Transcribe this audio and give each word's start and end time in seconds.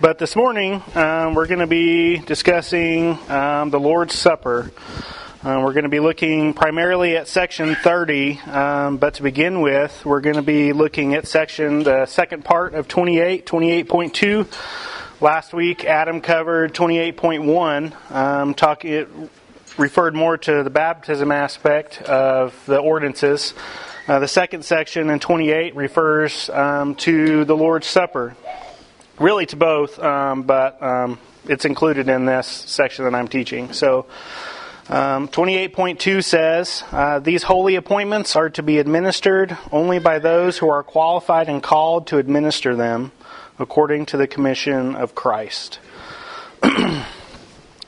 But 0.00 0.18
this 0.18 0.36
morning, 0.36 0.80
um, 0.94 1.34
we're 1.34 1.48
going 1.48 1.58
to 1.58 1.66
be 1.66 2.18
discussing 2.18 3.18
um, 3.28 3.70
the 3.70 3.80
Lord's 3.80 4.14
Supper. 4.14 4.70
Uh, 5.42 5.60
we're 5.64 5.72
going 5.72 5.82
to 5.82 5.88
be 5.88 5.98
looking 5.98 6.54
primarily 6.54 7.16
at 7.16 7.26
section 7.26 7.74
30, 7.74 8.38
um, 8.42 8.98
but 8.98 9.14
to 9.14 9.24
begin 9.24 9.60
with, 9.60 10.04
we're 10.04 10.20
going 10.20 10.36
to 10.36 10.42
be 10.42 10.72
looking 10.72 11.14
at 11.14 11.26
section, 11.26 11.82
the 11.82 12.06
second 12.06 12.44
part 12.44 12.74
of 12.74 12.86
28, 12.86 13.44
28.2. 13.44 15.20
Last 15.20 15.52
week, 15.52 15.84
Adam 15.84 16.20
covered 16.20 16.74
28.1, 16.74 18.12
um, 18.12 18.54
talk, 18.54 18.84
it 18.84 19.08
referred 19.78 20.14
more 20.14 20.38
to 20.38 20.62
the 20.62 20.70
baptism 20.70 21.32
aspect 21.32 22.02
of 22.02 22.54
the 22.66 22.78
ordinances. 22.78 23.52
Uh, 24.06 24.20
the 24.20 24.28
second 24.28 24.64
section 24.64 25.10
in 25.10 25.18
28 25.18 25.74
refers 25.74 26.48
um, 26.50 26.94
to 26.94 27.44
the 27.44 27.56
Lord's 27.56 27.88
Supper 27.88 28.36
really 29.18 29.46
to 29.46 29.56
both, 29.56 29.98
um, 29.98 30.42
but 30.42 30.82
um, 30.82 31.18
it's 31.46 31.64
included 31.64 32.08
in 32.08 32.26
this 32.26 32.46
section 32.46 33.04
that 33.04 33.14
I'm 33.14 33.28
teaching. 33.28 33.72
So, 33.72 34.06
um, 34.88 35.28
28.2 35.28 36.24
says 36.24 36.82
uh, 36.92 37.18
these 37.18 37.42
holy 37.42 37.76
appointments 37.76 38.36
are 38.36 38.48
to 38.50 38.62
be 38.62 38.78
administered 38.78 39.56
only 39.70 39.98
by 39.98 40.18
those 40.18 40.56
who 40.56 40.70
are 40.70 40.82
qualified 40.82 41.48
and 41.48 41.62
called 41.62 42.06
to 42.06 42.16
administer 42.16 42.74
them 42.74 43.12
according 43.58 44.06
to 44.06 44.16
the 44.16 44.26
commission 44.26 44.94
of 44.94 45.14
Christ. 45.14 45.78
so, 46.62 47.02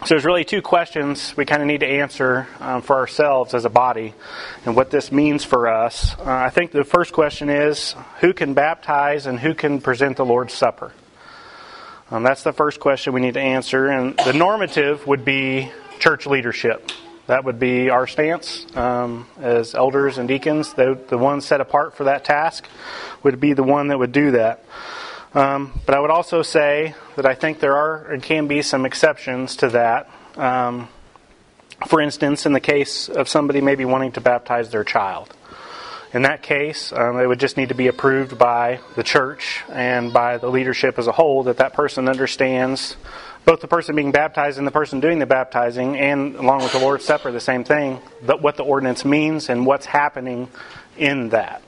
there's 0.07 0.25
really 0.25 0.45
two 0.45 0.63
questions 0.63 1.35
we 1.37 1.45
kind 1.45 1.63
of 1.63 1.69
need 1.69 1.81
to 1.81 1.87
answer 1.87 2.49
um, 2.59 2.83
for 2.83 2.97
ourselves 2.97 3.55
as 3.55 3.65
a 3.65 3.71
body 3.71 4.15
and 4.67 4.77
what 4.77 4.91
this 4.91 5.11
means 5.11 5.45
for 5.45 5.69
us. 5.69 6.15
Uh, 6.19 6.25
I 6.27 6.51
think 6.51 6.73
the 6.73 6.85
first 6.85 7.13
question 7.13 7.49
is 7.49 7.95
who 8.21 8.33
can 8.33 8.53
baptize 8.53 9.27
and 9.27 9.39
who 9.39 9.55
can 9.55 9.81
present 9.81 10.17
the 10.17 10.25
Lord's 10.25 10.55
Supper? 10.55 10.93
Um, 12.11 12.25
that's 12.25 12.43
the 12.43 12.53
first 12.53 12.81
question 12.81 13.13
we 13.13 13.21
need 13.21 13.35
to 13.35 13.41
answer. 13.41 13.89
And 13.89 14.17
the 14.17 14.33
normative 14.33 15.07
would 15.07 15.25
be 15.25 15.71
church 16.01 16.27
leadership. 16.27 16.91
That 17.29 17.45
would 17.45 17.61
be 17.61 17.91
our 17.91 18.09
stance 18.09 18.67
um, 18.75 19.29
as 19.41 19.77
elders 19.77 20.19
and 20.19 20.27
deacons. 20.27 20.75
The, 20.75 20.99
the 21.09 21.17
ones 21.17 21.47
set 21.47 21.61
apart 21.61 21.97
for 21.97 22.05
that 22.05 22.25
task 22.25 22.67
would 23.23 23.39
be 23.39 23.53
the 23.53 23.63
one 23.63 23.89
that 23.89 23.99
would 23.99 24.11
do 24.11 24.33
that. 24.33 24.65
Um, 25.35 25.81
but 25.87 25.95
I 25.95 26.01
would 26.01 26.11
also 26.11 26.43
say 26.43 26.97
that 27.15 27.25
I 27.25 27.37
think 27.37 27.61
there 27.61 27.77
are 27.77 28.07
and 28.07 28.21
can 28.21 28.49
be 28.49 28.63
some 28.63 28.85
exceptions 28.85 29.55
to 29.57 29.69
that. 29.69 30.11
Um, 30.37 30.89
for 31.87 32.01
instance, 32.01 32.47
in 32.47 32.53
the 32.53 32.61
case 32.61 33.09
of 33.09 33.29
somebody 33.29 33.61
maybe 33.61 33.85
wanting 33.85 34.11
to 34.13 34.21
baptize 34.21 34.71
their 34.71 34.83
child. 34.83 35.33
In 36.13 36.23
that 36.23 36.43
case, 36.43 36.93
um, 36.93 37.21
it 37.21 37.27
would 37.27 37.39
just 37.39 37.57
need 37.57 37.69
to 37.69 37.75
be 37.75 37.87
approved 37.87 38.37
by 38.37 38.81
the 38.97 39.05
church 39.05 39.63
and 39.71 40.13
by 40.13 40.39
the 40.39 40.49
leadership 40.49 40.99
as 40.99 41.07
a 41.07 41.13
whole 41.13 41.45
that 41.45 41.59
that 41.59 41.73
person 41.73 42.09
understands 42.09 42.97
both 43.45 43.61
the 43.61 43.69
person 43.69 43.95
being 43.95 44.13
baptized 44.13 44.59
and 44.59 44.67
the 44.67 44.73
person 44.73 45.01
doing 45.01 45.19
the 45.19 45.27
baptizing, 45.27 45.97
and 45.97 46.37
along 46.37 46.63
with 46.63 46.73
the 46.73 46.79
Lord's 46.79 47.05
Supper, 47.05 47.31
the 47.31 47.41
same 47.41 47.65
thing, 47.65 48.01
that 48.23 48.43
what 48.43 48.57
the 48.57 48.65
ordinance 48.65 49.05
means 49.05 49.49
and 49.49 49.65
what's 49.65 49.87
happening 49.87 50.49
in 50.99 51.31
that. 51.31 51.63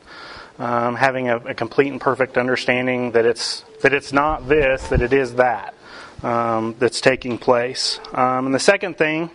Um, 0.59 0.97
having 0.97 1.29
a, 1.29 1.39
a, 1.39 1.55
complete 1.55 1.91
and 1.91 2.01
perfect 2.01 2.37
understanding 2.37 3.13
that 3.13 3.25
it's 3.25 3.65
that 3.81 3.95
it's 3.95 4.13
not 4.13 4.49
this, 4.49 4.87
that 4.89 5.01
it 5.01 5.13
is 5.13 5.37
that 5.37 5.75
um, 6.23 6.77
that's 6.79 7.01
taking 7.01 7.39
place. 7.39 7.99
Um, 8.13 8.47
and 8.47 8.55
the 8.55 8.61
second 8.61 8.99
thing 8.99 9.31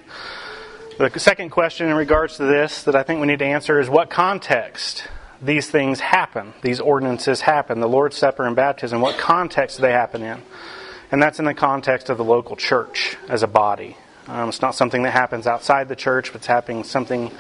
the 0.98 1.20
second 1.20 1.52
question 1.52 1.90
in 1.90 1.96
regards 1.96 2.38
to 2.38 2.46
this 2.46 2.84
that 2.84 2.96
I 2.96 3.04
think 3.04 3.22
we 3.22 3.28
need 3.28 3.40
to 3.40 3.46
answer 3.46 3.80
is 3.80 3.88
what 3.90 4.10
context 4.10 5.08
these 5.40 5.70
things 5.70 6.00
happen, 6.00 6.54
these 6.64 6.80
ordinances 6.80 7.42
happen, 7.42 7.80
the 7.80 7.88
Lord's 7.88 8.18
Supper 8.18 8.46
and 8.46 8.56
baptism, 8.56 9.00
what 9.00 9.20
context 9.20 9.78
do 9.78 9.84
they 9.84 9.92
happen 9.92 10.24
in? 10.24 10.42
And 11.12 11.22
that's 11.22 11.38
in 11.38 11.46
the 11.46 11.54
context 11.54 12.10
of 12.10 12.18
the 12.18 12.24
local 12.24 12.56
church 12.56 13.16
as 13.30 13.44
a 13.44 13.48
body. 13.48 13.96
Um, 14.28 14.50
it's 14.50 14.62
not 14.62 14.74
something 14.74 15.04
that 15.04 15.12
happens 15.12 15.46
outside 15.46 15.88
the 15.88 15.96
church, 15.96 16.32
but 16.32 16.38
it's 16.38 16.48
happening 16.48 16.84
something 16.84 17.32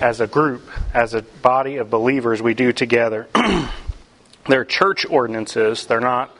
as 0.00 0.20
a 0.20 0.28
group, 0.28 0.70
as 0.94 1.12
a 1.12 1.22
body 1.22 1.76
of 1.78 1.90
believers 1.90 2.40
we 2.40 2.54
do 2.54 2.72
together. 2.72 3.28
they're 4.46 4.64
church 4.64 5.04
ordinances, 5.04 5.86
they're 5.86 6.00
not 6.00 6.34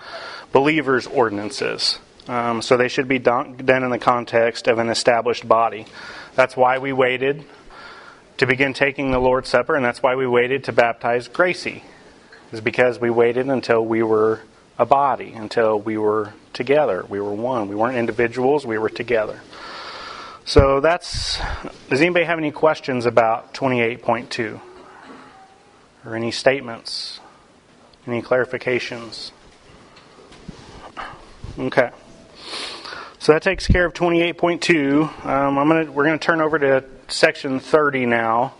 believers' 0.52 1.08
ordinances. 1.08 1.98
Um, 2.28 2.62
so 2.62 2.76
they 2.76 2.88
should 2.88 3.08
be 3.08 3.18
done, 3.18 3.56
done 3.56 3.82
in 3.82 3.90
the 3.90 3.98
context 3.98 4.68
of 4.68 4.78
an 4.78 4.88
established 4.88 5.48
body. 5.48 5.86
That's 6.34 6.56
why 6.56 6.78
we 6.78 6.92
waited 6.92 7.44
to 8.38 8.46
begin 8.46 8.72
taking 8.72 9.10
the 9.10 9.18
Lord's 9.18 9.48
Supper, 9.48 9.74
and 9.74 9.84
that's 9.84 10.02
why 10.02 10.14
we 10.14 10.26
waited 10.26 10.64
to 10.64 10.72
baptize 10.72 11.28
Gracie, 11.28 11.84
is 12.52 12.60
because 12.60 12.98
we 12.98 13.10
waited 13.10 13.48
until 13.48 13.84
we 13.84 14.02
were 14.02 14.40
a 14.78 14.86
body, 14.86 15.32
until 15.34 15.78
we 15.78 15.98
were 15.98 16.32
together. 16.52 17.04
We 17.08 17.20
were 17.20 17.34
one. 17.34 17.68
We 17.68 17.74
weren't 17.74 17.96
individuals, 17.96 18.64
we 18.64 18.78
were 18.78 18.88
together. 18.88 19.40
So 20.46 20.80
that's. 20.80 21.38
Does 21.90 22.00
anybody 22.00 22.24
have 22.24 22.38
any 22.38 22.50
questions 22.50 23.06
about 23.06 23.52
28.2? 23.54 24.60
Or 26.04 26.16
any 26.16 26.30
statements? 26.30 27.20
Any 28.06 28.22
clarifications? 28.22 29.32
Okay. 31.58 31.90
So 33.20 33.32
that 33.32 33.42
takes 33.42 33.66
care 33.66 33.84
of 33.84 33.92
28.2. 33.92 35.26
Um, 35.26 35.58
I'm 35.58 35.68
gonna, 35.68 35.92
we're 35.92 36.04
going 36.04 36.18
to 36.18 36.24
turn 36.24 36.40
over 36.40 36.58
to 36.58 36.84
section 37.08 37.60
30 37.60 38.06
now. 38.06 38.54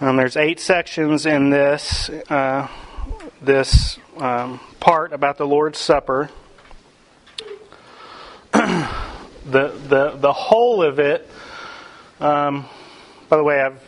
Um, 0.00 0.16
there's 0.16 0.38
eight 0.38 0.58
sections 0.58 1.26
in 1.26 1.50
this 1.50 2.08
uh, 2.08 2.66
this 3.42 3.98
um, 4.16 4.58
part 4.80 5.12
about 5.12 5.36
the 5.36 5.46
Lord's 5.46 5.78
Supper. 5.78 6.30
the 8.52 8.88
the 9.44 10.16
the 10.16 10.32
whole 10.32 10.82
of 10.82 10.98
it. 10.98 11.28
Um, 12.20 12.64
by 13.28 13.36
the 13.36 13.44
way, 13.44 13.60
I've 13.60 13.82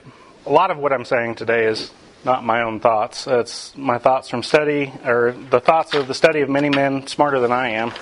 a 0.44 0.52
lot 0.52 0.70
of 0.70 0.76
what 0.76 0.92
I'm 0.92 1.06
saying 1.06 1.36
today 1.36 1.64
is 1.64 1.90
not 2.22 2.44
my 2.44 2.60
own 2.60 2.80
thoughts. 2.80 3.26
It's 3.26 3.74
my 3.74 3.96
thoughts 3.96 4.28
from 4.28 4.42
study, 4.42 4.92
or 5.06 5.32
the 5.32 5.60
thoughts 5.60 5.94
of 5.94 6.06
the 6.06 6.14
study 6.14 6.42
of 6.42 6.50
many 6.50 6.68
men 6.68 7.06
smarter 7.06 7.40
than 7.40 7.50
I 7.50 7.70
am 7.70 7.92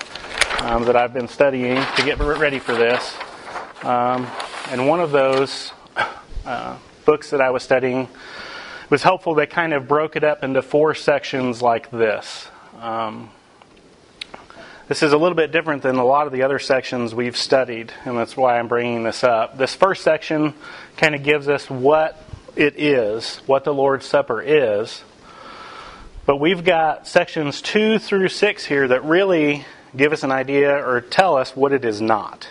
um, 0.61 0.85
that 0.85 0.95
I've 0.95 1.13
been 1.13 1.27
studying 1.27 1.75
to 1.75 2.03
get 2.03 2.19
ready 2.19 2.59
for 2.59 2.73
this. 2.73 3.15
Um, 3.83 4.27
and 4.69 4.87
one 4.87 4.99
of 4.99 5.11
those 5.11 5.71
uh, 6.45 6.77
books 7.05 7.29
that 7.29 7.41
I 7.41 7.51
was 7.51 7.63
studying 7.63 8.07
was 8.89 9.03
helpful. 9.03 9.35
They 9.35 9.45
kind 9.45 9.73
of 9.73 9.87
broke 9.87 10.15
it 10.15 10.23
up 10.23 10.43
into 10.43 10.61
four 10.61 10.95
sections 10.95 11.61
like 11.61 11.91
this. 11.91 12.47
Um, 12.79 13.29
this 14.87 15.01
is 15.01 15.13
a 15.13 15.17
little 15.17 15.35
bit 15.35 15.51
different 15.51 15.81
than 15.81 15.95
a 15.95 16.05
lot 16.05 16.27
of 16.27 16.33
the 16.33 16.43
other 16.43 16.59
sections 16.59 17.15
we've 17.15 17.37
studied, 17.37 17.91
and 18.05 18.17
that's 18.17 18.37
why 18.37 18.59
I'm 18.59 18.67
bringing 18.67 19.03
this 19.03 19.23
up. 19.23 19.57
This 19.57 19.73
first 19.73 20.03
section 20.03 20.53
kind 20.97 21.15
of 21.15 21.23
gives 21.23 21.47
us 21.47 21.69
what 21.69 22.21
it 22.55 22.79
is, 22.79 23.37
what 23.47 23.63
the 23.63 23.73
Lord's 23.73 24.05
Supper 24.05 24.41
is. 24.41 25.03
But 26.25 26.37
we've 26.37 26.63
got 26.63 27.07
sections 27.07 27.61
2 27.61 27.99
through 27.99 28.29
6 28.29 28.65
here 28.65 28.87
that 28.87 29.03
really 29.03 29.65
give 29.97 30.13
us 30.13 30.23
an 30.23 30.31
idea 30.31 30.75
or 30.75 31.01
tell 31.01 31.37
us 31.37 31.55
what 31.55 31.73
it 31.73 31.85
is 31.85 32.01
not. 32.01 32.49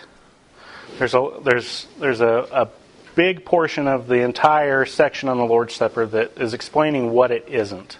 There's 0.97 1.13
a, 1.13 1.29
there's, 1.43 1.87
there's 1.99 2.21
a, 2.21 2.47
a 2.51 2.69
big 3.15 3.45
portion 3.45 3.87
of 3.87 4.07
the 4.07 4.21
entire 4.21 4.85
section 4.85 5.29
on 5.29 5.37
the 5.37 5.45
Lord's 5.45 5.73
Supper 5.73 6.05
that 6.05 6.37
is 6.37 6.53
explaining 6.53 7.11
what 7.11 7.31
it 7.31 7.47
isn't. 7.47 7.97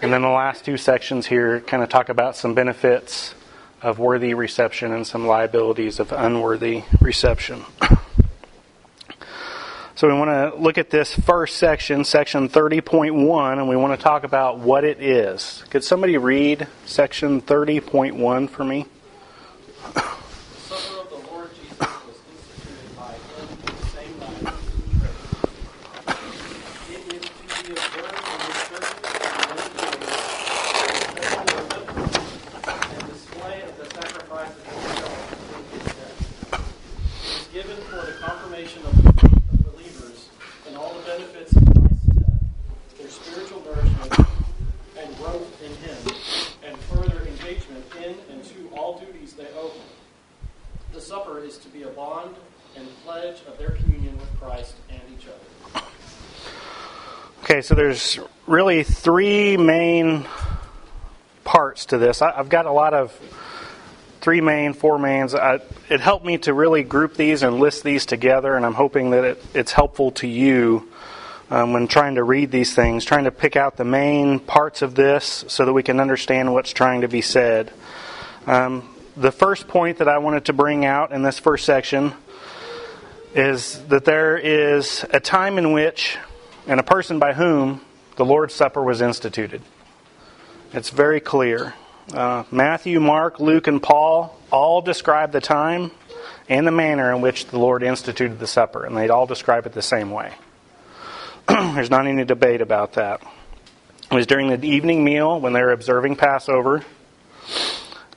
And 0.00 0.12
then 0.12 0.22
the 0.22 0.28
last 0.28 0.64
two 0.64 0.76
sections 0.76 1.26
here 1.26 1.60
kind 1.60 1.82
of 1.82 1.88
talk 1.88 2.08
about 2.08 2.36
some 2.36 2.54
benefits 2.54 3.34
of 3.80 3.98
worthy 3.98 4.34
reception 4.34 4.92
and 4.92 5.06
some 5.06 5.26
liabilities 5.26 6.00
of 6.00 6.12
unworthy 6.12 6.84
reception. 7.00 7.64
So 10.02 10.08
we 10.08 10.14
want 10.14 10.30
to 10.30 10.60
look 10.60 10.78
at 10.78 10.90
this 10.90 11.14
first 11.14 11.58
section, 11.58 12.02
section 12.02 12.48
30.1, 12.48 13.52
and 13.52 13.68
we 13.68 13.76
want 13.76 13.96
to 13.96 14.02
talk 14.02 14.24
about 14.24 14.58
what 14.58 14.82
it 14.82 15.00
is. 15.00 15.62
Could 15.70 15.84
somebody 15.84 16.18
read 16.18 16.66
section 16.84 17.40
30.1 17.40 18.50
for 18.50 18.64
me? 18.64 18.86
Okay, 57.52 57.60
so 57.60 57.70
there's 57.82 58.20
really 58.46 58.84
three 58.84 59.56
main 59.56 60.24
parts 61.42 61.86
to 61.86 61.98
this. 61.98 62.22
I, 62.22 62.30
have 62.30 62.48
got 62.48 62.66
a 62.66 62.70
lot 62.70 62.94
of 62.94 63.10
three 64.20 64.40
main, 64.40 64.72
four 64.72 65.00
mains. 65.00 65.34
I, 65.34 65.58
it 65.88 65.98
helped 65.98 66.24
me 66.24 66.38
to 66.38 66.54
really 66.54 66.84
group 66.84 67.16
these 67.16 67.42
and 67.42 67.58
list 67.58 67.82
these 67.82 68.06
together, 68.06 68.54
and 68.54 68.64
I'm 68.64 68.74
hoping 68.74 69.10
that 69.10 69.24
it, 69.24 69.44
it's 69.52 69.72
helpful 69.72 70.12
to 70.12 70.28
you 70.28 70.92
um, 71.50 71.72
when 71.72 71.88
trying 71.88 72.14
to 72.14 72.22
read 72.22 72.52
these 72.52 72.72
things, 72.72 73.04
trying 73.04 73.24
to 73.24 73.32
pick 73.32 73.56
out 73.56 73.76
the 73.76 73.84
main 73.84 74.38
parts 74.38 74.82
of 74.82 74.94
this 74.94 75.44
so 75.48 75.64
that 75.64 75.72
we 75.72 75.82
can 75.82 75.98
understand 75.98 76.52
what's 76.52 76.72
trying 76.72 77.00
to 77.00 77.08
be 77.08 77.20
said. 77.20 77.72
Um, 78.46 78.94
the 79.16 79.32
first 79.32 79.66
point 79.66 79.98
that 79.98 80.06
I 80.06 80.18
wanted 80.18 80.44
to 80.44 80.52
bring 80.52 80.84
out 80.84 81.10
in 81.10 81.22
this 81.22 81.40
first 81.40 81.64
section 81.64 82.14
is 83.34 83.82
that 83.86 84.04
there 84.04 84.36
is 84.36 85.04
a 85.10 85.18
time 85.18 85.58
in 85.58 85.72
which, 85.72 86.16
and 86.66 86.80
a 86.80 86.82
person 86.82 87.18
by 87.18 87.32
whom, 87.32 87.80
the 88.16 88.24
Lord's 88.24 88.54
Supper 88.54 88.82
was 88.82 89.00
instituted. 89.00 89.62
It's 90.72 90.90
very 90.90 91.20
clear. 91.20 91.74
Uh, 92.12 92.44
Matthew, 92.50 93.00
Mark, 93.00 93.40
Luke, 93.40 93.66
and 93.66 93.82
Paul 93.82 94.38
all 94.50 94.82
describe 94.82 95.32
the 95.32 95.40
time 95.40 95.90
and 96.48 96.66
the 96.66 96.72
manner 96.72 97.14
in 97.14 97.20
which 97.20 97.46
the 97.46 97.58
Lord 97.58 97.82
instituted 97.82 98.38
the 98.38 98.46
supper, 98.46 98.84
and 98.84 98.96
they 98.96 99.08
all 99.08 99.26
describe 99.26 99.66
it 99.66 99.72
the 99.72 99.82
same 99.82 100.10
way. 100.10 100.32
There's 101.48 101.90
not 101.90 102.06
any 102.06 102.24
debate 102.24 102.60
about 102.60 102.94
that. 102.94 103.22
It 104.10 104.14
was 104.14 104.26
during 104.26 104.48
the 104.48 104.66
evening 104.66 105.04
meal 105.04 105.40
when 105.40 105.52
they 105.52 105.62
were 105.62 105.72
observing 105.72 106.16
Passover, 106.16 106.84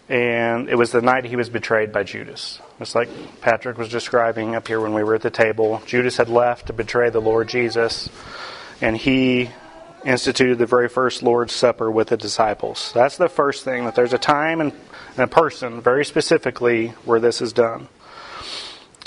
and 0.07 0.69
it 0.69 0.75
was 0.75 0.92
the 0.92 1.02
night 1.02 1.25
he 1.25 1.36
was 1.36 1.50
betrayed 1.50 1.92
by 1.92 2.04
Judas. 2.04 2.60
Just 2.80 2.94
like 2.94 3.10
Patrick 3.42 3.78
was 3.78 3.90
describing 3.90 4.56
up 4.56 4.68
here 4.68 4.80
when 4.80 4.94
we 4.94 5.04
were 5.04 5.16
at 5.16 5.22
the 5.22 5.31
table. 5.31 5.81
Judas 5.86 6.18
had 6.18 6.30
left 6.30 6.68
to 6.68 6.74
betray 6.74 7.10
the 7.10 7.22
Lord 7.22 7.48
Jesus, 7.48 8.10
and 8.81 8.96
he 8.96 9.50
instituted 10.06 10.60
the 10.60 10.68
very 10.68 10.88
first 10.88 11.24
Lord's 11.24 11.54
Supper 11.54 11.90
with 11.90 12.10
the 12.10 12.18
disciples. 12.18 12.92
That's 12.94 13.18
the 13.18 13.30
first 13.30 13.63
thing, 13.63 13.86
that 13.86 13.96
there's 13.96 14.13
a 14.13 14.19
time 14.19 14.62
and, 14.62 14.74
a 15.18 15.28
person, 15.28 15.81
very 15.81 16.04
specifically, 16.04 16.90
where 17.06 17.22
this 17.22 17.42
is 17.42 17.54
done. 17.54 17.88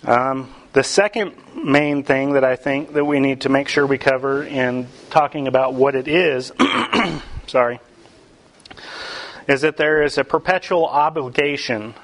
Um, 0.05 0.55
the 0.73 0.83
second 0.83 1.35
main 1.55 2.03
thing 2.03 2.33
that 2.33 2.44
I 2.44 2.56
think 2.56 2.94
that 2.94 3.05
we 3.05 3.21
need 3.21 3.43
to 3.43 3.51
make 3.51 3.69
sure 3.69 3.87
we 3.87 3.99
cover 3.99 4.43
in 4.43 4.89
talking 5.11 5.47
about 5.49 5.75
what 5.75 5.94
it 5.94 6.09
is, 6.09 6.51
sorry, 7.47 7.81
is 9.49 9.62
that 9.62 9.79
there 9.79 10.03
is 10.03 10.19
a 10.19 10.25
perpetual 10.25 10.87
obligation 10.87 11.95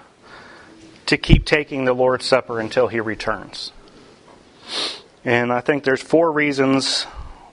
to 1.07 1.19
keep 1.19 1.45
taking 1.45 1.85
the 1.85 1.93
Lord's 1.93 2.25
Supper 2.25 2.59
until 2.59 2.89
he 2.89 2.99
returns. 2.99 3.71
And 5.25 5.53
I 5.53 5.61
think 5.61 5.85
there's 5.85 6.03
four 6.03 6.33
reasons 6.33 7.05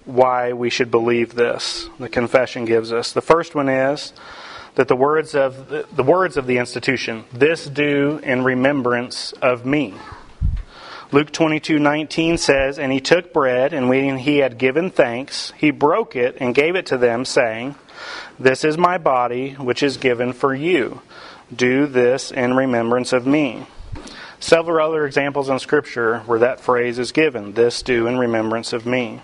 why 0.06 0.54
we 0.54 0.70
should 0.70 0.90
believe 0.90 1.36
this. 1.36 1.90
The 2.00 2.10
confession 2.10 2.64
gives 2.64 2.94
us. 2.94 3.12
The 3.12 3.22
first 3.22 3.54
one 3.54 3.68
is 3.68 4.14
that 4.76 4.88
the 4.88 4.96
words 4.96 5.36
of 5.36 5.68
the, 5.68 5.86
the 5.94 6.04
words 6.04 6.38
of 6.38 6.48
the 6.48 6.58
institution, 6.58 7.26
this 7.34 7.66
do 7.66 8.20
in 8.24 8.44
remembrance 8.46 9.34
of 9.34 9.66
me. 9.66 9.94
Luke 11.12 11.32
22:19 11.32 12.38
says, 12.38 12.80
"And 12.80 12.94
he 12.94 13.02
took 13.02 13.34
bread, 13.34 13.74
and 13.74 13.90
when 13.90 14.18
he 14.18 14.38
had 14.38 14.58
given 14.58 14.90
thanks, 14.90 15.52
he 15.58 15.72
broke 15.72 16.16
it 16.16 16.38
and 16.40 16.56
gave 16.56 16.78
it 16.78 16.86
to 16.88 16.98
them, 16.98 17.26
saying, 17.26 17.76
This 18.40 18.64
is 18.64 18.78
my 18.78 18.98
body, 18.98 19.54
which 19.54 19.84
is 19.84 19.98
given 19.98 20.34
for 20.34 20.54
you. 20.54 21.02
Do 21.56 21.86
this 21.86 22.32
in 22.32 22.56
remembrance 22.56 23.14
of 23.14 23.28
me." 23.28 23.68
Several 24.40 24.88
other 24.88 25.06
examples 25.06 25.50
in 25.50 25.60
Scripture 25.60 26.24
where 26.26 26.40
that 26.40 26.60
phrase 26.60 26.98
is 26.98 27.12
given, 27.12 27.54
"This 27.54 27.84
do 27.84 28.08
in 28.08 28.18
remembrance 28.18 28.74
of 28.74 28.86
me." 28.86 29.22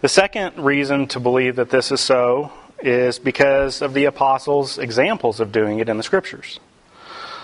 The 0.00 0.08
second 0.08 0.56
reason 0.56 1.08
to 1.08 1.18
believe 1.18 1.56
that 1.56 1.70
this 1.70 1.90
is 1.90 2.00
so 2.00 2.52
is 2.80 3.18
because 3.18 3.82
of 3.82 3.94
the 3.94 4.04
apostles' 4.04 4.78
examples 4.78 5.40
of 5.40 5.50
doing 5.50 5.80
it 5.80 5.88
in 5.88 5.96
the 5.96 6.04
Scriptures. 6.04 6.60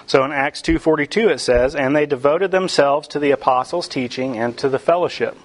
So 0.07 0.23
in 0.23 0.31
Acts 0.31 0.63
2:42 0.63 1.29
it 1.31 1.41
says, 1.41 1.75
"And 1.75 1.97
they 1.97 2.07
devoted 2.07 2.53
themselves 2.53 3.09
to 3.09 3.19
the 3.19 3.33
apostles' 3.33 3.89
teaching 3.89 4.37
and 4.39 4.57
to 4.59 4.69
the 4.69 4.79
fellowship, 4.79 5.37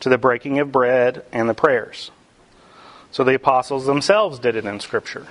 to 0.00 0.08
the 0.08 0.16
breaking 0.16 0.58
of 0.58 0.72
bread 0.72 1.24
and 1.32 1.50
the 1.50 1.54
prayers." 1.54 2.10
So 3.14 3.22
the 3.22 3.36
apostles 3.36 3.86
themselves 3.86 4.40
did 4.40 4.56
it 4.56 4.64
in 4.64 4.80
scripture. 4.80 5.28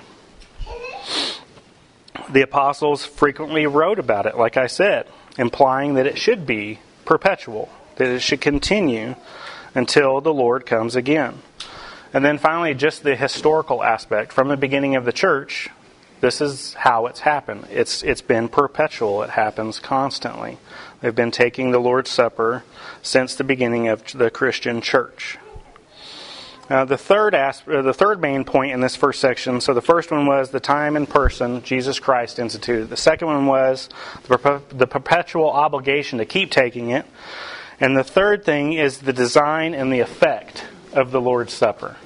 The 2.29 2.41
apostles 2.41 3.05
frequently 3.05 3.67
wrote 3.67 3.99
about 3.99 4.25
it, 4.25 4.37
like 4.37 4.55
I 4.55 4.67
said, 4.67 5.05
implying 5.37 5.95
that 5.95 6.07
it 6.07 6.17
should 6.17 6.45
be 6.45 6.79
perpetual, 7.03 7.67
that 7.97 8.07
it 8.07 8.21
should 8.21 8.39
continue 8.39 9.15
until 9.75 10.21
the 10.21 10.33
Lord 10.33 10.65
comes 10.65 10.95
again. 10.95 11.39
And 12.13 12.23
then 12.23 12.37
finally, 12.37 12.73
just 12.73 13.03
the 13.03 13.17
historical 13.17 13.83
aspect. 13.83 14.31
From 14.31 14.47
the 14.47 14.55
beginning 14.55 14.95
of 14.95 15.03
the 15.03 15.11
church, 15.11 15.69
this 16.21 16.39
is 16.39 16.75
how 16.75 17.07
it's 17.07 17.19
happened. 17.19 17.67
It's, 17.69 18.01
it's 18.01 18.21
been 18.21 18.47
perpetual, 18.47 19.23
it 19.23 19.31
happens 19.31 19.81
constantly. 19.81 20.57
They've 21.01 21.13
been 21.13 21.31
taking 21.31 21.71
the 21.71 21.79
Lord's 21.79 22.11
Supper 22.11 22.63
since 23.01 23.35
the 23.35 23.43
beginning 23.43 23.89
of 23.89 24.09
the 24.13 24.29
Christian 24.29 24.79
church. 24.79 25.37
Uh, 26.69 26.85
the 26.85 26.97
third 26.97 27.35
asp- 27.35 27.67
uh, 27.67 27.81
the 27.81 27.93
third 27.93 28.21
main 28.21 28.45
point 28.45 28.71
in 28.71 28.79
this 28.79 28.95
first 28.95 29.19
section. 29.19 29.59
So 29.59 29.73
the 29.73 29.81
first 29.81 30.11
one 30.11 30.25
was 30.25 30.49
the 30.49 30.61
time 30.61 30.95
and 30.95 31.07
person 31.07 31.61
Jesus 31.61 31.99
Christ 31.99 32.39
instituted. 32.39 32.89
The 32.89 32.97
second 32.97 33.27
one 33.27 33.45
was 33.47 33.89
the, 34.27 34.61
the 34.69 34.87
perpetual 34.87 35.49
obligation 35.49 36.19
to 36.19 36.25
keep 36.25 36.51
taking 36.51 36.91
it, 36.91 37.05
and 37.81 37.97
the 37.97 38.03
third 38.03 38.45
thing 38.45 38.73
is 38.73 38.99
the 38.99 39.11
design 39.11 39.73
and 39.73 39.91
the 39.91 39.99
effect 39.99 40.63
of 40.93 41.11
the 41.11 41.19
Lord's 41.19 41.53
Supper. 41.53 41.97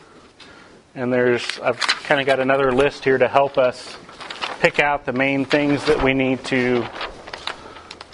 And 0.95 1.13
there's 1.13 1.59
I've 1.59 1.80
kind 1.80 2.19
of 2.19 2.25
got 2.25 2.39
another 2.39 2.71
list 2.71 3.04
here 3.04 3.19
to 3.19 3.27
help 3.27 3.59
us 3.59 3.95
pick 4.59 4.80
out 4.80 5.06
the 5.06 5.13
main 5.13 5.45
things 5.45 5.86
that 5.86 6.01
we 6.01 6.15
need 6.15 6.44
to 6.45 6.83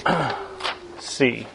see. 1.00 1.48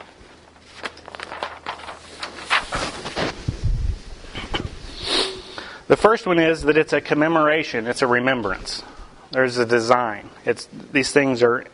The 5.89 5.97
first 5.97 6.27
one 6.27 6.39
is 6.39 6.63
that 6.63 6.77
it's 6.77 6.93
a 6.93 7.01
commemoration, 7.01 7.87
it's 7.87 8.03
a 8.03 8.07
remembrance. 8.07 8.83
There's 9.31 9.57
a 9.57 9.65
design. 9.65 10.29
It's 10.45 10.69
these 10.93 11.13
things 11.13 11.43
are 11.43 11.65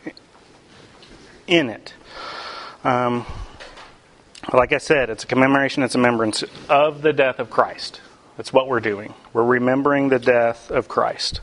in 1.47 1.69
it. 1.69 1.93
Um, 2.85 3.25
like 4.53 4.71
I 4.71 4.77
said, 4.77 5.09
it's 5.09 5.25
a 5.25 5.27
commemoration, 5.27 5.83
it's 5.83 5.95
a 5.95 5.97
remembrance 5.97 6.45
of 6.69 7.01
the 7.01 7.11
death 7.11 7.39
of 7.39 7.49
Christ. 7.49 7.99
That's 8.37 8.53
what 8.53 8.69
we're 8.69 8.79
doing. 8.79 9.13
We're 9.33 9.43
remembering 9.43 10.07
the 10.07 10.19
death 10.19 10.71
of 10.71 10.87
Christ. 10.87 11.41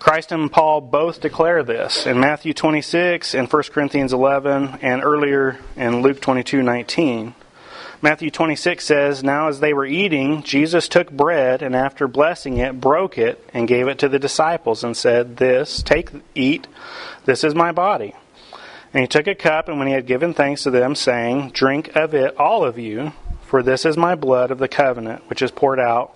Christ 0.00 0.32
and 0.32 0.50
Paul 0.50 0.80
both 0.80 1.20
declare 1.20 1.62
this 1.62 2.04
in 2.04 2.18
Matthew 2.18 2.52
26 2.52 3.32
and 3.32 3.52
1 3.52 3.62
Corinthians 3.72 4.12
11 4.12 4.78
and 4.82 5.04
earlier 5.04 5.58
in 5.76 6.02
Luke 6.02 6.20
22:19. 6.20 7.34
Matthew 8.02 8.30
26 8.30 8.84
says, 8.84 9.24
"Now 9.24 9.48
as 9.48 9.60
they 9.60 9.72
were 9.72 9.86
eating, 9.86 10.42
Jesus 10.42 10.86
took 10.86 11.10
bread 11.10 11.62
and 11.62 11.74
after 11.74 12.06
blessing 12.06 12.58
it, 12.58 12.80
broke 12.80 13.16
it 13.16 13.42
and 13.54 13.66
gave 13.66 13.88
it 13.88 13.98
to 13.98 14.08
the 14.08 14.18
disciples 14.18 14.84
and 14.84 14.96
said, 14.96 15.38
"This, 15.38 15.82
take 15.82 16.10
eat, 16.34 16.66
this 17.24 17.42
is 17.42 17.54
my 17.54 17.72
body." 17.72 18.14
And 18.92 19.00
he 19.00 19.06
took 19.06 19.26
a 19.26 19.34
cup 19.34 19.68
and 19.68 19.78
when 19.78 19.88
he 19.88 19.94
had 19.94 20.06
given 20.06 20.34
thanks 20.34 20.62
to 20.64 20.70
them, 20.70 20.94
saying, 20.94 21.50
"Drink 21.54 21.96
of 21.96 22.14
it 22.14 22.36
all 22.38 22.64
of 22.64 22.78
you, 22.78 23.12
for 23.42 23.62
this 23.62 23.86
is 23.86 23.96
my 23.96 24.14
blood 24.14 24.50
of 24.50 24.58
the 24.58 24.68
covenant, 24.68 25.22
which 25.28 25.40
is 25.40 25.50
poured 25.50 25.80
out 25.80 26.12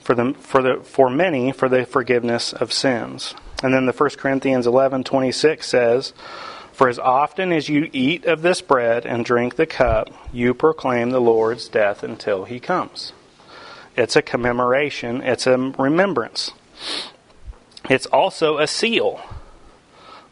for 0.00 0.14
the 0.14 0.34
for 0.40 0.62
the 0.62 0.80
for 0.82 1.08
many 1.08 1.52
for 1.52 1.68
the 1.68 1.84
forgiveness 1.84 2.52
of 2.52 2.72
sins. 2.72 3.34
And 3.62 3.74
then 3.74 3.86
the 3.86 3.92
1 3.92 4.18
Corinthians 4.18 4.66
11:26 4.66 5.66
says, 5.66 6.12
"For 6.80 6.88
as 6.88 6.98
often 6.98 7.52
as 7.52 7.68
you 7.68 7.90
eat 7.92 8.24
of 8.24 8.40
this 8.40 8.62
bread 8.62 9.04
and 9.04 9.22
drink 9.22 9.56
the 9.56 9.66
cup, 9.66 10.08
you 10.32 10.54
proclaim 10.54 11.10
the 11.10 11.20
Lord's 11.20 11.68
death 11.68 12.02
until 12.02 12.46
he 12.46 12.58
comes." 12.58 13.12
It's 13.98 14.16
a 14.16 14.22
commemoration, 14.22 15.20
it's 15.20 15.46
a 15.46 15.58
remembrance. 15.76 16.52
It's 17.90 18.06
also 18.06 18.56
a 18.56 18.66
seal 18.66 19.20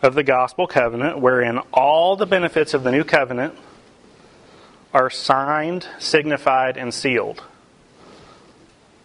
of 0.02 0.14
the 0.14 0.22
gospel 0.22 0.66
covenant 0.66 1.18
wherein 1.18 1.58
all 1.70 2.16
the 2.16 2.24
benefits 2.24 2.72
of 2.72 2.82
the 2.82 2.92
new 2.92 3.04
covenant 3.04 3.52
are 4.94 5.10
signed, 5.10 5.86
signified, 5.98 6.78
and 6.78 6.94
sealed 6.94 7.42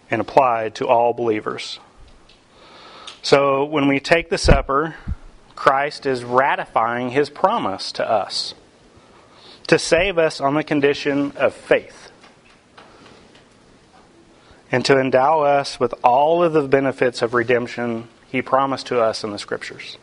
and 0.09 0.21
applied 0.21 0.75
to 0.75 0.87
all 0.87 1.11
believers. 1.11 1.81
So 3.21 3.65
when 3.65 3.89
we 3.89 3.99
take 3.99 4.29
the 4.29 4.37
supper, 4.37 4.95
Christ 5.55 6.05
is 6.05 6.23
ratifying 6.23 7.09
his 7.09 7.29
promise 7.29 7.91
to 7.93 8.09
us 8.09 8.53
to 9.67 9.79
save 9.79 10.17
us 10.17 10.41
on 10.41 10.55
the 10.55 10.63
condition 10.63 11.31
of 11.37 11.53
faith 11.53 12.11
and 14.71 14.83
to 14.85 14.99
endow 14.99 15.41
us 15.41 15.79
with 15.79 15.93
all 16.03 16.43
of 16.43 16.53
the 16.53 16.67
benefits 16.67 17.21
of 17.21 17.33
redemption 17.33 18.07
he 18.29 18.41
promised 18.41 18.87
to 18.87 18.99
us 18.99 19.23
in 19.23 19.31
the 19.31 19.37
scriptures. 19.37 19.97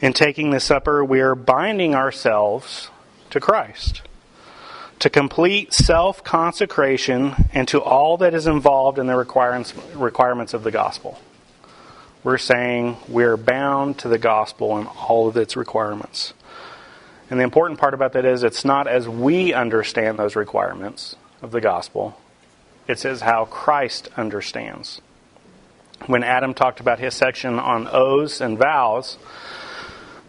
In 0.00 0.12
taking 0.12 0.50
the 0.50 0.60
supper, 0.60 1.02
we 1.04 1.20
are 1.20 1.34
binding 1.34 1.94
ourselves 1.94 2.90
to 3.30 3.40
Christ 3.40 4.02
to 4.98 5.10
complete 5.10 5.72
self 5.72 6.22
consecration 6.22 7.34
and 7.52 7.66
to 7.68 7.80
all 7.82 8.18
that 8.18 8.34
is 8.34 8.46
involved 8.46 8.98
in 8.98 9.06
the 9.06 9.16
requirements, 9.16 9.74
requirements 9.94 10.54
of 10.54 10.62
the 10.62 10.70
gospel. 10.70 11.18
We're 12.24 12.38
saying 12.38 12.96
we're 13.06 13.36
bound 13.36 13.98
to 13.98 14.08
the 14.08 14.18
gospel 14.18 14.76
and 14.78 14.88
all 15.08 15.28
of 15.28 15.36
its 15.36 15.56
requirements. 15.56 16.32
And 17.30 17.38
the 17.38 17.44
important 17.44 17.78
part 17.78 17.94
about 17.94 18.14
that 18.14 18.24
is 18.24 18.42
it's 18.42 18.64
not 18.64 18.88
as 18.88 19.06
we 19.06 19.52
understand 19.52 20.18
those 20.18 20.34
requirements 20.34 21.16
of 21.42 21.52
the 21.52 21.60
gospel, 21.60 22.18
it's 22.88 23.04
as 23.04 23.20
how 23.20 23.44
Christ 23.44 24.08
understands. 24.16 25.00
When 26.06 26.24
Adam 26.24 26.54
talked 26.54 26.80
about 26.80 26.98
his 26.98 27.14
section 27.14 27.58
on 27.58 27.88
oaths 27.90 28.40
and 28.40 28.58
vows, 28.58 29.16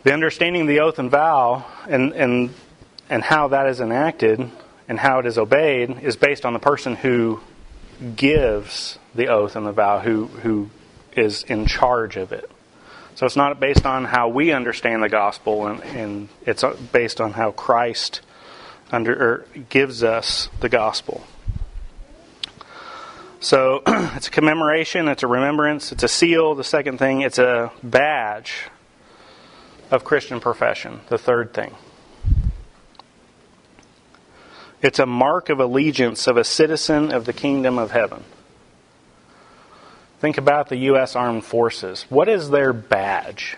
the 0.04 0.14
understanding 0.14 0.64
of 0.64 0.68
the 0.68 0.80
oath 0.82 1.00
and 1.00 1.10
vow 1.10 1.66
and, 1.88 2.14
and, 2.14 2.54
and 3.10 3.24
how 3.24 3.50
that 3.50 3.68
is 3.68 3.82
enacted 3.82 4.50
and 4.88 5.00
how 5.00 5.20
it 5.20 5.26
is 5.26 5.38
obeyed 5.38 6.00
is 6.02 6.16
based 6.16 6.46
on 6.46 6.54
the 6.54 6.60
person 6.60 6.96
who 6.96 7.42
gives 8.16 9.00
the 9.16 9.30
oath 9.30 9.56
and 9.56 9.66
the 9.66 9.72
vow, 9.72 10.00
who, 10.00 10.28
who 10.28 10.70
is 11.18 11.44
in 11.44 11.66
charge 11.66 12.18
of 12.18 12.32
it. 12.32 12.50
So 13.16 13.26
it's 13.26 13.38
not 13.38 13.60
based 13.60 13.86
on 13.86 14.06
how 14.06 14.28
we 14.28 14.52
understand 14.52 15.02
the 15.02 15.10
gospel, 15.10 15.68
and, 15.68 15.82
and 15.84 16.30
it's 16.46 16.64
uh, 16.64 16.76
based 16.92 17.22
on 17.22 17.32
how 17.32 17.52
Christ 17.52 18.22
under, 18.92 19.14
er, 19.14 19.46
gives 19.70 20.04
us 20.04 20.50
the 20.60 20.70
gospel. 20.70 21.26
So 23.40 23.84
it's 23.88 24.28
a 24.28 24.32
commemoration, 24.32 25.08
it's 25.08 25.24
a 25.24 25.28
remembrance, 25.28 25.92
it's 25.92 26.04
a 26.04 26.08
seal. 26.08 26.56
The 26.56 26.64
second 26.64 26.98
thing, 26.98 27.22
it's 27.22 27.40
a 27.40 27.72
badge 27.84 28.54
of 29.92 30.04
Christian 30.04 30.40
profession. 30.40 31.02
The 31.10 31.18
third 31.18 31.54
thing. 31.54 31.76
It's 34.82 35.00
a 35.00 35.06
mark 35.06 35.50
of 35.50 35.60
allegiance 35.60 36.28
of 36.28 36.38
a 36.38 36.44
citizen 36.44 37.12
of 37.12 37.26
the 37.26 37.34
kingdom 37.34 37.78
of 37.78 37.92
heaven. 37.92 38.24
Think 40.26 40.40
about 40.40 40.70
the 40.70 40.78
U.S. 40.78 41.16
Armed 41.16 41.46
Forces. 41.46 42.08
What 42.10 42.28
is 42.28 42.50
their 42.50 42.74
badge 42.74 43.58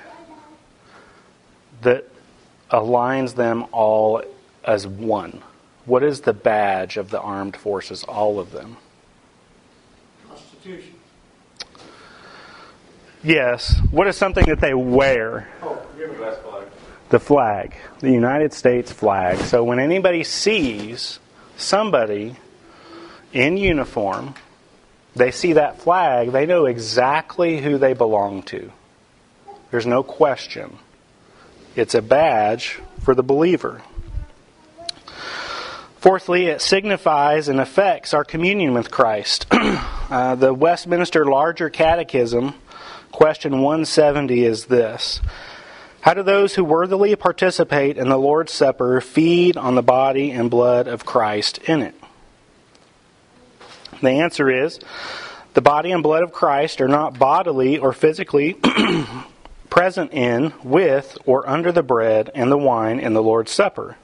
that 1.79 2.03
aligns 2.69 3.35
them 3.35 3.67
all 3.71 4.21
as 4.65 4.85
one? 4.85 5.43
What 5.85 6.03
is 6.03 6.19
the 6.19 6.33
badge 6.33 6.97
of 6.97 7.09
the 7.09 7.21
armed 7.21 7.55
forces, 7.55 8.03
all 8.03 8.37
of 8.37 8.51
them? 8.51 8.75
Constitution. 10.27 10.95
Yes. 13.23 13.79
What 13.89 14.07
is 14.07 14.17
something 14.17 14.43
that 14.47 14.59
they 14.59 14.73
wear? 14.73 15.47
Oh, 15.63 15.77
flag. 15.95 16.67
The 17.07 17.19
flag, 17.21 17.75
the 17.99 18.11
United 18.11 18.51
States 18.51 18.91
flag. 18.91 19.37
So 19.37 19.63
when 19.63 19.79
anybody 19.79 20.25
sees 20.25 21.19
somebody 21.55 22.35
in 23.31 23.55
uniform 23.55 24.35
they 25.17 25.31
see 25.31 25.53
that 25.53 25.81
flag, 25.81 26.31
they 26.31 26.45
know 26.45 26.65
exactly 26.65 27.61
who 27.61 27.77
they 27.77 27.93
belong 27.93 28.43
to. 28.43 28.71
There's 29.71 29.85
no 29.85 30.03
question. 30.03 30.77
It's 31.75 31.95
a 31.95 32.01
badge 32.01 32.79
for 33.01 33.13
the 33.13 33.23
believer. 33.23 33.81
Fourthly, 35.97 36.45
it 36.45 36.61
signifies 36.61 37.49
and 37.49 37.59
affects 37.59 38.13
our 38.13 38.23
communion 38.23 38.73
with 38.73 38.91
Christ. 38.91 39.47
uh, 39.51 40.35
the 40.35 40.53
Westminster 40.53 41.25
Larger 41.25 41.69
Catechism, 41.69 42.53
question 43.11 43.61
170, 43.61 44.45
is 44.45 44.65
this 44.65 45.21
How 46.01 46.13
do 46.13 46.23
those 46.23 46.55
who 46.55 46.63
worthily 46.63 47.15
participate 47.15 47.97
in 47.97 48.09
the 48.09 48.17
Lord's 48.17 48.53
Supper 48.53 49.01
feed 49.01 49.57
on 49.57 49.75
the 49.75 49.83
body 49.83 50.31
and 50.31 50.51
blood 50.51 50.87
of 50.87 51.03
Christ 51.03 51.57
in 51.67 51.81
it? 51.81 51.95
The 54.01 54.09
answer 54.09 54.49
is 54.49 54.79
the 55.53 55.61
body 55.61 55.91
and 55.91 56.03
blood 56.03 56.23
of 56.23 56.31
Christ 56.31 56.81
are 56.81 56.87
not 56.87 57.17
bodily 57.17 57.79
or 57.79 57.93
physically 57.93 58.55
present 59.69 60.13
in, 60.13 60.53
with, 60.63 61.17
or 61.25 61.49
under 61.49 61.71
the 61.71 61.83
bread 61.83 62.29
and 62.35 62.51
the 62.51 62.57
wine 62.57 62.99
in 62.99 63.13
the 63.13 63.23
Lord's 63.23 63.51
Supper, 63.51 63.97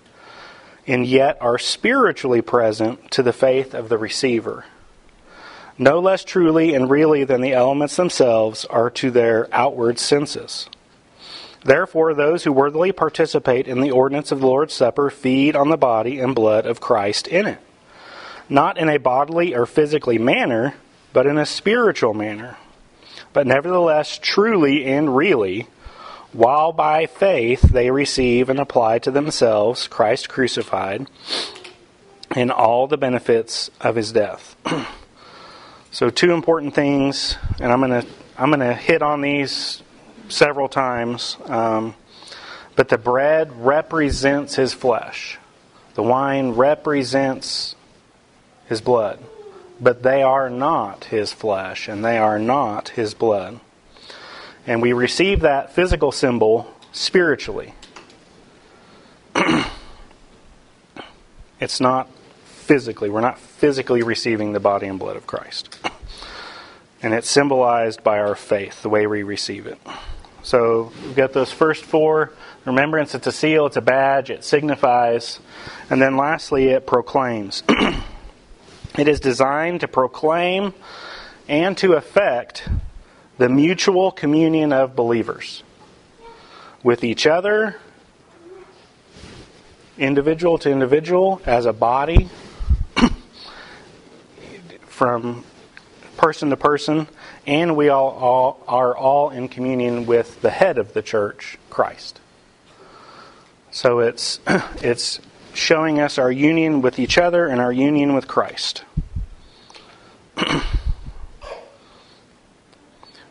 and 0.88 1.05
yet 1.05 1.38
are 1.41 1.59
spiritually 1.59 2.41
present 2.41 3.12
to 3.12 3.21
the 3.21 3.33
faith 3.33 3.75
of 3.75 3.89
the 3.89 3.97
receiver. 3.97 4.65
No 5.77 6.00
less 6.00 6.23
truly 6.23 6.73
and 6.73 6.89
really 6.89 7.23
than 7.23 7.41
the 7.41 7.53
elements 7.53 7.95
themselves 7.95 8.65
are 8.65 8.89
to 8.91 9.12
their 9.12 9.47
outward 9.51 10.00
senses. 10.00 10.69
Therefore, 11.63 12.13
those 12.13 12.43
who 12.43 12.51
worthily 12.51 12.91
participate 12.91 13.67
in 13.67 13.79
the 13.79 13.91
ordinance 13.91 14.31
of 14.31 14.39
the 14.39 14.47
Lord's 14.47 14.73
Supper 14.73 15.09
feed 15.09 15.55
on 15.55 15.69
the 15.69 15.77
body 15.77 16.19
and 16.19 16.35
blood 16.35 16.65
of 16.65 16.81
Christ 16.81 17.27
in 17.27 17.45
it 17.45 17.59
not 18.50 18.77
in 18.77 18.89
a 18.89 18.97
bodily 18.97 19.55
or 19.55 19.65
physically 19.65 20.17
manner, 20.17 20.75
but 21.12 21.25
in 21.25 21.38
a 21.38 21.45
spiritual 21.45 22.13
manner. 22.13 22.57
But 23.31 23.47
nevertheless, 23.47 24.19
truly 24.21 24.85
and 24.85 25.15
really, 25.15 25.67
while 26.33 26.71
by 26.71 27.05
faith 27.05 27.62
they 27.62 27.91
receive 27.91 28.50
and 28.50 28.59
apply 28.59 29.00
to 29.00 29.12
themselves 29.12 29.88
Christ 29.88 30.29
crucified 30.29 31.07
and 32.31 32.51
all 32.51 32.88
the 32.88 32.97
benefits 32.97 33.69
of 33.79 33.95
his 33.95 34.12
death. 34.12 34.55
so 35.91 36.09
two 36.09 36.31
important 36.31 36.73
things, 36.73 37.38
and 37.59 37.71
I'm 37.71 37.79
going 37.79 38.01
to 38.01 38.07
I'm 38.38 38.50
going 38.50 38.62
to 38.62 38.73
hit 38.73 39.03
on 39.03 39.21
these 39.21 39.83
several 40.27 40.67
times. 40.67 41.38
Um, 41.45 41.95
but 42.75 42.89
the 42.89 42.97
bread 42.97 43.51
represents 43.63 44.55
his 44.55 44.73
flesh. 44.73 45.38
The 45.93 46.01
wine 46.01 46.51
represents 46.51 47.75
his 48.73 48.81
blood. 48.81 49.19
But 49.79 50.01
they 50.01 50.23
are 50.23 50.49
not 50.49 51.05
his 51.05 51.31
flesh, 51.31 51.87
and 51.87 52.03
they 52.03 52.17
are 52.17 52.39
not 52.39 52.89
his 52.89 53.13
blood. 53.13 53.59
And 54.65 54.81
we 54.81 54.93
receive 54.93 55.41
that 55.41 55.73
physical 55.73 56.11
symbol 56.11 56.73
spiritually. 56.91 57.75
it's 61.59 61.79
not 61.79 62.09
physically. 62.45 63.09
We're 63.09 63.21
not 63.21 63.37
physically 63.37 64.01
receiving 64.01 64.53
the 64.53 64.59
body 64.59 64.87
and 64.87 64.97
blood 64.97 65.17
of 65.17 65.27
Christ. 65.27 65.77
And 67.05 67.13
it's 67.13 67.29
symbolized 67.29 68.01
by 68.01 68.19
our 68.19 68.33
faith, 68.33 68.81
the 68.81 68.87
way 68.87 69.07
we 69.07 69.23
receive 69.23 69.67
it. 69.67 69.77
So 70.41 70.93
we've 71.03 71.17
got 71.17 71.33
those 71.33 71.51
first 71.51 71.83
four. 71.83 72.31
Remembrance, 72.63 73.13
it's 73.13 73.27
a 73.27 73.31
seal, 73.33 73.65
it's 73.65 73.75
a 73.75 73.81
badge, 73.81 74.29
it 74.29 74.45
signifies. 74.45 75.41
And 75.89 76.01
then 76.01 76.15
lastly, 76.15 76.69
it 76.69 76.87
proclaims. 76.87 77.61
It 78.97 79.07
is 79.07 79.19
designed 79.19 79.81
to 79.81 79.88
proclaim 79.88 80.73
and 81.47 81.75
to 81.79 81.93
affect 81.93 82.69
the 83.39 83.50
mutual 83.50 84.12
communion 84.12 84.71
of 84.71 84.95
believers 84.95 85.63
with 86.83 87.03
each 87.03 87.25
other, 87.25 87.77
individual 89.97 90.59
to 90.59 90.69
individual, 90.69 91.41
as 91.45 91.65
a 91.65 91.73
body, 91.73 92.29
from 94.85 95.43
person 96.15 96.51
to 96.51 96.57
person, 96.57 97.07
and 97.47 97.75
we 97.75 97.89
all, 97.89 98.12
all, 98.12 98.63
are 98.67 98.95
all 98.95 99.31
in 99.31 99.47
communion 99.47 100.05
with 100.05 100.39
the 100.41 100.51
head 100.51 100.77
of 100.77 100.93
the 100.93 101.01
church, 101.01 101.57
Christ. 101.71 102.19
So 103.71 104.00
it's 104.00 104.39
it's 104.47 105.19
showing 105.53 106.00
us 106.00 106.17
our 106.17 106.31
union 106.31 106.81
with 106.81 107.00
each 107.00 107.17
other 107.17 107.48
and 107.48 107.62
our 107.62 107.72
union 107.72 108.13
with 108.13 108.27
Christ. 108.27 108.83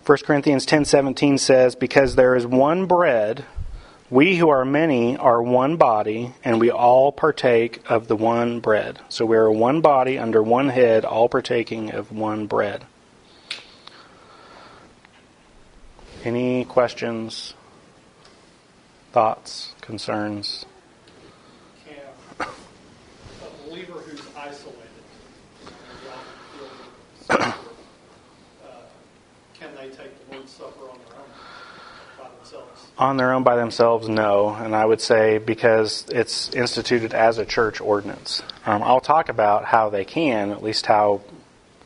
1 0.04 0.18
Corinthians 0.24 0.66
10:17 0.66 1.38
says 1.38 1.74
because 1.74 2.16
there 2.16 2.34
is 2.34 2.46
one 2.46 2.86
bread 2.86 3.44
we 4.12 4.36
who 4.36 4.50
are 4.50 4.66
many 4.66 5.16
are 5.16 5.40
one 5.40 5.78
body 5.78 6.34
and 6.44 6.60
we 6.60 6.70
all 6.70 7.12
partake 7.12 7.80
of 7.88 8.08
the 8.08 8.14
one 8.14 8.60
bread. 8.60 9.00
So 9.08 9.24
we 9.24 9.38
are 9.38 9.50
one 9.50 9.80
body 9.80 10.18
under 10.18 10.42
one 10.42 10.68
head 10.68 11.06
all 11.06 11.30
partaking 11.30 11.92
of 11.92 12.12
one 12.12 12.46
bread. 12.46 12.84
Any 16.24 16.66
questions? 16.66 17.54
Thoughts, 19.12 19.74
concerns? 19.80 20.66
On 32.98 33.16
their 33.16 33.32
own 33.32 33.42
by 33.42 33.56
themselves, 33.56 34.08
no. 34.08 34.50
And 34.50 34.76
I 34.76 34.84
would 34.84 35.00
say 35.00 35.38
because 35.38 36.06
it's 36.10 36.52
instituted 36.54 37.14
as 37.14 37.38
a 37.38 37.46
church 37.46 37.80
ordinance. 37.80 38.42
Um, 38.66 38.82
I'll 38.82 39.00
talk 39.00 39.30
about 39.30 39.64
how 39.64 39.88
they 39.88 40.04
can, 40.04 40.50
at 40.50 40.62
least 40.62 40.84
how, 40.86 41.22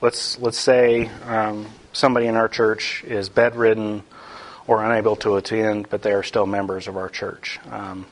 let's, 0.01 0.39
let's 0.41 0.59
say 0.59 1.09
um, 1.25 1.69
somebody 1.93 2.27
in 2.27 2.35
our 2.35 2.49
church 2.49 3.05
is 3.05 3.29
bedridden 3.29 4.03
or 4.67 4.85
unable 4.85 5.15
to 5.17 5.37
attend, 5.37 5.89
but 5.89 6.03
they 6.03 6.13
are 6.13 6.25
still 6.25 6.47
members 6.47 6.89
of 6.89 6.97
our 6.97 7.09
church. 7.09 7.61
Um, 7.71 8.07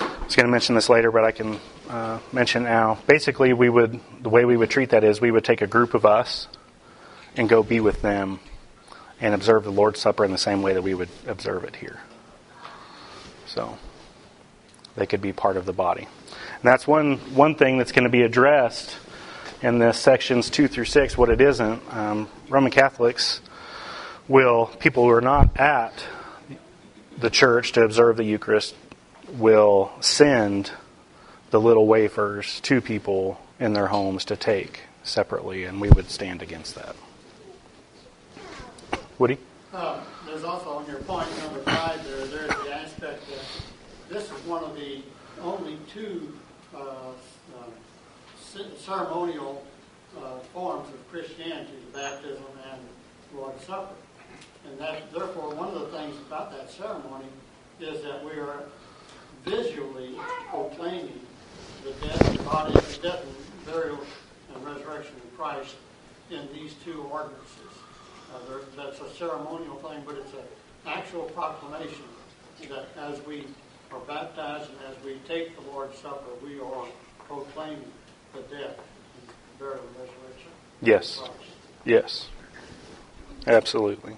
I 0.00 0.24
was 0.24 0.36
going 0.36 0.46
to 0.46 0.52
mention 0.52 0.76
this 0.76 0.88
later, 0.88 1.10
but 1.10 1.24
I 1.24 1.32
can 1.32 1.58
uh, 1.88 2.18
mention 2.32 2.64
now. 2.64 2.98
Basically, 3.06 3.52
we 3.52 3.68
would 3.68 4.00
the 4.20 4.28
way 4.28 4.44
we 4.44 4.56
would 4.56 4.70
treat 4.70 4.90
that 4.90 5.04
is 5.04 5.20
we 5.20 5.30
would 5.30 5.44
take 5.44 5.62
a 5.62 5.66
group 5.66 5.94
of 5.94 6.04
us 6.04 6.48
and 7.36 7.48
go 7.48 7.62
be 7.62 7.80
with 7.80 8.02
them 8.02 8.40
and 9.20 9.34
observe 9.34 9.64
the 9.64 9.72
Lord's 9.72 10.00
Supper 10.00 10.24
in 10.24 10.32
the 10.32 10.38
same 10.38 10.62
way 10.62 10.74
that 10.74 10.82
we 10.82 10.94
would 10.94 11.08
observe 11.26 11.64
it 11.64 11.76
here. 11.76 12.00
So 13.46 13.78
they 14.96 15.06
could 15.06 15.22
be 15.22 15.32
part 15.32 15.56
of 15.56 15.64
the 15.64 15.72
body. 15.72 16.02
And 16.02 16.62
that's 16.62 16.86
one, 16.86 17.18
one 17.34 17.54
thing 17.54 17.78
that's 17.78 17.92
going 17.92 18.04
to 18.04 18.10
be 18.10 18.22
addressed 18.22 18.96
in 19.62 19.78
the 19.78 19.92
sections 19.92 20.50
2 20.50 20.68
through 20.68 20.84
6, 20.84 21.16
what 21.16 21.30
it 21.30 21.40
isn't. 21.40 21.82
Um, 21.94 22.28
Roman 22.48 22.70
Catholics 22.70 23.40
will, 24.28 24.66
people 24.66 25.04
who 25.04 25.10
are 25.10 25.20
not 25.20 25.58
at 25.58 26.04
the 27.16 27.30
church 27.30 27.72
to 27.72 27.82
observe 27.82 28.16
the 28.16 28.24
Eucharist, 28.24 28.74
will 29.32 29.90
send 30.00 30.70
the 31.50 31.60
little 31.60 31.86
wafers 31.86 32.60
to 32.60 32.80
people 32.80 33.40
in 33.58 33.72
their 33.72 33.88
homes 33.88 34.24
to 34.26 34.36
take 34.36 34.82
separately, 35.02 35.64
and 35.64 35.80
we 35.80 35.88
would 35.90 36.10
stand 36.10 36.42
against 36.42 36.74
that. 36.74 36.94
Woody? 39.18 39.38
Uh, 39.72 40.00
there's 40.26 40.44
also 40.44 40.70
on 40.70 40.86
your 40.86 40.98
point 41.00 41.28
number 41.38 41.60
five 41.60 42.02
there, 42.04 42.26
there's 42.26 42.48
the 42.48 42.74
aspect 42.74 43.22
that 43.28 43.44
this 44.08 44.24
is 44.24 44.46
one 44.46 44.62
of 44.64 44.74
the 44.76 45.02
only 45.42 45.78
two 45.92 46.32
uh, 46.74 46.78
uh, 46.78 48.62
ceremonial 48.78 49.64
uh, 50.16 50.38
forms 50.54 50.88
of 50.88 51.10
Christianity, 51.10 51.72
baptism 51.92 52.44
and 52.70 52.80
Lord's 53.34 53.64
Supper. 53.64 53.94
And 54.66 54.78
that, 54.78 55.12
therefore, 55.12 55.54
one 55.54 55.68
of 55.68 55.80
the 55.80 55.98
things 55.98 56.16
about 56.26 56.50
that 56.52 56.70
ceremony 56.70 57.26
is 57.80 58.02
that 58.02 58.24
we 58.24 58.32
are 58.32 58.64
visually 59.44 60.14
proclaiming 60.50 61.20
the 61.84 62.06
death 62.06 62.30
and 62.30 62.44
body, 62.44 62.72
the 62.72 62.98
death 63.02 63.22
and 63.22 63.66
burial 63.66 63.98
and 64.54 64.64
resurrection 64.64 65.14
of 65.16 65.38
Christ 65.38 65.76
in 66.30 66.48
these 66.52 66.74
two 66.84 67.02
ordinances. 67.10 67.54
Uh, 68.34 68.38
there, 68.48 68.60
that's 68.76 69.00
a 69.00 69.14
ceremonial 69.16 69.76
thing, 69.76 70.02
but 70.06 70.16
it's 70.16 70.32
an 70.32 70.40
actual 70.86 71.24
proclamation 71.24 72.04
that 72.68 72.86
as 72.96 73.24
we 73.24 73.44
are 73.92 74.00
baptized 74.00 74.70
and 74.70 74.94
as 74.94 75.02
we 75.04 75.16
take 75.26 75.54
the 75.56 75.70
Lord's 75.70 75.96
Supper, 75.98 76.30
we 76.44 76.60
are 76.60 76.84
proclaiming 77.26 77.90
the 78.34 78.40
death 78.40 78.76
and 78.76 79.58
burial 79.58 79.80
and 79.80 79.96
resurrection. 79.96 80.50
Yes. 80.82 81.22
Yes. 81.84 82.28
Absolutely. 83.46 84.16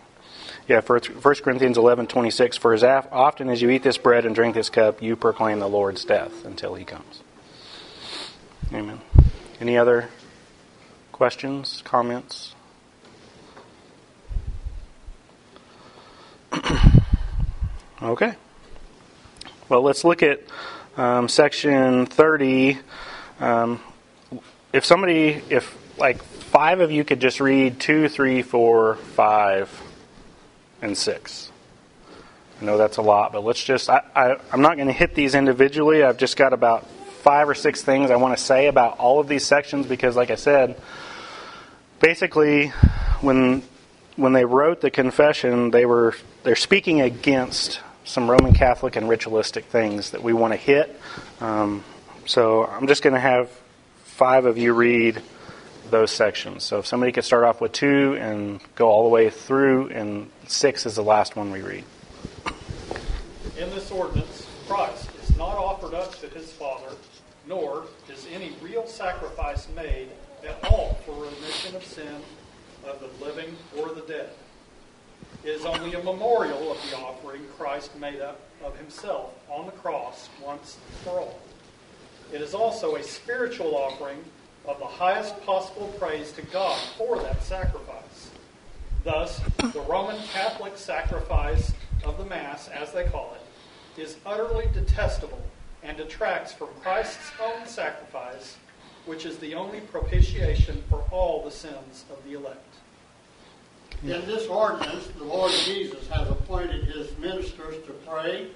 Yeah, 0.66 0.80
1 0.80 1.00
Corinthians 1.20 1.78
11, 1.78 2.06
26, 2.06 2.56
For 2.56 2.74
as 2.74 2.82
often 2.82 3.48
as 3.48 3.62
you 3.62 3.70
eat 3.70 3.82
this 3.82 3.98
bread 3.98 4.24
and 4.24 4.34
drink 4.34 4.54
this 4.54 4.70
cup, 4.70 5.02
you 5.02 5.16
proclaim 5.16 5.58
the 5.58 5.68
Lord's 5.68 6.04
death 6.04 6.44
until 6.44 6.74
he 6.74 6.84
comes. 6.84 7.22
Amen. 8.72 9.00
Any 9.60 9.76
other 9.76 10.08
questions, 11.10 11.82
comments? 11.84 12.54
okay. 18.02 18.34
Well, 19.68 19.82
let's 19.82 20.04
look 20.04 20.22
at 20.22 20.42
um, 20.96 21.28
section 21.28 22.06
30. 22.06 22.78
Um, 23.40 23.80
if 24.72 24.84
somebody, 24.84 25.42
if 25.50 25.76
like 25.98 26.22
five 26.22 26.78
of 26.78 26.92
you 26.92 27.02
could 27.02 27.18
just 27.18 27.40
read 27.40 27.80
2, 27.80 28.08
3, 28.08 28.42
4, 28.42 28.94
5, 28.94 29.82
and 30.82 30.96
6. 30.96 31.52
I 32.60 32.64
know 32.64 32.78
that's 32.78 32.98
a 32.98 33.02
lot, 33.02 33.32
but 33.32 33.42
let's 33.42 33.64
just, 33.64 33.90
I, 33.90 34.02
I, 34.14 34.36
I'm 34.52 34.62
not 34.62 34.76
going 34.76 34.86
to 34.86 34.92
hit 34.92 35.16
these 35.16 35.34
individually. 35.34 36.04
I've 36.04 36.18
just 36.18 36.36
got 36.36 36.52
about 36.52 36.86
five 37.20 37.48
or 37.48 37.54
six 37.54 37.82
things 37.82 38.10
I 38.10 38.16
want 38.16 38.36
to 38.36 38.42
say 38.42 38.66
about 38.66 38.98
all 38.98 39.20
of 39.20 39.28
these 39.28 39.44
sections 39.44 39.86
because, 39.86 40.16
like 40.16 40.30
I 40.30 40.36
said, 40.36 40.80
basically, 42.00 42.68
when 43.20 43.62
when 44.16 44.32
they 44.32 44.44
wrote 44.44 44.80
the 44.80 44.90
confession, 44.90 45.70
they 45.70 45.86
were 45.86 46.14
they're 46.42 46.56
speaking 46.56 47.00
against 47.00 47.80
some 48.04 48.30
Roman 48.30 48.52
Catholic 48.52 48.96
and 48.96 49.08
ritualistic 49.08 49.66
things 49.66 50.10
that 50.10 50.22
we 50.22 50.32
want 50.32 50.52
to 50.52 50.56
hit. 50.56 51.00
Um, 51.40 51.84
so 52.26 52.66
I'm 52.66 52.86
just 52.86 53.02
going 53.02 53.14
to 53.14 53.20
have 53.20 53.50
five 54.04 54.46
of 54.46 54.58
you 54.58 54.72
read 54.72 55.22
those 55.90 56.10
sections. 56.10 56.64
So 56.64 56.78
if 56.78 56.86
somebody 56.86 57.12
could 57.12 57.24
start 57.24 57.44
off 57.44 57.60
with 57.60 57.72
two 57.72 58.16
and 58.20 58.60
go 58.74 58.88
all 58.88 59.04
the 59.04 59.08
way 59.08 59.30
through, 59.30 59.88
and 59.88 60.30
six 60.46 60.86
is 60.86 60.96
the 60.96 61.02
last 61.02 61.36
one 61.36 61.50
we 61.50 61.62
read. 61.62 61.84
In 63.58 63.70
this 63.70 63.90
ordinance, 63.90 64.46
Christ 64.66 65.10
is 65.22 65.36
not 65.36 65.56
offered 65.56 65.94
up 65.94 66.18
to 66.20 66.28
his 66.28 66.52
Father, 66.52 66.94
nor 67.50 67.82
is 68.08 68.26
any 68.32 68.52
real 68.62 68.86
sacrifice 68.86 69.66
made 69.74 70.08
at 70.48 70.64
all 70.70 70.94
for 71.04 71.12
remission 71.24 71.74
of 71.74 71.84
sin 71.84 72.22
of 72.86 73.00
the 73.00 73.24
living 73.24 73.56
or 73.76 73.88
the 73.88 74.02
dead. 74.02 74.30
It 75.42 75.50
is 75.50 75.64
only 75.64 75.94
a 75.94 76.02
memorial 76.02 76.70
of 76.70 76.78
the 76.88 76.96
offering 76.96 77.42
Christ 77.58 77.98
made 77.98 78.20
up 78.20 78.40
of 78.64 78.78
himself 78.78 79.34
on 79.50 79.66
the 79.66 79.72
cross 79.72 80.28
once 80.40 80.78
for 81.02 81.18
all. 81.18 81.40
It 82.32 82.40
is 82.40 82.54
also 82.54 82.94
a 82.94 83.02
spiritual 83.02 83.74
offering 83.74 84.18
of 84.64 84.78
the 84.78 84.86
highest 84.86 85.44
possible 85.44 85.92
praise 85.98 86.30
to 86.32 86.42
God 86.42 86.78
for 86.96 87.18
that 87.18 87.42
sacrifice. 87.42 88.30
Thus, 89.02 89.40
the 89.58 89.84
Roman 89.88 90.22
Catholic 90.32 90.76
sacrifice 90.76 91.72
of 92.04 92.16
the 92.16 92.26
Mass, 92.26 92.68
as 92.68 92.92
they 92.92 93.04
call 93.04 93.34
it, 93.34 94.00
is 94.00 94.18
utterly 94.24 94.66
detestable 94.72 95.42
and 95.82 95.96
detracts 95.96 96.52
from 96.52 96.68
Christ's 96.82 97.32
own 97.42 97.66
sacrifice, 97.66 98.56
which 99.06 99.24
is 99.24 99.38
the 99.38 99.54
only 99.54 99.80
propitiation 99.80 100.82
for 100.88 101.02
all 101.10 101.42
the 101.42 101.50
sins 101.50 102.04
of 102.10 102.22
the 102.24 102.34
elect. 102.34 102.74
In 104.02 104.24
this 104.26 104.46
ordinance, 104.46 105.08
the 105.18 105.24
Lord 105.24 105.52
Jesus 105.52 106.06
has 106.08 106.28
appointed 106.28 106.84
his 106.84 107.16
ministers 107.18 107.84
to 107.86 107.92
pray 108.06 108.48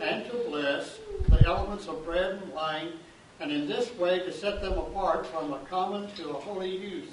and 0.00 0.24
to 0.26 0.36
bless 0.48 0.98
the 1.28 1.46
elements 1.46 1.86
of 1.86 2.04
bread 2.04 2.32
and 2.42 2.52
wine, 2.52 2.92
and 3.40 3.50
in 3.50 3.66
this 3.66 3.94
way 3.96 4.18
to 4.18 4.32
set 4.32 4.60
them 4.60 4.78
apart 4.78 5.26
from 5.26 5.52
a 5.52 5.58
common 5.70 6.10
to 6.16 6.30
a 6.30 6.34
holy 6.34 6.76
use. 6.76 7.10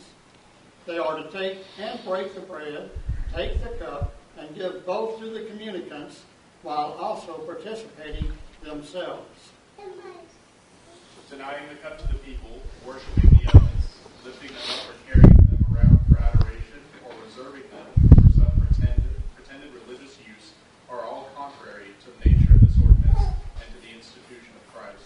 They 0.86 0.98
are 0.98 1.22
to 1.22 1.30
take 1.32 1.60
and 1.80 2.04
break 2.06 2.34
the 2.34 2.42
bread, 2.42 2.90
take 3.34 3.62
the 3.62 3.70
cup, 3.72 4.16
and 4.38 4.56
give 4.56 4.86
both 4.86 5.20
to 5.20 5.30
the 5.30 5.46
communicants 5.46 6.24
while 6.64 6.94
also 6.94 7.34
participating 7.40 8.32
themselves. 8.64 9.52
Denying 11.30 11.70
the 11.70 11.76
cup 11.76 12.00
to 12.00 12.08
the 12.08 12.18
people, 12.26 12.64
worshiping 12.86 13.30
the 13.30 13.54
elements, 13.54 14.00
lifting 14.26 14.50
them 14.50 14.66
up 14.74 14.90
or 14.90 14.96
carrying 15.06 15.38
them 15.38 15.66
around 15.70 16.00
for 16.10 16.18
adoration, 16.18 16.82
or 17.06 17.14
reserving 17.22 17.70
them 17.70 17.86
for 18.10 18.42
some 18.42 18.52
pretended, 18.58 19.14
pretended 19.36 19.70
religious 19.86 20.18
use 20.26 20.58
are 20.90 21.06
all 21.06 21.30
contrary 21.36 21.94
to 22.02 22.10
the 22.10 22.30
nature 22.30 22.54
of 22.54 22.62
this 22.62 22.74
ordinance 22.82 23.22
and 23.22 23.68
to 23.70 23.80
the 23.86 23.94
institution 23.94 24.50
of 24.58 24.64
Christ. 24.74 25.06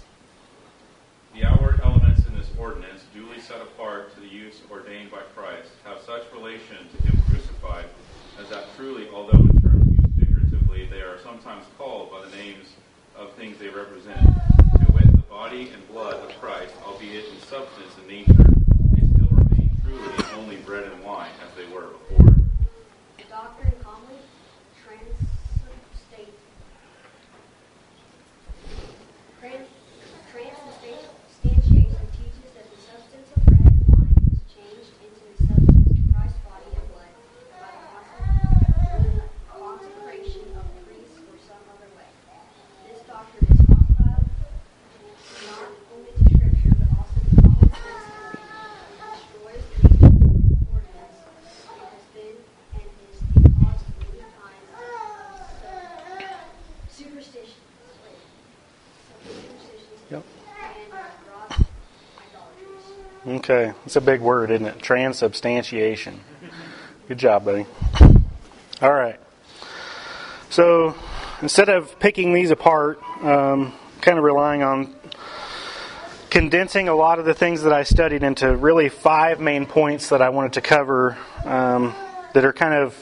The 1.34 1.43
outward 1.43 1.81
elements 1.84 2.25
in 2.25 2.38
this 2.38 2.47
ordinance, 2.57 3.03
duly 3.13 3.41
set 3.41 3.60
apart 3.60 4.13
to 4.15 4.21
the 4.21 4.29
use 4.29 4.62
ordained 4.71 5.12
by 5.12 5.25
Christ, 5.36 5.67
have 5.84 5.99
such 6.05 6.23
relation 6.31 6.88
to 6.95 6.97
him 7.12 7.19
crucified 7.27 7.86
as 8.39 8.47
that 8.49 8.71
truly, 8.77 9.10
although 9.10 9.41
in 9.41 9.60
terms 9.60 9.89
used 9.99 10.15
figuratively, 10.15 10.88
they 10.88 11.01
are 11.01 11.19
sometimes 11.19 11.65
called 11.77 12.12
by 12.12 12.23
the 12.23 12.31
names 12.38 12.77
of 13.21 13.31
things 13.34 13.57
they 13.60 13.69
represent 13.69 14.19
to 14.19 14.91
wit, 14.93 15.12
the 15.12 15.17
body 15.29 15.69
and 15.73 15.88
blood 15.88 16.15
of 16.15 16.29
Christ, 16.41 16.73
albeit 16.84 17.25
in 17.25 17.39
substance 17.41 17.95
and 17.99 18.07
nature, 18.07 18.34
they 18.34 19.05
still 19.05 19.27
remain 19.29 19.69
truly 19.84 20.25
only 20.36 20.55
bread 20.57 20.86
and 20.91 21.03
wine 21.03 21.29
as 21.45 21.53
they 21.55 21.67
were 21.71 21.89
before. 22.10 22.36
The 23.17 23.23
doctrine 23.29 23.73
commonly 23.84 24.17
transubstantiates 24.84 26.41
and 31.93 32.10
teaches 32.17 32.49
that 32.55 32.65
the 32.73 32.79
substance 32.81 33.29
of 33.36 33.45
bread 33.45 33.62
and 33.62 33.86
wine 33.88 34.17
is 34.34 34.41
changed 34.49 34.93
into 35.05 35.21
the 35.29 35.38
substance 35.45 35.93
of 35.93 36.01
Christ's 36.13 36.41
body 36.41 36.69
and 36.73 36.86
blood 36.89 37.13
by 37.62 37.69
the 38.97 39.29
consecration 39.53 40.41
of 40.57 40.65
priests 40.86 41.21
or 41.21 41.38
some 41.45 41.62
other 41.69 41.86
way. 41.93 42.10
This 42.89 43.05
doctrine 43.05 43.45
is 43.45 43.62
Okay, 63.25 63.73
it's 63.86 63.95
a 63.95 64.01
big 64.01 64.19
word, 64.19 64.49
isn't 64.49 64.65
it? 64.65 64.79
Transubstantiation. 64.79 66.19
Good 67.07 67.19
job, 67.19 67.45
buddy. 67.45 67.67
All 68.81 68.91
right. 68.91 69.19
So 70.49 70.95
instead 71.41 71.69
of 71.69 71.99
picking 71.99 72.34
these 72.34 72.49
apart, 72.49 72.99
um, 73.21 73.73
kind 74.01 74.17
of 74.17 74.23
relying 74.23 74.63
on 74.63 74.95
condensing 76.31 76.88
a 76.88 76.95
lot 76.95 77.19
of 77.19 77.25
the 77.25 77.36
things 77.36 77.62
that 77.62 77.73
I 77.73 77.84
studied 77.84 78.23
into 78.23 78.55
really 78.55 78.89
five 78.89 79.39
main 79.39 79.67
points 79.67 80.10
that 80.10 80.21
I 80.23 80.29
wanted 80.29 80.53
to 80.53 80.62
cover 80.62 81.15
um, 81.45 81.93
that 82.34 82.43
are 82.43 82.53
kind 82.53 82.73
of 82.73 82.97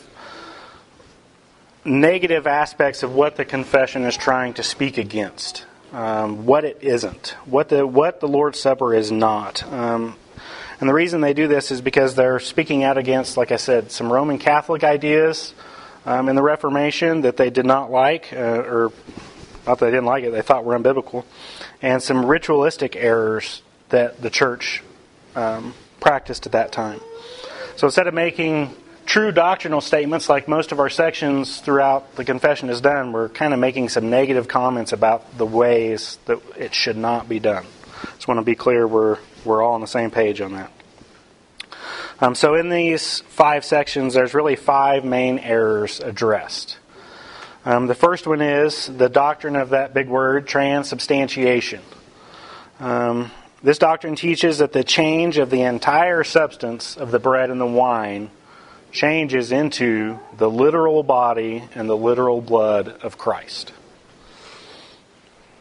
negative 1.85 2.45
aspects 2.45 3.03
of 3.03 3.13
what 3.13 3.37
the 3.37 3.45
confession 3.45 4.03
is 4.03 4.17
trying 4.17 4.53
to 4.55 4.63
speak 4.63 4.97
against, 4.97 5.65
um, 5.91 6.45
what 6.45 6.63
it 6.65 6.79
isn't, 6.81 7.35
what 7.45 7.69
the 7.69 7.85
what 7.85 8.19
the 8.19 8.27
Lord's 8.27 8.59
Supper 8.59 8.93
is 8.93 9.11
not. 9.11 9.63
Um, 9.71 10.15
and 10.79 10.87
the 10.87 10.93
reason 10.93 11.21
they 11.21 11.33
do 11.33 11.47
this 11.47 11.71
is 11.71 11.81
because 11.81 12.15
they're 12.15 12.39
speaking 12.39 12.83
out 12.83 12.97
against, 12.97 13.35
like 13.35 13.51
I 13.51 13.57
said, 13.57 13.91
some 13.91 14.11
Roman 14.11 14.37
Catholic 14.37 14.83
ideas 14.83 15.53
um, 16.05 16.29
in 16.29 16.35
the 16.35 16.41
Reformation 16.41 17.21
that 17.21 17.35
they 17.35 17.49
did 17.49 17.65
not 17.65 17.91
like, 17.91 18.31
uh, 18.31 18.37
or 18.37 18.91
not 19.67 19.79
that 19.79 19.85
they 19.85 19.91
didn't 19.91 20.05
like 20.05 20.23
it, 20.23 20.31
they 20.31 20.41
thought 20.41 20.63
were 20.63 20.77
unbiblical, 20.77 21.25
and 21.81 22.01
some 22.01 22.25
ritualistic 22.25 22.95
errors 22.95 23.61
that 23.89 24.21
the 24.21 24.29
church 24.29 24.83
um, 25.35 25.73
practiced 25.99 26.45
at 26.45 26.53
that 26.53 26.71
time. 26.71 27.01
So 27.75 27.87
instead 27.87 28.07
of 28.07 28.13
making 28.13 28.73
true 29.09 29.31
doctrinal 29.31 29.81
statements 29.81 30.29
like 30.29 30.47
most 30.47 30.71
of 30.71 30.79
our 30.79 30.87
sections 30.87 31.61
throughout 31.61 32.15
the 32.15 32.23
confession 32.23 32.69
is 32.69 32.79
done, 32.79 33.11
we're 33.11 33.27
kind 33.27 33.55
of 33.55 33.59
making 33.59 33.89
some 33.89 34.11
negative 34.11 34.47
comments 34.47 34.93
about 34.93 35.35
the 35.35 35.47
ways 35.47 36.19
that 36.25 36.39
it 36.55 36.75
should 36.75 36.95
not 36.95 37.27
be 37.27 37.39
done. 37.39 37.65
Just 38.13 38.27
want 38.27 38.39
to 38.39 38.43
be 38.43 38.53
clear 38.53 38.85
we're, 38.85 39.17
we're 39.43 39.63
all 39.63 39.73
on 39.73 39.81
the 39.81 39.87
same 39.87 40.11
page 40.11 40.41
on 40.41 40.53
that. 40.53 40.71
Um, 42.19 42.35
so 42.35 42.53
in 42.53 42.69
these 42.69 43.21
five 43.21 43.65
sections, 43.65 44.13
there's 44.13 44.35
really 44.35 44.55
five 44.55 45.03
main 45.03 45.39
errors 45.39 45.99
addressed. 45.99 46.77
Um, 47.65 47.87
the 47.87 47.95
first 47.95 48.27
one 48.27 48.41
is 48.41 48.85
the 48.85 49.09
doctrine 49.09 49.55
of 49.55 49.71
that 49.71 49.91
big 49.91 50.07
word, 50.07 50.47
transubstantiation. 50.47 51.81
Um, 52.79 53.31
this 53.63 53.79
doctrine 53.79 54.15
teaches 54.15 54.59
that 54.59 54.71
the 54.71 54.83
change 54.83 55.39
of 55.39 55.49
the 55.49 55.63
entire 55.63 56.23
substance 56.23 56.95
of 56.95 57.09
the 57.09 57.19
bread 57.19 57.49
and 57.49 57.59
the 57.59 57.65
wine 57.65 58.29
changes 58.91 59.51
into 59.51 60.19
the 60.37 60.49
literal 60.49 61.03
body 61.03 61.63
and 61.75 61.89
the 61.89 61.97
literal 61.97 62.41
blood 62.41 62.89
of 63.01 63.17
Christ. 63.17 63.73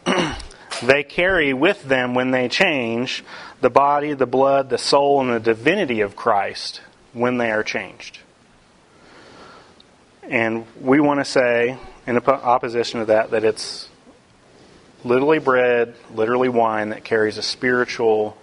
they 0.82 1.02
carry 1.02 1.52
with 1.52 1.82
them 1.84 2.14
when 2.14 2.30
they 2.30 2.48
change 2.48 3.24
the 3.60 3.70
body, 3.70 4.14
the 4.14 4.26
blood, 4.26 4.70
the 4.70 4.78
soul, 4.78 5.20
and 5.20 5.30
the 5.30 5.40
divinity 5.40 6.00
of 6.00 6.16
Christ 6.16 6.80
when 7.12 7.38
they 7.38 7.50
are 7.50 7.62
changed. 7.62 8.18
And 10.22 10.66
we 10.80 11.00
want 11.00 11.20
to 11.20 11.24
say, 11.24 11.78
in 12.06 12.18
opposition 12.18 13.00
to 13.00 13.06
that, 13.06 13.30
that 13.30 13.44
it's 13.44 13.88
literally 15.04 15.38
bread, 15.38 15.94
literally 16.14 16.48
wine 16.48 16.90
that 16.90 17.04
carries 17.04 17.38
a 17.38 17.42
spiritual 17.42 18.36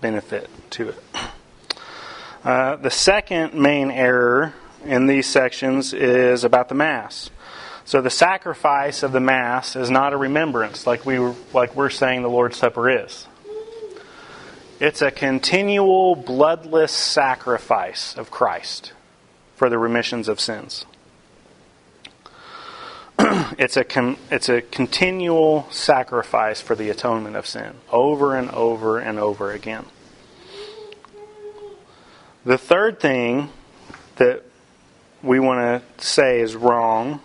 benefit 0.00 0.48
to 0.70 0.90
it. 0.90 1.02
Uh, 2.42 2.76
the 2.76 2.90
second 2.90 3.52
main 3.52 3.90
error 3.90 4.54
in 4.84 5.06
these 5.06 5.26
sections 5.26 5.92
is 5.92 6.42
about 6.42 6.70
the 6.70 6.74
Mass. 6.74 7.28
So 7.84 8.00
the 8.00 8.10
sacrifice 8.10 9.02
of 9.02 9.12
the 9.12 9.20
Mass 9.20 9.76
is 9.76 9.90
not 9.90 10.12
a 10.14 10.16
remembrance 10.16 10.86
like 10.86 11.04
we 11.04 11.18
were, 11.18 11.34
like 11.52 11.76
we're 11.76 11.90
saying 11.90 12.22
the 12.22 12.30
Lord's 12.30 12.56
Supper 12.56 12.88
is. 12.88 13.26
It's 14.78 15.02
a 15.02 15.10
continual 15.10 16.16
bloodless 16.16 16.92
sacrifice 16.92 18.16
of 18.16 18.30
Christ 18.30 18.92
for 19.56 19.68
the 19.68 19.78
remissions 19.78 20.26
of 20.26 20.40
sins. 20.40 20.86
it's 23.58 23.76
a 23.76 23.84
it's 24.30 24.48
a 24.48 24.62
continual 24.62 25.68
sacrifice 25.70 26.62
for 26.62 26.74
the 26.74 26.88
atonement 26.88 27.36
of 27.36 27.46
sin 27.46 27.74
over 27.92 28.34
and 28.34 28.50
over 28.52 28.98
and 28.98 29.18
over 29.18 29.52
again. 29.52 29.84
The 32.42 32.56
third 32.56 33.00
thing 33.00 33.50
that 34.16 34.42
we 35.22 35.38
want 35.38 35.82
to 35.98 36.04
say 36.04 36.40
is 36.40 36.56
wrong, 36.56 37.20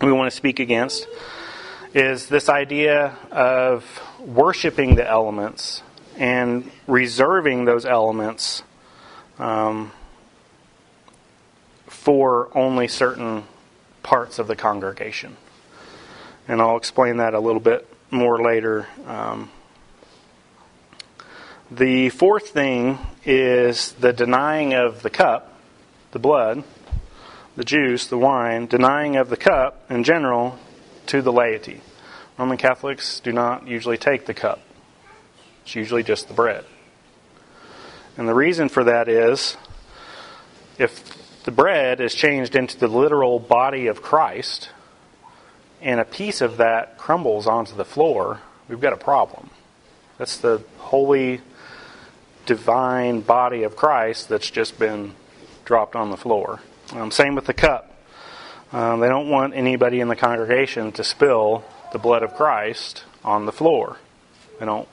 we 0.00 0.12
want 0.12 0.30
to 0.30 0.36
speak 0.36 0.60
against, 0.60 1.06
is 1.92 2.30
this 2.30 2.48
idea 2.48 3.18
of 3.30 3.84
worshiping 4.18 4.94
the 4.94 5.06
elements 5.06 5.82
and 6.16 6.70
reserving 6.86 7.66
those 7.66 7.84
elements 7.84 8.62
um, 9.38 9.92
for 11.86 12.48
only 12.56 12.88
certain 12.88 13.44
parts 14.02 14.38
of 14.38 14.46
the 14.46 14.56
congregation. 14.56 15.36
And 16.48 16.62
I'll 16.62 16.78
explain 16.78 17.18
that 17.18 17.34
a 17.34 17.40
little 17.40 17.60
bit 17.60 17.86
more 18.10 18.40
later. 18.40 18.86
Um, 19.06 19.50
the 21.76 22.08
fourth 22.10 22.50
thing 22.50 22.98
is 23.24 23.92
the 23.92 24.12
denying 24.12 24.74
of 24.74 25.02
the 25.02 25.10
cup, 25.10 25.58
the 26.12 26.18
blood, 26.18 26.62
the 27.56 27.64
juice, 27.64 28.06
the 28.06 28.18
wine, 28.18 28.66
denying 28.66 29.16
of 29.16 29.28
the 29.28 29.36
cup 29.36 29.84
in 29.90 30.04
general 30.04 30.58
to 31.06 31.20
the 31.20 31.32
laity. 31.32 31.80
Roman 32.38 32.58
Catholics 32.58 33.18
do 33.20 33.32
not 33.32 33.66
usually 33.66 33.98
take 33.98 34.26
the 34.26 34.34
cup, 34.34 34.60
it's 35.62 35.74
usually 35.74 36.02
just 36.02 36.28
the 36.28 36.34
bread. 36.34 36.64
And 38.16 38.28
the 38.28 38.34
reason 38.34 38.68
for 38.68 38.84
that 38.84 39.08
is 39.08 39.56
if 40.78 41.42
the 41.42 41.50
bread 41.50 42.00
is 42.00 42.14
changed 42.14 42.54
into 42.54 42.78
the 42.78 42.88
literal 42.88 43.40
body 43.40 43.88
of 43.88 44.00
Christ 44.00 44.70
and 45.82 45.98
a 45.98 46.04
piece 46.04 46.40
of 46.40 46.58
that 46.58 46.98
crumbles 46.98 47.48
onto 47.48 47.74
the 47.74 47.84
floor, 47.84 48.40
we've 48.68 48.80
got 48.80 48.92
a 48.92 48.96
problem. 48.96 49.50
That's 50.18 50.36
the 50.36 50.62
holy 50.78 51.40
divine 52.46 53.20
body 53.20 53.62
of 53.62 53.76
Christ 53.76 54.28
that's 54.28 54.50
just 54.50 54.78
been 54.78 55.14
dropped 55.64 55.96
on 55.96 56.10
the 56.10 56.16
floor. 56.16 56.60
Um, 56.92 57.10
same 57.10 57.34
with 57.34 57.46
the 57.46 57.54
cup. 57.54 57.90
Um, 58.72 59.00
they 59.00 59.08
don't 59.08 59.30
want 59.30 59.54
anybody 59.54 60.00
in 60.00 60.08
the 60.08 60.16
congregation 60.16 60.92
to 60.92 61.04
spill 61.04 61.64
the 61.92 61.98
blood 61.98 62.22
of 62.22 62.34
Christ 62.34 63.04
on 63.24 63.46
the 63.46 63.52
floor. 63.52 63.98
They 64.58 64.66
don't. 64.66 64.88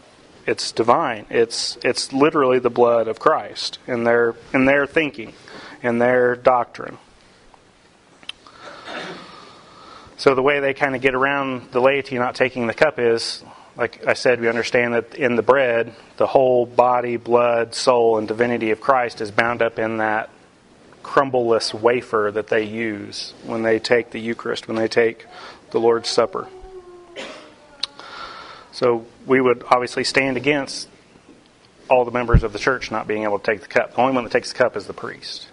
It's 0.46 0.72
divine. 0.72 1.26
It's 1.30 1.78
it's 1.84 2.14
literally 2.14 2.60
the 2.60 2.70
blood 2.70 3.08
of 3.08 3.20
Christ 3.20 3.80
in 3.88 4.04
their 4.04 4.36
in 4.54 4.66
their 4.66 4.88
thinking, 4.88 5.34
in 5.84 6.00
their 6.00 6.36
doctrine. 6.36 6.98
So 10.18 10.36
the 10.36 10.44
way 10.44 10.60
they 10.60 10.76
kind 10.76 10.96
of 10.96 11.02
get 11.02 11.16
around 11.16 11.72
the 11.72 11.82
laity 11.82 12.18
not 12.20 12.36
taking 12.36 12.68
the 12.68 12.76
cup 12.76 13.00
is 13.00 13.44
like 13.78 14.06
I 14.06 14.14
said, 14.14 14.42
we 14.42 14.50
understand 14.50 14.94
that 14.94 15.16
in 15.16 15.36
the 15.36 15.42
bread, 15.42 15.94
the 16.18 16.28
whole 16.28 16.66
body, 16.66 17.18
blood, 17.18 17.74
soul, 17.74 18.18
and 18.18 18.28
divinity 18.28 18.72
of 18.72 18.82
Christ 18.82 19.22
is 19.22 19.32
bound 19.32 19.62
up 19.62 19.80
in 19.80 19.98
that 19.98 20.30
crumbleless 21.04 21.74
wafer 21.74 22.32
that 22.34 22.48
they 22.48 22.64
use 22.64 23.34
when 23.44 23.64
they 23.64 23.80
take 23.80 24.12
the 24.12 24.20
Eucharist, 24.20 24.68
when 24.68 24.78
they 24.78 24.88
take 24.88 25.26
the 25.72 25.80
Lord's 25.80 26.10
Supper. 26.10 26.48
So 28.72 29.06
we 29.26 29.42
would 29.42 29.64
obviously 29.70 30.04
stand 30.04 30.38
against 30.38 30.88
all 31.90 32.06
the 32.06 32.12
members 32.12 32.44
of 32.44 32.54
the 32.54 32.60
church 32.60 32.92
not 32.92 33.08
being 33.08 33.24
able 33.24 33.40
to 33.40 33.46
take 33.46 33.62
the 33.62 33.68
cup. 33.68 33.96
The 33.96 34.02
only 34.02 34.14
one 34.14 34.24
that 34.24 34.32
takes 34.32 34.52
the 34.52 34.58
cup 34.58 34.78
is 34.78 34.88
the 34.88 34.94
priest. 34.94 35.48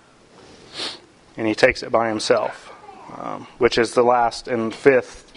And 1.36 1.46
he 1.46 1.54
takes 1.54 1.82
it 1.82 1.90
by 1.90 2.08
himself, 2.08 2.72
um, 3.16 3.46
which 3.58 3.78
is 3.78 3.94
the 3.94 4.02
last 4.02 4.48
and 4.48 4.74
fifth 4.74 5.32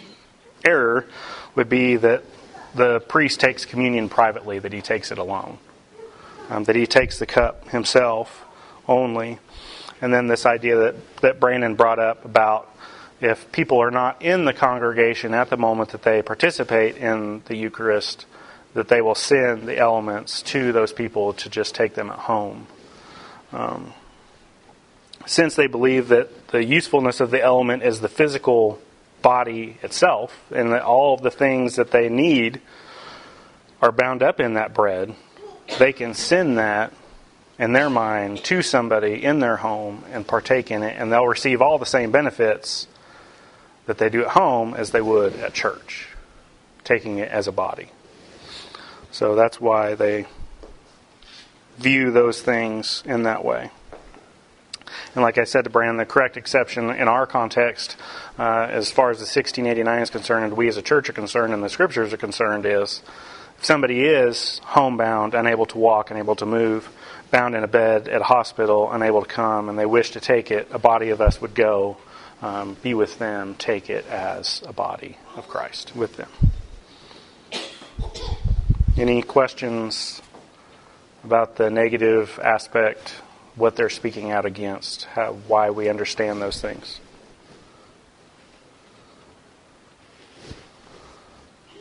error 0.63 1.08
would 1.56 1.70
be 1.70 1.96
that 1.98 2.24
the 2.75 2.99
priest 3.01 3.39
takes 3.39 3.65
communion 3.65 4.10
privately, 4.10 4.60
that 4.60 4.73
he 4.73 4.81
takes 4.81 5.12
it 5.12 5.17
alone, 5.17 5.57
um, 6.49 6.63
that 6.65 6.75
he 6.75 6.86
takes 6.88 7.19
the 7.19 7.25
cup 7.25 7.69
himself 7.69 8.45
only. 8.88 9.39
And 10.01 10.13
then 10.13 10.27
this 10.27 10.45
idea 10.45 10.77
that, 10.77 11.17
that 11.17 11.39
Brandon 11.39 11.75
brought 11.75 11.99
up 11.99 12.25
about 12.25 12.67
if 13.19 13.51
people 13.51 13.79
are 13.79 13.91
not 13.91 14.21
in 14.21 14.45
the 14.45 14.53
congregation 14.53 15.34
at 15.34 15.49
the 15.49 15.57
moment 15.57 15.89
that 15.89 16.01
they 16.01 16.21
participate 16.23 16.97
in 16.97 17.43
the 17.45 17.55
Eucharist, 17.55 18.25
that 18.73 18.88
they 18.88 19.01
will 19.01 19.15
send 19.15 19.67
the 19.67 19.77
elements 19.77 20.41
to 20.41 20.71
those 20.71 20.91
people 20.91 21.34
to 21.34 21.49
just 21.49 21.75
take 21.75 21.93
them 21.93 22.10
at 22.10 22.19
home. 22.19 22.67
Um, 23.51 23.93
since 25.27 25.55
they 25.55 25.67
believe 25.67 26.07
that 26.07 26.47
the 26.47 26.63
usefulness 26.63 27.19
of 27.19 27.29
the 27.29 27.43
element 27.43 27.84
is 27.84 27.99
the 27.99 28.10
physical 28.10 28.81
body 29.21 29.77
itself, 29.81 30.45
and 30.51 30.71
that 30.73 30.84
all 30.84 31.13
of 31.13 31.21
the 31.21 31.31
things 31.31 31.75
that 31.75 31.91
they 31.91 32.10
need 32.10 32.62
are 33.81 33.91
bound 33.91 34.21
up 34.21 34.39
in 34.39 34.53
that 34.53 34.73
bread, 34.73 35.15
they 35.79 35.93
can 35.93 36.13
send 36.13 36.57
that 36.57 36.93
in 37.57 37.73
their 37.73 37.89
mind 37.89 38.43
to 38.43 38.62
somebody 38.62 39.23
in 39.23 39.39
their 39.39 39.57
home 39.57 40.03
and 40.12 40.27
partake 40.27 40.71
in 40.71 40.84
it, 40.84 40.95
and 40.97 41.12
they'll 41.12 41.27
receive 41.27 41.62
all 41.62 41.77
the 41.77 41.86
same 41.86 42.12
benefits 42.12 42.88
that 43.86 43.97
they 43.97 44.10
do 44.10 44.21
at 44.21 44.29
home 44.29 44.73
as 44.73 44.91
they 44.91 45.01
would 45.01 45.36
at 45.36 45.53
church, 45.53 46.07
taking 46.84 47.17
it 47.17 47.29
as 47.29 47.47
a 47.47 47.51
body. 47.51 47.89
So 49.12 49.36
that's 49.36 49.60
why 49.60 49.95
they 49.95 50.25
view 51.77 52.12
those 52.12 52.41
things 52.41 53.03
in 53.05 53.23
that 53.23 53.43
way. 53.43 53.71
And 55.15 55.23
like 55.23 55.38
I 55.38 55.43
said 55.43 55.63
to 55.63 55.69
Brandon, 55.69 55.97
the 55.97 56.06
correct 56.06 56.38
exception 56.38 56.89
in 56.89 57.08
our 57.08 57.25
context, 57.25 57.97
uh, 58.38 58.67
as 58.69 58.91
far 58.91 59.12
as 59.12 59.17
the 59.17 59.23
1689 59.23 60.01
is 60.01 60.10
concerned, 60.10 60.45
and 60.45 60.58
we 60.58 60.67
as 60.67 60.77
a 60.77 60.82
church 60.82 61.10
are 61.10 61.13
concerned, 61.13 61.54
and 61.54 61.63
the 61.63 61.69
scriptures 61.69 62.13
are 62.13 62.17
concerned, 62.17 62.65
is 62.65 63.01
if 63.58 63.65
somebody 63.65 64.01
is 64.01 64.60
homebound, 64.63 65.34
unable 65.34 65.65
to 65.67 65.77
walk, 65.77 66.12
unable 66.12 66.36
to 66.36 66.45
move, 66.45 66.89
bound 67.32 67.56
in 67.56 67.63
a 67.63 67.67
bed 67.67 68.08
at 68.08 68.21
a 68.21 68.25
hospital, 68.25 68.91
unable 68.91 69.21
to 69.21 69.27
come, 69.27 69.69
and 69.69 69.77
they 69.80 69.86
wish 69.86 70.12
to 70.12 70.19
take 70.19 70.51
it, 70.51 70.67
a 70.71 70.80
body 70.80 71.10
of 71.10 71.21
us 71.21 71.41
would 71.41 71.56
go 71.56 71.97
um, 72.41 72.75
be 72.82 72.93
with 72.93 73.19
them, 73.19 73.56
take 73.56 73.89
it 73.89 74.06
as 74.08 74.63
a 74.65 74.73
body 74.73 75.17
of 75.36 75.47
Christ 75.47 75.95
with 75.95 76.17
them. 76.17 76.30
Any 78.97 79.21
questions 79.21 80.21
about 81.23 81.56
the 81.56 81.69
negative 81.69 82.39
aspect, 82.43 83.15
what 83.55 83.75
they're 83.75 83.89
speaking 83.89 84.31
out 84.31 84.45
against, 84.45 85.05
how, 85.05 85.33
why 85.47 85.69
we 85.69 85.89
understand 85.89 86.41
those 86.41 86.61
things? 86.61 86.99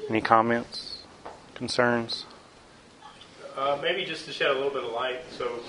Any 0.09 0.21
comments, 0.21 0.99
concerns? 1.55 2.27
Uh, 3.57 3.79
maybe 3.81 4.05
just 4.05 4.25
to 4.25 4.33
shed 4.33 4.51
a 4.51 4.55
little 4.55 4.71
bit 4.71 4.83
of 4.83 4.93
light. 4.93 5.21
So, 5.37 5.61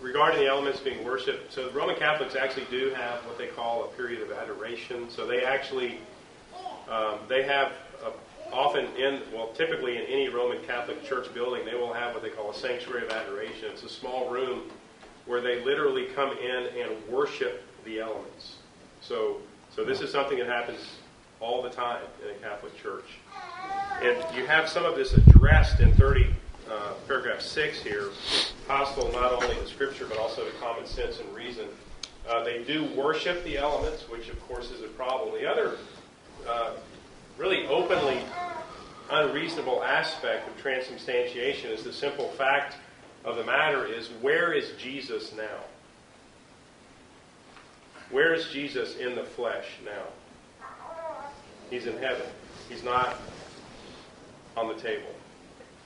regarding 0.00 0.40
the 0.40 0.46
elements 0.46 0.80
being 0.80 1.04
worshipped, 1.04 1.52
so 1.52 1.68
the 1.68 1.72
Roman 1.72 1.96
Catholics 1.96 2.36
actually 2.36 2.66
do 2.70 2.90
have 2.94 3.18
what 3.26 3.36
they 3.36 3.48
call 3.48 3.84
a 3.84 3.88
period 3.88 4.22
of 4.22 4.30
adoration. 4.30 5.10
So 5.10 5.26
they 5.26 5.44
actually 5.44 5.98
um, 6.90 7.18
they 7.28 7.42
have 7.42 7.72
a, 8.04 8.54
often 8.54 8.86
in 8.96 9.20
well, 9.32 9.48
typically 9.48 9.96
in 9.96 10.04
any 10.04 10.28
Roman 10.28 10.62
Catholic 10.62 11.04
church 11.04 11.32
building, 11.34 11.64
they 11.64 11.74
will 11.74 11.92
have 11.92 12.14
what 12.14 12.22
they 12.22 12.30
call 12.30 12.50
a 12.50 12.54
sanctuary 12.54 13.04
of 13.04 13.12
adoration. 13.12 13.70
It's 13.72 13.82
a 13.82 13.88
small 13.88 14.30
room 14.30 14.62
where 15.28 15.42
they 15.42 15.62
literally 15.62 16.06
come 16.06 16.36
in 16.38 16.68
and 16.80 16.90
worship 17.08 17.62
the 17.84 18.00
elements. 18.00 18.56
So, 19.02 19.36
so 19.70 19.84
this 19.84 20.00
is 20.00 20.10
something 20.10 20.38
that 20.38 20.48
happens 20.48 20.80
all 21.38 21.62
the 21.62 21.68
time 21.68 22.02
in 22.24 22.34
a 22.34 22.38
Catholic 22.38 22.76
church. 22.82 23.04
And 24.02 24.16
you 24.34 24.46
have 24.46 24.68
some 24.68 24.84
of 24.84 24.96
this 24.96 25.12
addressed 25.12 25.80
in 25.80 25.92
30, 25.92 26.26
uh, 26.70 26.94
paragraph 27.06 27.42
6 27.42 27.82
here, 27.82 28.08
hostile 28.66 29.12
not 29.12 29.32
only 29.32 29.54
to 29.54 29.66
Scripture 29.66 30.06
but 30.08 30.18
also 30.18 30.44
to 30.44 30.50
common 30.58 30.86
sense 30.86 31.20
and 31.20 31.34
reason. 31.34 31.66
Uh, 32.28 32.42
they 32.42 32.64
do 32.64 32.84
worship 32.94 33.44
the 33.44 33.58
elements, 33.58 34.08
which 34.08 34.30
of 34.30 34.48
course 34.48 34.70
is 34.70 34.82
a 34.82 34.88
problem. 34.88 35.34
The 35.38 35.48
other 35.48 35.76
uh, 36.48 36.72
really 37.36 37.66
openly 37.66 38.20
unreasonable 39.10 39.82
aspect 39.84 40.48
of 40.48 40.56
transubstantiation 40.60 41.70
is 41.70 41.84
the 41.84 41.92
simple 41.92 42.28
fact 42.30 42.76
of 43.24 43.36
the 43.36 43.44
matter 43.44 43.86
is 43.86 44.08
where 44.20 44.52
is 44.52 44.70
Jesus 44.78 45.32
now? 45.36 45.64
Where 48.10 48.32
is 48.32 48.48
Jesus 48.48 48.96
in 48.96 49.14
the 49.14 49.24
flesh 49.24 49.66
now? 49.84 50.66
He's 51.70 51.86
in 51.86 51.98
heaven. 51.98 52.26
He's 52.68 52.82
not 52.82 53.16
on 54.56 54.68
the 54.68 54.74
table. 54.74 55.10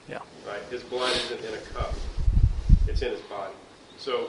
Yeah. 0.08 0.18
Right? 0.46 0.62
His 0.70 0.82
blood 0.82 1.14
isn't 1.16 1.44
in 1.44 1.54
a 1.54 1.60
cup. 1.74 1.92
It's 2.86 3.02
in 3.02 3.10
his 3.10 3.20
body. 3.22 3.54
So 3.98 4.28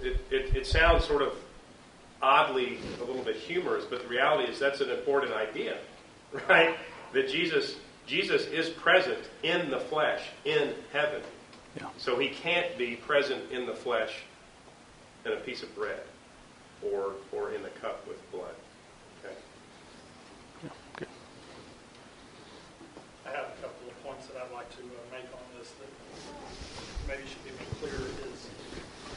it, 0.00 0.20
it, 0.30 0.56
it 0.56 0.66
sounds 0.66 1.04
sort 1.04 1.22
of 1.22 1.34
oddly 2.22 2.78
a 3.00 3.04
little 3.04 3.22
bit 3.22 3.36
humorous, 3.36 3.84
but 3.84 4.02
the 4.02 4.08
reality 4.08 4.50
is 4.50 4.58
that's 4.58 4.80
an 4.80 4.90
important 4.90 5.32
idea. 5.32 5.78
Right? 6.48 6.76
That 7.12 7.28
Jesus 7.28 7.74
Jesus 8.06 8.46
is 8.46 8.68
present 8.70 9.18
in 9.42 9.70
the 9.70 9.80
flesh, 9.80 10.22
in 10.44 10.74
heaven. 10.92 11.22
Yeah. 11.76 11.86
So 11.98 12.18
he 12.18 12.28
can't 12.28 12.76
be 12.76 12.96
present 12.96 13.50
in 13.52 13.66
the 13.66 13.74
flesh 13.74 14.22
in 15.24 15.32
a 15.32 15.36
piece 15.36 15.62
of 15.62 15.74
bread 15.74 16.02
or 16.82 17.12
or 17.32 17.52
in 17.52 17.62
the 17.62 17.68
cup 17.70 18.06
with 18.08 18.18
blood. 18.32 18.54
Okay. 19.24 19.34
Yeah. 20.64 20.70
Good. 20.96 21.08
I 23.26 23.30
have 23.30 23.46
a 23.58 23.62
couple 23.62 23.88
of 23.88 24.04
points 24.04 24.26
that 24.28 24.36
I'd 24.42 24.52
like 24.52 24.70
to 24.76 24.82
uh, 24.82 25.12
make 25.12 25.24
on 25.32 25.58
this 25.58 25.70
that 25.78 27.08
maybe 27.08 27.22
should 27.28 27.44
be 27.44 27.50
made 27.50 27.80
clear 27.80 28.08
is 28.32 28.48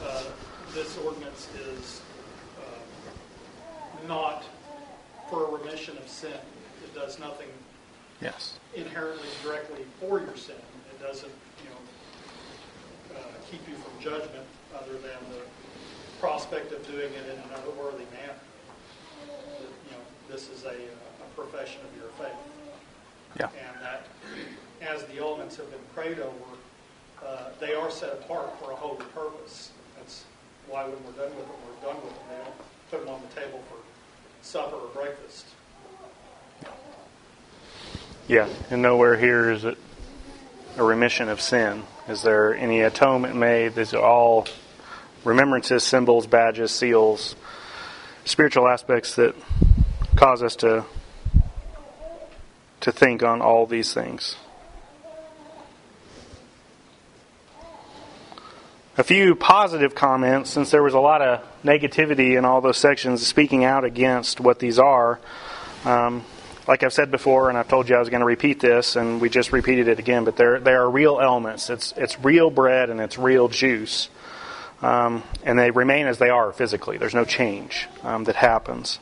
uh, 0.02 0.24
this 0.74 0.96
ordinance 0.98 1.48
is 1.58 2.02
uh, 2.60 4.06
not 4.06 4.44
for 5.30 5.46
a 5.48 5.58
remission 5.58 5.96
of 5.98 6.08
sin. 6.08 6.32
It 6.84 6.94
does 6.94 7.18
nothing 7.18 7.48
Yes. 8.20 8.58
inherently 8.74 9.28
directly 9.42 9.84
for 10.00 10.20
your 10.20 10.36
sin. 10.36 10.54
It 10.90 11.02
doesn't, 11.02 11.32
you 11.62 11.70
know, 11.70 11.76
uh, 13.16 13.20
keep 13.50 13.66
you 13.68 13.74
from 13.76 13.92
judgment 14.00 14.46
other 14.74 14.92
than 14.92 15.18
the 15.30 15.40
prospect 16.20 16.72
of 16.72 16.86
doing 16.86 17.12
it 17.12 17.24
in 17.26 17.38
an 17.38 17.50
unworthy 17.62 18.04
manner. 18.12 18.38
That, 19.26 19.68
You 19.86 19.92
know, 19.92 20.04
this 20.30 20.48
is 20.48 20.64
a, 20.64 20.74
a 20.74 21.28
profession 21.36 21.80
of 21.82 22.00
your 22.00 22.10
faith. 22.18 22.38
Yeah. 23.38 23.48
And 23.48 23.82
that, 23.82 24.06
as 24.80 25.04
the 25.04 25.18
elements 25.18 25.56
have 25.56 25.70
been 25.70 25.80
prayed 25.94 26.18
over, 26.18 26.58
uh, 27.26 27.48
they 27.60 27.74
are 27.74 27.90
set 27.90 28.12
apart 28.12 28.58
for 28.60 28.72
a 28.72 28.76
holy 28.76 29.04
purpose. 29.14 29.70
That's 29.96 30.24
why 30.68 30.84
when 30.84 30.92
we're 31.04 31.24
done 31.24 31.36
with 31.36 31.46
them, 31.46 31.56
we're 31.66 31.92
done 31.92 32.02
with 32.02 32.14
them. 32.14 32.24
They 32.30 32.44
don't 32.44 32.56
put 32.90 33.00
them 33.04 33.14
on 33.14 33.20
the 33.22 33.40
table 33.40 33.62
for 33.68 33.76
supper 34.42 34.76
or 34.76 34.88
breakfast. 34.88 35.46
Yeah, 38.28 38.48
and 38.70 38.80
nowhere 38.80 39.16
here 39.16 39.50
is 39.50 39.64
it 39.64 39.76
a 40.76 40.82
remission 40.82 41.28
of 41.28 41.40
sin. 41.40 41.82
Is 42.06 42.22
there 42.22 42.54
any 42.54 42.82
atonement 42.82 43.34
made? 43.34 43.74
These 43.74 43.94
are 43.94 44.02
all 44.02 44.46
remembrances, 45.24 45.82
symbols, 45.84 46.26
badges, 46.26 46.70
seals, 46.70 47.34
spiritual 48.26 48.68
aspects 48.68 49.16
that 49.16 49.34
cause 50.14 50.42
us 50.42 50.56
to 50.56 50.84
to 52.80 52.92
think 52.92 53.22
on 53.22 53.40
all 53.40 53.64
these 53.64 53.94
things. 53.94 54.36
A 58.98 59.02
few 59.02 59.34
positive 59.34 59.94
comments, 59.94 60.50
since 60.50 60.70
there 60.70 60.82
was 60.82 60.92
a 60.92 61.00
lot 61.00 61.22
of 61.22 61.42
negativity 61.64 62.36
in 62.36 62.44
all 62.44 62.60
those 62.60 62.76
sections 62.76 63.26
speaking 63.26 63.64
out 63.64 63.84
against 63.84 64.38
what 64.40 64.58
these 64.58 64.78
are. 64.78 65.18
Um, 65.86 66.26
like 66.66 66.82
I've 66.82 66.92
said 66.92 67.10
before, 67.10 67.48
and 67.48 67.58
I've 67.58 67.68
told 67.68 67.88
you 67.88 67.96
I 67.96 67.98
was 67.98 68.08
going 68.08 68.20
to 68.20 68.26
repeat 68.26 68.60
this, 68.60 68.96
and 68.96 69.20
we 69.20 69.28
just 69.28 69.52
repeated 69.52 69.88
it 69.88 69.98
again. 69.98 70.24
But 70.24 70.36
there, 70.36 70.58
there 70.60 70.82
are 70.82 70.90
real 70.90 71.20
elements. 71.20 71.68
It's 71.70 71.92
it's 71.96 72.18
real 72.20 72.50
bread 72.50 72.90
and 72.90 73.00
it's 73.00 73.18
real 73.18 73.48
juice, 73.48 74.08
um, 74.82 75.22
and 75.44 75.58
they 75.58 75.70
remain 75.70 76.06
as 76.06 76.18
they 76.18 76.30
are 76.30 76.52
physically. 76.52 76.96
There's 76.96 77.14
no 77.14 77.24
change 77.24 77.88
um, 78.02 78.24
that 78.24 78.36
happens. 78.36 78.98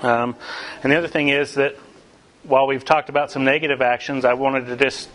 Um, 0.00 0.36
and 0.82 0.92
the 0.92 0.96
other 0.96 1.08
thing 1.08 1.28
is 1.28 1.54
that 1.54 1.76
while 2.44 2.66
we've 2.66 2.84
talked 2.84 3.08
about 3.08 3.30
some 3.30 3.44
negative 3.44 3.80
actions, 3.80 4.24
I 4.24 4.34
wanted 4.34 4.66
to 4.66 4.76
just 4.76 5.08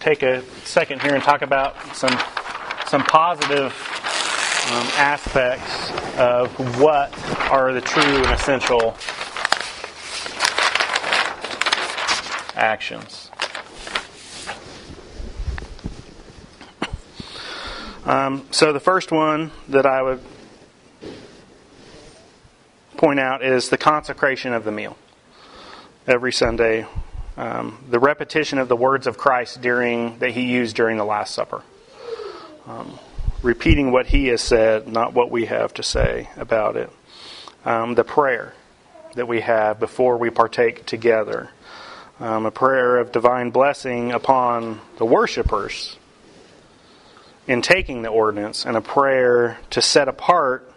take 0.00 0.22
a 0.22 0.42
second 0.64 1.02
here 1.02 1.14
and 1.14 1.22
talk 1.22 1.42
about 1.42 1.96
some 1.96 2.16
some 2.86 3.02
positive 3.04 3.72
um, 4.72 4.86
aspects 4.96 5.90
of 6.18 6.80
what 6.80 7.12
are 7.50 7.72
the 7.72 7.80
true 7.80 8.02
and 8.02 8.26
essential 8.26 8.96
actions. 12.56 13.30
Um, 18.04 18.46
so 18.50 18.72
the 18.72 18.80
first 18.80 19.10
one 19.10 19.50
that 19.68 19.86
I 19.86 20.02
would 20.02 20.20
point 22.98 23.18
out 23.18 23.42
is 23.42 23.70
the 23.70 23.78
consecration 23.78 24.52
of 24.52 24.64
the 24.64 24.72
meal. 24.72 24.96
Every 26.06 26.32
Sunday, 26.32 26.86
um, 27.38 27.82
the 27.88 27.98
repetition 27.98 28.58
of 28.58 28.68
the 28.68 28.76
words 28.76 29.06
of 29.06 29.16
Christ 29.16 29.62
during 29.62 30.18
that 30.18 30.32
He 30.32 30.42
used 30.42 30.76
during 30.76 30.98
the 30.98 31.04
Last 31.04 31.34
Supper, 31.34 31.62
um, 32.66 32.98
repeating 33.42 33.90
what 33.90 34.08
He 34.08 34.26
has 34.26 34.42
said, 34.42 34.86
not 34.86 35.14
what 35.14 35.30
we 35.30 35.46
have 35.46 35.72
to 35.74 35.82
say 35.82 36.28
about 36.36 36.76
it. 36.76 36.90
Um, 37.64 37.94
the 37.94 38.04
prayer 38.04 38.52
that 39.14 39.26
we 39.26 39.40
have 39.40 39.80
before 39.80 40.18
we 40.18 40.28
partake 40.28 40.84
together 40.84 41.50
um, 42.20 42.46
a 42.46 42.50
prayer 42.50 42.98
of 42.98 43.12
divine 43.12 43.50
blessing 43.50 44.12
upon 44.12 44.80
the 44.98 45.04
worshipers 45.04 45.96
in 47.46 47.60
taking 47.60 48.02
the 48.02 48.08
ordinance, 48.08 48.64
and 48.64 48.76
a 48.76 48.80
prayer 48.80 49.58
to 49.70 49.82
set 49.82 50.08
apart 50.08 50.70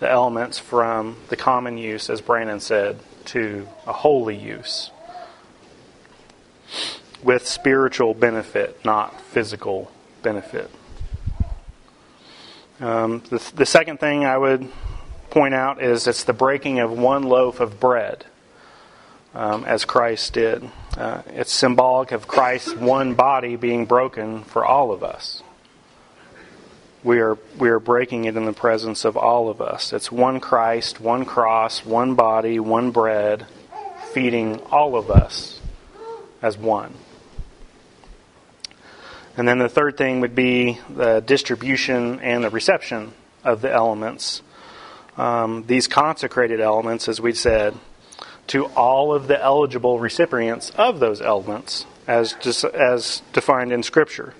the 0.00 0.10
elements 0.10 0.58
from 0.58 1.16
the 1.28 1.36
common 1.36 1.76
use, 1.76 2.08
as 2.08 2.20
Brandon 2.20 2.60
said, 2.60 2.98
to 3.26 3.68
a 3.86 3.92
holy 3.92 4.36
use 4.36 4.90
with 7.22 7.46
spiritual 7.46 8.14
benefit, 8.14 8.82
not 8.84 9.20
physical 9.20 9.90
benefit. 10.22 10.70
Um, 12.80 13.22
the, 13.30 13.42
the 13.54 13.66
second 13.66 14.00
thing 14.00 14.24
I 14.24 14.38
would 14.38 14.70
point 15.30 15.54
out 15.54 15.82
is 15.82 16.06
it's 16.06 16.24
the 16.24 16.32
breaking 16.32 16.78
of 16.78 16.90
one 16.92 17.22
loaf 17.22 17.60
of 17.60 17.80
bread 17.80 18.24
um, 19.34 19.64
as 19.64 19.84
Christ 19.84 20.32
did. 20.32 20.68
Uh, 20.96 21.22
it's 21.28 21.52
symbolic 21.52 22.12
of 22.12 22.26
Christ's 22.26 22.74
one 22.74 23.14
body 23.14 23.56
being 23.56 23.86
broken 23.86 24.44
for 24.44 24.64
all 24.64 24.92
of 24.92 25.02
us. 25.02 25.42
We 27.04 27.20
are, 27.20 27.38
we 27.58 27.68
are 27.68 27.78
breaking 27.78 28.24
it 28.24 28.36
in 28.36 28.44
the 28.44 28.52
presence 28.52 29.04
of 29.04 29.16
all 29.16 29.48
of 29.48 29.60
us. 29.60 29.92
It's 29.92 30.10
one 30.10 30.40
Christ, 30.40 31.00
one 31.00 31.24
cross, 31.24 31.84
one 31.84 32.14
body, 32.14 32.58
one 32.58 32.90
bread, 32.90 33.46
feeding 34.12 34.60
all 34.70 34.96
of 34.96 35.10
us 35.10 35.60
as 36.42 36.58
one. 36.58 36.94
And 39.36 39.46
then 39.46 39.58
the 39.58 39.68
third 39.68 39.96
thing 39.96 40.20
would 40.20 40.34
be 40.34 40.80
the 40.88 41.20
distribution 41.20 42.20
and 42.20 42.42
the 42.42 42.50
reception 42.50 43.12
of 43.44 43.60
the 43.60 43.72
elements 43.72 44.42
um, 45.16 45.64
these 45.66 45.88
consecrated 45.88 46.60
elements, 46.60 47.08
as 47.08 47.20
we 47.20 47.32
said, 47.32 47.74
to 48.48 48.66
all 48.66 49.12
of 49.14 49.28
the 49.28 49.42
eligible 49.42 49.98
recipients 49.98 50.70
of 50.70 51.00
those 51.00 51.20
elements, 51.20 51.86
as 52.06 52.34
as 52.74 53.22
defined 53.32 53.72
in 53.72 53.82
Scripture, 53.82 54.34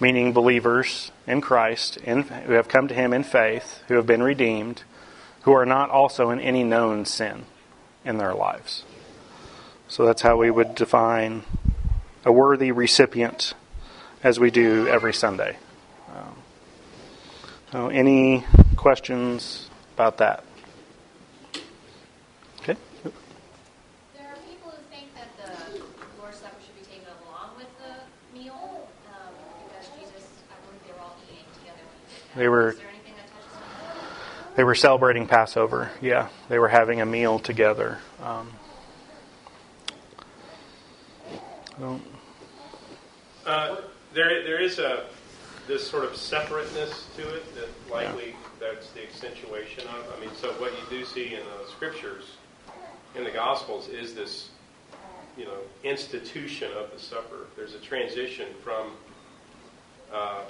meaning 0.00 0.32
believers 0.32 1.10
in 1.26 1.40
Christ, 1.40 1.96
in, 1.98 2.22
who 2.22 2.52
have 2.52 2.68
come 2.68 2.88
to 2.88 2.94
Him 2.94 3.12
in 3.12 3.24
faith, 3.24 3.82
who 3.88 3.94
have 3.94 4.06
been 4.06 4.22
redeemed, 4.22 4.82
who 5.42 5.52
are 5.52 5.66
not 5.66 5.90
also 5.90 6.30
in 6.30 6.40
any 6.40 6.64
known 6.64 7.04
sin 7.04 7.44
in 8.04 8.18
their 8.18 8.34
lives. 8.34 8.84
So 9.88 10.04
that's 10.04 10.22
how 10.22 10.36
we 10.36 10.50
would 10.50 10.74
define 10.74 11.44
a 12.24 12.32
worthy 12.32 12.72
recipient, 12.72 13.54
as 14.22 14.40
we 14.40 14.50
do 14.50 14.88
every 14.88 15.14
Sunday. 15.14 15.56
Um, 16.08 16.36
so, 17.70 17.88
any 17.88 18.44
questions 18.74 19.70
about 19.94 20.18
that? 20.18 20.42
Okay. 22.62 22.76
There 24.16 24.26
are 24.26 24.36
people 24.48 24.72
who 24.72 24.82
think 24.90 25.14
that 25.14 25.30
the 25.38 25.78
Lord's 26.18 26.38
Supper 26.38 26.56
should 26.66 26.74
be 26.74 26.86
taken 26.90 27.06
along 27.22 27.56
with 27.56 27.70
the 27.78 27.94
meal 28.36 28.88
um, 29.06 29.34
because 29.70 29.86
Jesus, 29.94 30.26
I 30.50 30.58
believe 30.66 30.82
they 30.82 30.92
were 30.94 31.04
all 31.06 31.14
eating 31.30 31.46
together. 31.62 31.86
They 32.36 32.48
were- 32.48 32.70
Is 32.70 32.76
there 32.78 32.88
anything 32.88 33.14
that 33.16 33.28
touches 33.30 33.54
on 33.54 33.96
that? 34.46 34.56
They 34.56 34.64
were 34.64 34.74
celebrating 34.74 35.26
Passover. 35.26 35.90
Yeah, 36.00 36.28
they 36.48 36.58
were 36.58 36.68
having 36.68 37.00
a 37.00 37.06
meal 37.06 37.38
together. 37.38 37.98
Um, 38.22 38.52
Uh, 43.44 43.76
there, 44.14 44.42
there 44.44 44.60
is 44.60 44.78
a 44.78 45.04
this 45.68 45.86
sort 45.88 46.04
of 46.04 46.16
separateness 46.16 47.06
to 47.16 47.22
it 47.34 47.54
that 47.54 47.68
likely 47.92 48.34
that's 48.58 48.90
the 48.92 49.02
accentuation 49.02 49.86
of. 49.88 50.12
I 50.16 50.20
mean, 50.20 50.30
so 50.36 50.52
what 50.54 50.72
you 50.72 50.98
do 50.98 51.04
see 51.04 51.34
in 51.34 51.40
the 51.40 51.70
scriptures, 51.70 52.24
in 53.14 53.24
the 53.24 53.30
Gospels, 53.30 53.88
is 53.88 54.14
this, 54.14 54.48
you 55.36 55.44
know, 55.44 55.58
institution 55.84 56.72
of 56.72 56.90
the 56.92 56.98
supper. 56.98 57.46
There's 57.56 57.74
a 57.74 57.78
transition 57.80 58.46
from 58.64 58.92
uh, 60.12 60.42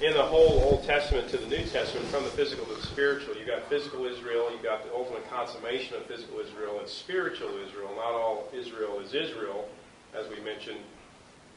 in 0.00 0.12
the 0.12 0.22
whole 0.22 0.60
Old 0.60 0.84
Testament 0.84 1.28
to 1.28 1.36
the 1.36 1.46
New 1.46 1.64
Testament, 1.66 2.06
from 2.06 2.24
the 2.24 2.30
physical 2.30 2.66
to 2.66 2.74
the 2.74 2.86
spiritual. 2.86 3.36
You've 3.36 3.46
got 3.46 3.68
physical 3.68 4.04
Israel, 4.06 4.50
you've 4.50 4.62
got 4.62 4.82
the 4.84 4.92
ultimate 4.92 5.28
consummation 5.30 5.96
of 5.96 6.04
physical 6.06 6.40
Israel, 6.40 6.80
and 6.80 6.88
spiritual 6.88 7.50
Israel. 7.64 7.90
Not 7.96 8.12
all 8.12 8.48
Israel 8.52 8.98
is 9.00 9.14
Israel, 9.14 9.68
as 10.14 10.28
we 10.28 10.40
mentioned 10.44 10.78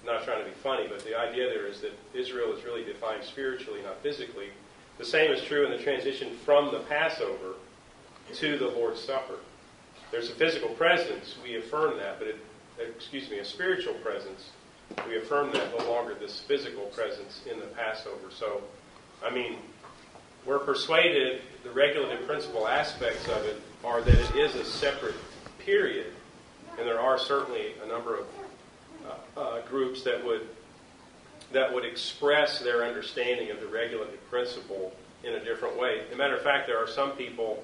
not 0.06 0.23
trying 0.23 0.43
to 0.43 0.50
be 0.50 0.56
funny, 0.56 0.88
but 0.88 1.04
the 1.04 1.17
idea 1.17 1.50
there 1.50 1.67
is 1.67 1.82
that 1.82 1.91
Israel 2.13 2.54
is 2.54 2.63
really 2.63 2.84
defined 2.84 3.23
spiritually, 3.23 3.82
not 3.84 4.02
physically. 4.02 4.50
The 4.97 5.06
same 5.06 5.32
is 5.32 5.41
true 5.41 5.65
in 5.65 5.71
the 5.71 5.84
transition 5.84 6.34
from 6.45 6.71
the 6.71 6.80
Passover 6.82 7.56
to 8.36 8.58
the 8.58 8.67
Lord's 8.67 9.02
Supper. 9.02 9.36
There's 10.12 10.30
a 10.30 10.34
physical 10.34 10.69
presence, 10.69 11.36
we 11.43 11.58
affirm 11.58 11.97
that, 11.97 12.19
but 12.19 12.28
it, 12.30 12.38
excuse 12.80 13.30
me, 13.30 13.39
a 13.39 13.45
spiritual 13.45 13.95
presence, 13.95 14.52
we 15.08 15.17
affirm 15.17 15.52
that 15.54 15.78
no 15.78 15.91
longer 15.91 16.13
this 16.15 16.39
physical 16.39 16.86
presence 16.86 17.41
in 17.50 17.60
the 17.60 17.65
Passover. 17.67 18.30
So, 18.30 18.62
I 19.26 19.30
mean, 19.30 19.58
we're 20.45 20.60
persuaded 20.60 21.41
the 21.63 21.71
regulative 21.71 22.26
principle 22.26 22.67
aspects 22.67 23.28
of 23.28 23.45
it 23.45 23.62
are 23.84 24.02
that 24.02 24.13
it 24.13 24.36
is 24.36 24.56
a 24.56 24.65
separate 24.65 25.15
period, 25.60 26.13
and 26.78 26.88
there 26.88 27.00
are 27.00 27.17
certainly 27.17 27.73
a 27.84 27.88
number 27.88 28.17
of 28.17 28.26
uh, 29.06 29.39
uh, 29.39 29.62
groups 29.67 30.04
that 30.04 30.23
would 30.26 30.47
that 31.54 31.73
would 31.73 31.86
express 31.86 32.60
their 32.60 32.84
understanding 32.84 33.52
of 33.52 33.62
the 33.62 33.67
regulative 33.67 34.19
principle 34.30 34.93
in 35.23 35.34
a 35.34 35.43
different 35.43 35.80
way. 35.80 36.02
As 36.06 36.13
a 36.13 36.17
matter 36.17 36.36
of 36.36 36.41
fact, 36.41 36.67
there 36.67 36.78
are 36.78 36.88
some 36.88 37.12
people. 37.12 37.63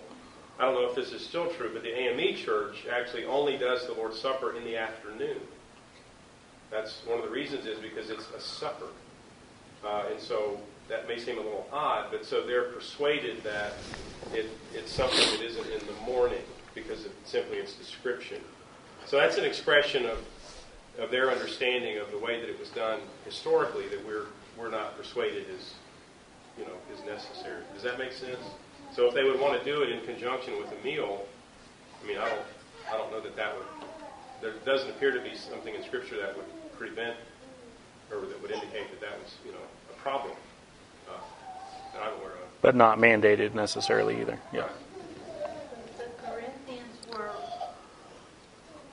I 0.60 0.66
don't 0.66 0.76
know 0.76 0.88
if 0.88 0.96
this 0.96 1.12
is 1.12 1.26
still 1.26 1.48
true, 1.48 1.72
but 1.74 1.84
the 1.84 1.94
AME 1.94 2.36
Church 2.36 2.86
actually 2.92 3.26
only 3.26 3.58
does 3.58 3.88
the 3.88 3.94
Lord's 3.94 4.20
Supper 4.20 4.56
in 4.56 4.64
the 4.64 4.78
afternoon. 4.78 5.40
That's 6.74 7.06
one 7.06 7.20
of 7.20 7.24
the 7.24 7.30
reasons 7.30 7.68
is 7.68 7.78
because 7.78 8.10
it's 8.10 8.28
a 8.36 8.42
supper, 8.42 8.88
uh, 9.86 10.06
and 10.12 10.20
so 10.20 10.60
that 10.90 11.08
may 11.08 11.20
seem 11.20 11.38
a 11.38 11.42
little 11.42 11.68
odd, 11.72 12.08
but 12.10 12.26
so 12.26 12.42
they're 12.42 12.64
persuaded 12.64 13.44
that 13.44 13.74
it, 14.34 14.50
it's 14.74 14.92
something 14.92 15.20
that 15.20 15.42
isn't 15.46 15.68
in 15.68 15.86
the 15.86 15.94
morning 16.04 16.42
because 16.74 17.06
of 17.06 17.12
simply 17.26 17.58
its 17.58 17.74
description. 17.74 18.42
So 19.06 19.18
that's 19.18 19.38
an 19.38 19.46
expression 19.46 20.08
of 20.08 20.18
of 20.98 21.12
their 21.12 21.32
understanding 21.32 21.98
of 22.00 22.10
the 22.12 22.18
way 22.18 22.40
that 22.40 22.50
it 22.50 22.60
was 22.60 22.70
done 22.70 23.00
historically 23.24 23.88
that 23.90 24.04
we're 24.06 24.26
we're 24.58 24.72
not 24.72 24.98
persuaded 24.98 25.46
is 25.56 25.76
you 26.58 26.66
know 26.66 26.74
is 26.92 27.06
necessary. 27.06 27.62
Does 27.76 27.84
that 27.84 28.00
make 28.00 28.14
sense? 28.14 28.40
So 28.96 29.08
if 29.08 29.14
they 29.14 29.24
would 29.24 29.40
want 29.40 29.60
to 29.60 29.64
do 29.64 29.84
it 29.84 29.90
in 29.90 30.04
conjunction 30.06 30.58
with 30.58 30.72
a 30.72 30.84
meal, 30.84 31.24
I 32.04 32.08
mean 32.08 32.18
I 32.18 32.30
don't 32.30 32.46
I 32.92 32.98
don't 32.98 33.12
know 33.12 33.22
that 33.22 33.36
that 33.36 33.56
would 33.56 33.68
there 34.42 34.54
doesn't 34.66 34.90
appear 34.90 35.12
to 35.12 35.22
be 35.22 35.36
something 35.36 35.76
in 35.76 35.84
Scripture 35.84 36.18
that 36.18 36.36
would 36.36 36.46
prevent 36.78 37.16
or 38.12 38.22
that 38.22 38.42
would 38.42 38.52
indicate 38.52 38.90
that 38.92 39.02
that 39.02 39.20
was 39.22 39.36
you 39.46 39.52
know 39.52 39.58
a 39.90 39.94
problem 40.02 40.34
uh, 41.10 41.14
that 41.94 42.02
I'm 42.04 42.14
aware 42.20 42.34
of. 42.34 42.62
but 42.62 42.76
not 42.76 42.98
mandated 43.00 43.54
necessarily 43.54 44.20
either. 44.22 44.40
Yeah. 44.54 44.68
The 45.98 46.06
Corinthians 46.26 46.96
were, 47.12 47.32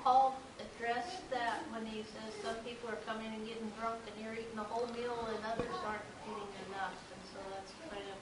Paul 0.02 0.38
addressed 0.58 1.28
that 1.30 1.60
when 1.72 1.84
he 1.86 2.02
says 2.02 2.32
some 2.42 2.56
people 2.64 2.88
are 2.88 2.98
coming 3.06 3.26
and 3.26 3.46
getting 3.46 3.70
drunk 3.80 3.98
and 4.06 4.24
you're 4.24 4.34
eating 4.34 4.56
the 4.56 4.62
whole 4.62 4.86
meal 4.94 5.28
and 5.28 5.38
others 5.44 5.74
aren't 5.86 6.02
getting 6.26 6.48
enough. 6.70 6.96
And 7.12 7.22
so 7.32 7.38
that's 7.54 7.72
kind 7.90 8.06
of, 8.08 8.16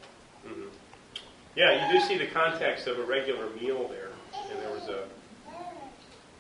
Mhm. 0.51 0.71
Yeah, 1.55 1.87
you 1.93 1.99
do 1.99 2.05
see 2.07 2.17
the 2.19 2.27
context 2.27 2.87
of 2.87 2.99
a 2.99 3.03
regular 3.03 3.51
meal 3.51 3.89
there, 3.89 4.11
and 4.51 4.61
there 4.61 4.71
was 4.71 4.89
a 4.89 5.05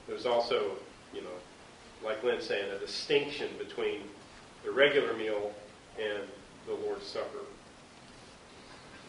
there 0.06 0.14
was 0.16 0.24
also, 0.26 0.54
you 0.56 0.68
know, 0.70 0.78
like 2.04 2.22
Lynn's 2.22 2.44
saying, 2.44 2.70
a 2.70 2.78
distinction 2.78 3.48
between 3.58 4.02
the 4.64 4.70
regular 4.70 5.14
meal 5.14 5.52
and 5.98 6.22
the 6.66 6.74
Lord's 6.74 7.06
Supper. 7.06 7.38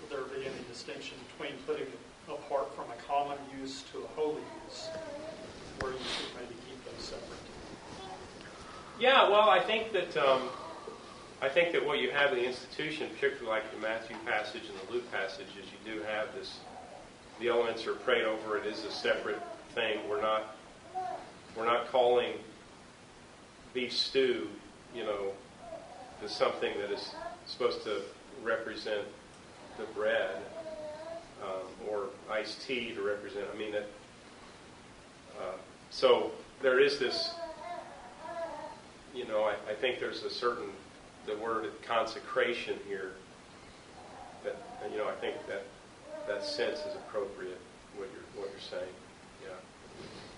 Would 0.01 0.09
there 0.09 0.25
be 0.37 0.45
any 0.45 0.63
distinction 0.69 1.17
between 1.37 1.57
putting 1.65 1.83
it 1.83 1.99
apart 2.27 2.75
from 2.75 2.85
a 2.85 3.01
common 3.07 3.37
use 3.59 3.83
to 3.91 3.99
a 3.99 4.07
holy 4.07 4.41
use, 4.65 4.87
where 5.79 5.91
you 5.91 5.97
should 5.99 6.35
maybe 6.35 6.55
keep 6.67 6.83
them 6.85 6.93
separate? 6.97 7.39
Yeah, 8.99 9.29
well, 9.29 9.49
I 9.49 9.59
think 9.59 9.91
that 9.93 10.17
um, 10.17 10.41
I 11.41 11.47
think 11.47 11.71
that 11.71 11.85
what 11.85 11.99
you 11.99 12.11
have 12.11 12.33
in 12.33 12.39
the 12.39 12.45
institution, 12.45 13.09
particularly 13.13 13.47
like 13.47 13.71
the 13.73 13.81
Matthew 13.81 14.15
passage 14.25 14.63
and 14.67 14.87
the 14.87 14.93
Luke 14.93 15.11
passage, 15.11 15.47
is 15.59 15.65
you 15.65 15.93
do 15.93 16.01
have 16.03 16.33
this. 16.35 16.59
The 17.39 17.47
elements 17.47 17.87
are 17.87 17.93
prayed 17.93 18.25
over. 18.25 18.57
It 18.57 18.65
is 18.65 18.83
a 18.83 18.91
separate 18.91 19.41
thing. 19.73 19.99
We're 20.09 20.21
not 20.21 20.55
we're 21.55 21.65
not 21.65 21.89
calling 21.91 22.33
beef 23.73 23.93
stew, 23.93 24.47
you 24.95 25.03
know, 25.03 25.31
as 26.23 26.31
something 26.31 26.77
that 26.79 26.91
is 26.91 27.13
supposed 27.45 27.83
to 27.83 28.01
represent 28.43 29.05
the 29.77 29.85
bread, 29.95 30.37
um, 31.43 31.87
or 31.89 32.05
iced 32.29 32.61
tea 32.61 32.93
to 32.93 33.01
represent. 33.01 33.45
I 33.53 33.57
mean 33.57 33.71
that. 33.71 33.87
Uh, 35.39 35.55
so 35.89 36.31
there 36.61 36.79
is 36.79 36.99
this 36.99 37.35
you 39.13 39.27
know, 39.27 39.43
I, 39.43 39.53
I 39.69 39.73
think 39.73 39.99
there's 39.99 40.23
a 40.23 40.29
certain, 40.29 40.69
the 41.25 41.35
word 41.37 41.69
consecration 41.85 42.77
here, 42.87 43.11
that, 44.43 44.55
you 44.91 44.97
know, 44.97 45.07
I 45.07 45.13
think 45.13 45.35
that 45.47 45.65
that 46.27 46.43
sense 46.43 46.79
is 46.85 46.95
appropriate, 46.95 47.59
what 47.97 48.07
you're, 48.13 48.43
what 48.43 48.51
you're 48.51 48.79
saying. 48.79 48.93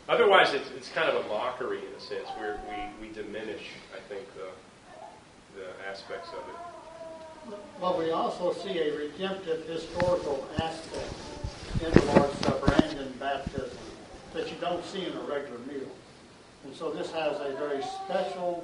Otherwise, 0.10 0.54
it's, 0.54 0.70
it's 0.72 0.90
kind 0.90 1.10
of 1.10 1.26
a 1.26 1.28
mockery 1.28 1.80
in 1.80 1.94
a 1.96 2.00
sense, 2.00 2.28
we, 2.40 3.08
we 3.08 3.14
diminish, 3.14 3.70
I 3.96 4.00
think, 4.10 4.26
the, 4.36 4.50
the 5.60 5.90
aspects 5.90 6.30
of 6.30 6.40
it. 6.50 7.56
Well, 7.80 7.98
we 7.98 8.12
also 8.12 8.54
see 8.54 8.78
a 8.80 8.96
redemptive 8.96 9.66
historical 9.68 10.48
aspect 10.62 11.14
in 11.84 11.92
the 11.92 12.06
Lord's 12.14 12.38
Supper 12.40 12.74
and 12.84 13.00
in 13.00 13.12
baptism 13.14 13.78
that 14.34 14.50
you 14.50 14.58
don't 14.62 14.86
see 14.86 15.06
in 15.06 15.14
a 15.14 15.22
regular 15.22 15.60
meal. 15.68 15.88
And 16.64 16.76
so 16.76 16.92
this 16.92 17.12
has 17.12 17.40
a 17.40 17.56
very 17.58 17.82
special 18.06 18.64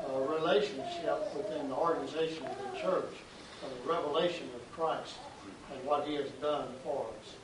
uh, 0.00 0.18
relationship 0.20 1.34
within 1.36 1.68
the 1.68 1.74
organization 1.74 2.46
of 2.46 2.56
the 2.58 2.78
church, 2.80 3.12
the 3.60 3.90
revelation 3.90 4.48
of 4.54 4.72
Christ 4.72 5.14
and 5.72 5.84
what 5.84 6.06
He 6.06 6.14
has 6.14 6.30
done 6.40 6.68
for 6.82 7.06
us 7.20 7.34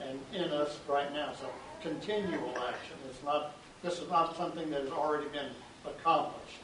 and 0.00 0.18
in 0.34 0.50
us 0.50 0.78
right 0.88 1.12
now. 1.12 1.32
So 1.40 1.48
continual 1.82 2.50
action. 2.56 2.96
It's 3.08 3.22
not. 3.24 3.52
This 3.82 3.98
is 4.00 4.08
not 4.10 4.36
something 4.36 4.70
that 4.70 4.82
has 4.82 4.90
already 4.90 5.28
been 5.28 5.50
accomplished. 5.84 6.58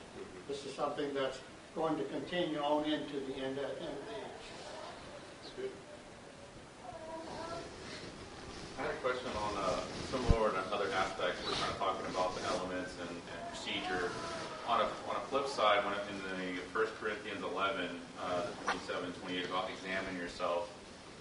This 0.48 0.64
is 0.66 0.74
something 0.74 1.14
that's 1.14 1.38
going 1.74 1.96
to 1.96 2.04
continue 2.04 2.58
on 2.58 2.84
into 2.84 3.20
the 3.20 3.34
end, 3.36 3.58
end 3.58 3.58
of 3.58 3.58
the 3.58 4.16
age. 4.16 4.46
Good. 5.56 5.70
I 8.78 8.82
had 8.82 8.90
a 8.90 8.94
question 9.04 9.30
on 9.36 9.52
uh, 9.56 9.80
similar 10.10 10.50
to 10.50 10.58
other 10.74 10.90
aspects. 10.92 11.40
We're 11.46 11.54
kind 11.54 11.72
of 11.72 11.78
talking 11.78 12.06
about 12.10 12.34
the 12.36 12.42
elements 12.56 12.92
and, 13.00 13.10
and 13.10 13.40
procedure. 13.48 14.10
On 14.68 14.80
a, 14.80 14.84
on 15.10 15.16
a 15.16 15.24
flip 15.28 15.48
side, 15.48 15.84
when 15.84 15.92
in 16.08 16.18
the 16.38 16.60
1 16.72 16.86
Corinthians 17.00 17.42
11, 17.42 17.88
uh, 18.22 18.46
27, 18.64 19.12
28, 19.12 19.44
about 19.46 19.68
examine 19.68 20.16
yourself, 20.16 20.70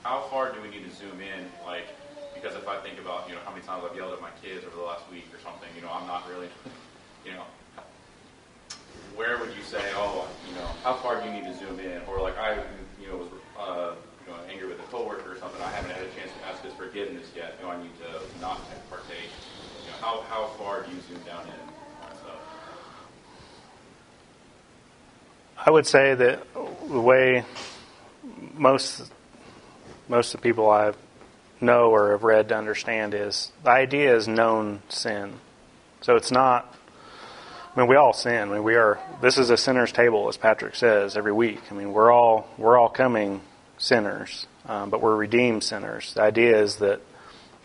how 0.04 0.22
far 0.30 0.54
do 0.54 0.62
we 0.62 0.70
need 0.70 0.88
to 0.88 0.96
zoom 0.96 1.20
in? 1.20 1.46
Like, 1.66 1.88
because 2.42 2.58
if 2.58 2.68
I 2.68 2.78
think 2.78 2.98
about, 2.98 3.30
you 3.30 3.36
know, 3.36 3.42
how 3.46 3.52
many 3.52 3.62
times 3.64 3.84
I've 3.88 3.96
yelled 3.96 4.14
at 4.14 4.22
my 4.22 4.34
kids 4.42 4.66
over 4.66 4.76
the 4.76 4.82
last 4.82 5.06
week 5.12 5.30
or 5.30 5.40
something, 5.40 5.70
you 5.76 5.82
know, 5.82 5.94
I'm 5.94 6.08
not 6.08 6.28
really, 6.28 6.50
you 7.26 7.34
know, 7.34 7.44
where 9.16 9.38
would 9.38 9.54
you 9.54 9.62
say, 9.62 9.82
oh, 9.94 10.28
you 10.50 10.56
know, 10.56 10.66
how 10.84 10.96
far 10.96 11.22
do 11.22 11.28
you 11.30 11.34
need 11.34 11.46
to 11.46 11.54
zoom 11.54 11.80
in? 11.80 12.02
Or 12.08 12.20
like 12.20 12.38
I, 12.38 12.58
you 13.00 13.08
know, 13.08 13.18
was, 13.18 13.28
uh, 13.60 13.94
you 14.26 14.34
know, 14.34 14.40
angry 14.50 14.68
with 14.68 14.80
a 14.80 14.88
coworker 14.90 15.34
or 15.34 15.38
something. 15.38 15.62
I 15.62 15.70
haven't 15.70 15.92
had 15.92 16.02
a 16.02 16.10
chance 16.18 16.32
to 16.34 16.48
ask 16.48 16.64
his 16.64 16.74
forgiveness 16.74 17.28
yet. 17.36 17.62
Do 17.62 17.68
I 17.68 17.78
need 17.78 17.94
to 18.00 18.10
not 18.42 18.60
partake? 18.90 19.30
You 19.86 19.92
know, 19.92 19.98
how 20.02 20.22
how 20.30 20.48
far 20.58 20.82
do 20.82 20.90
you 20.90 21.02
zoom 21.02 21.22
down 21.24 21.46
in? 21.46 21.54
I 25.64 25.70
would 25.70 25.86
say 25.86 26.16
that 26.16 26.42
the 26.90 27.00
way 27.00 27.46
most 28.56 29.12
most 30.10 30.34
of 30.34 30.42
the 30.42 30.50
people 30.50 30.72
I 30.72 30.94
know 31.62 31.92
or 31.92 32.12
have 32.12 32.24
read 32.24 32.50
to 32.50 32.58
understand 32.58 33.14
is 33.14 33.52
the 33.64 33.70
idea 33.70 34.16
is 34.16 34.28
known 34.28 34.82
sin. 34.90 35.34
So 36.02 36.16
it's 36.16 36.32
not. 36.32 36.76
I 37.76 37.80
mean, 37.80 37.90
we 37.90 37.96
all 37.96 38.14
sin. 38.14 38.50
I 38.50 38.54
mean, 38.54 38.64
we 38.64 38.76
are. 38.76 39.00
This 39.22 39.38
is 39.38 39.50
a 39.50 39.58
sinner's 39.58 39.92
table, 39.92 40.28
as 40.28 40.38
Patrick 40.38 40.76
says 40.76 41.16
every 41.16 41.32
week. 41.32 41.62
I 41.70 41.74
mean, 41.74 41.94
we're 41.94 42.12
all 42.12 42.50
we're 42.58 42.78
all 42.78 42.90
coming 42.90 43.42
sinners, 43.78 44.48
um, 44.66 44.90
but 44.90 45.02
we're 45.02 45.16
redeemed 45.16 45.64
sinners. 45.64 46.14
The 46.14 46.22
idea 46.22 46.62
is 46.62 46.78
that 46.78 47.02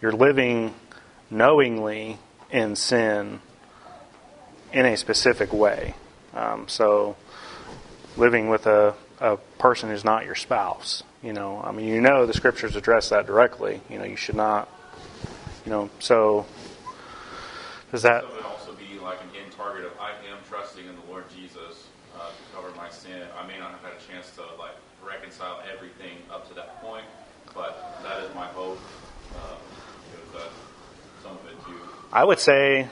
you're 0.01 0.13
living 0.13 0.75
knowingly 1.31 2.19
in 2.51 2.77
sin 2.77 3.41
in 4.73 4.87
a 4.87 4.97
specific 4.97 5.53
way. 5.53 5.95
Um, 6.35 6.69
so, 6.69 7.17
living 8.17 8.49
with 8.49 8.67
a, 8.67 8.95
a 9.21 9.37
person 9.59 9.91
who's 9.91 10.05
not 10.05 10.25
your 10.25 10.35
spouse, 10.35 11.03
you 11.23 11.33
know, 11.33 11.61
I 11.63 11.73
mean, 11.73 11.89
you 11.89 12.01
know, 12.01 12.27
the 12.27 12.35
scriptures 12.35 12.77
address 12.77 13.09
that 13.11 13.27
directly. 13.27 13.81
You 13.89 13.99
know, 13.99 14.05
you 14.05 14.17
should 14.17 14.37
not, 14.37 14.69
you 15.65 15.71
know, 15.71 15.91
so 15.99 16.47
does 17.93 18.03
that? 18.03 18.23
So 18.23 18.29
it 18.29 18.35
would 18.35 18.45
also 18.45 18.73
be 18.75 18.99
like 19.01 19.21
an 19.21 19.29
end 19.43 19.53
target 19.53 19.87
of 19.87 19.93
I 20.01 20.11
am 20.11 20.39
trusting 20.49 20.87
in 20.87 20.95
the 20.95 21.11
Lord 21.11 21.25
Jesus 21.35 21.89
uh, 22.19 22.29
to 22.29 22.55
cover 22.55 22.75
my 22.77 22.89
sin. 22.91 23.23
I 23.39 23.47
may 23.47 23.59
not 23.59 23.71
have 23.71 23.83
had 23.83 23.93
a 23.93 24.13
chance 24.13 24.31
to 24.37 24.43
like 24.59 24.77
reconcile 25.07 25.63
everything 25.73 26.19
up 26.31 26.49
to 26.49 26.55
that 26.55 26.83
point, 26.83 27.05
but 27.55 28.01
that 28.03 28.23
is 28.23 28.35
my 28.35 28.47
hope. 28.47 28.79
Uh, 29.35 29.57
some 31.23 31.33
of 31.33 31.47
it 31.47 31.65
too. 31.65 31.81
I 32.13 32.25
would 32.25 32.39
say, 32.39 32.89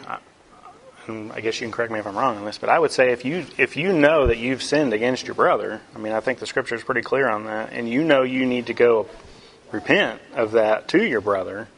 and 1.09 1.33
I 1.33 1.41
guess 1.41 1.61
you 1.61 1.67
can 1.67 1.73
correct 1.73 1.93
me 1.93 1.99
if 1.99 2.07
I'm 2.07 2.17
wrong 2.17 2.37
on 2.37 2.45
this, 2.45 2.59
but 2.59 2.69
I 2.69 2.79
would 2.79 2.91
say 2.91 3.13
if 3.13 3.25
you 3.25 3.47
if 3.59 3.77
you 3.77 3.93
know 3.93 4.27
that 4.27 4.39
you've 4.39 4.63
sinned 4.63 4.93
against 4.93 5.27
your 5.27 5.35
brother, 5.35 5.81
I 5.95 5.99
mean, 5.99 6.13
I 6.13 6.21
think 6.21 6.39
the 6.39 6.47
scripture 6.47 6.75
is 6.75 6.83
pretty 6.83 7.03
clear 7.03 7.29
on 7.29 7.45
that, 7.45 7.73
and 7.73 7.89
you 7.89 8.05
know 8.05 8.23
you 8.23 8.47
need 8.47 8.67
to 8.67 8.75
go 8.75 9.09
repent 9.73 10.21
of 10.35 10.53
that 10.53 10.89
to 10.89 11.05
your 11.05 11.21
brother, 11.21 11.69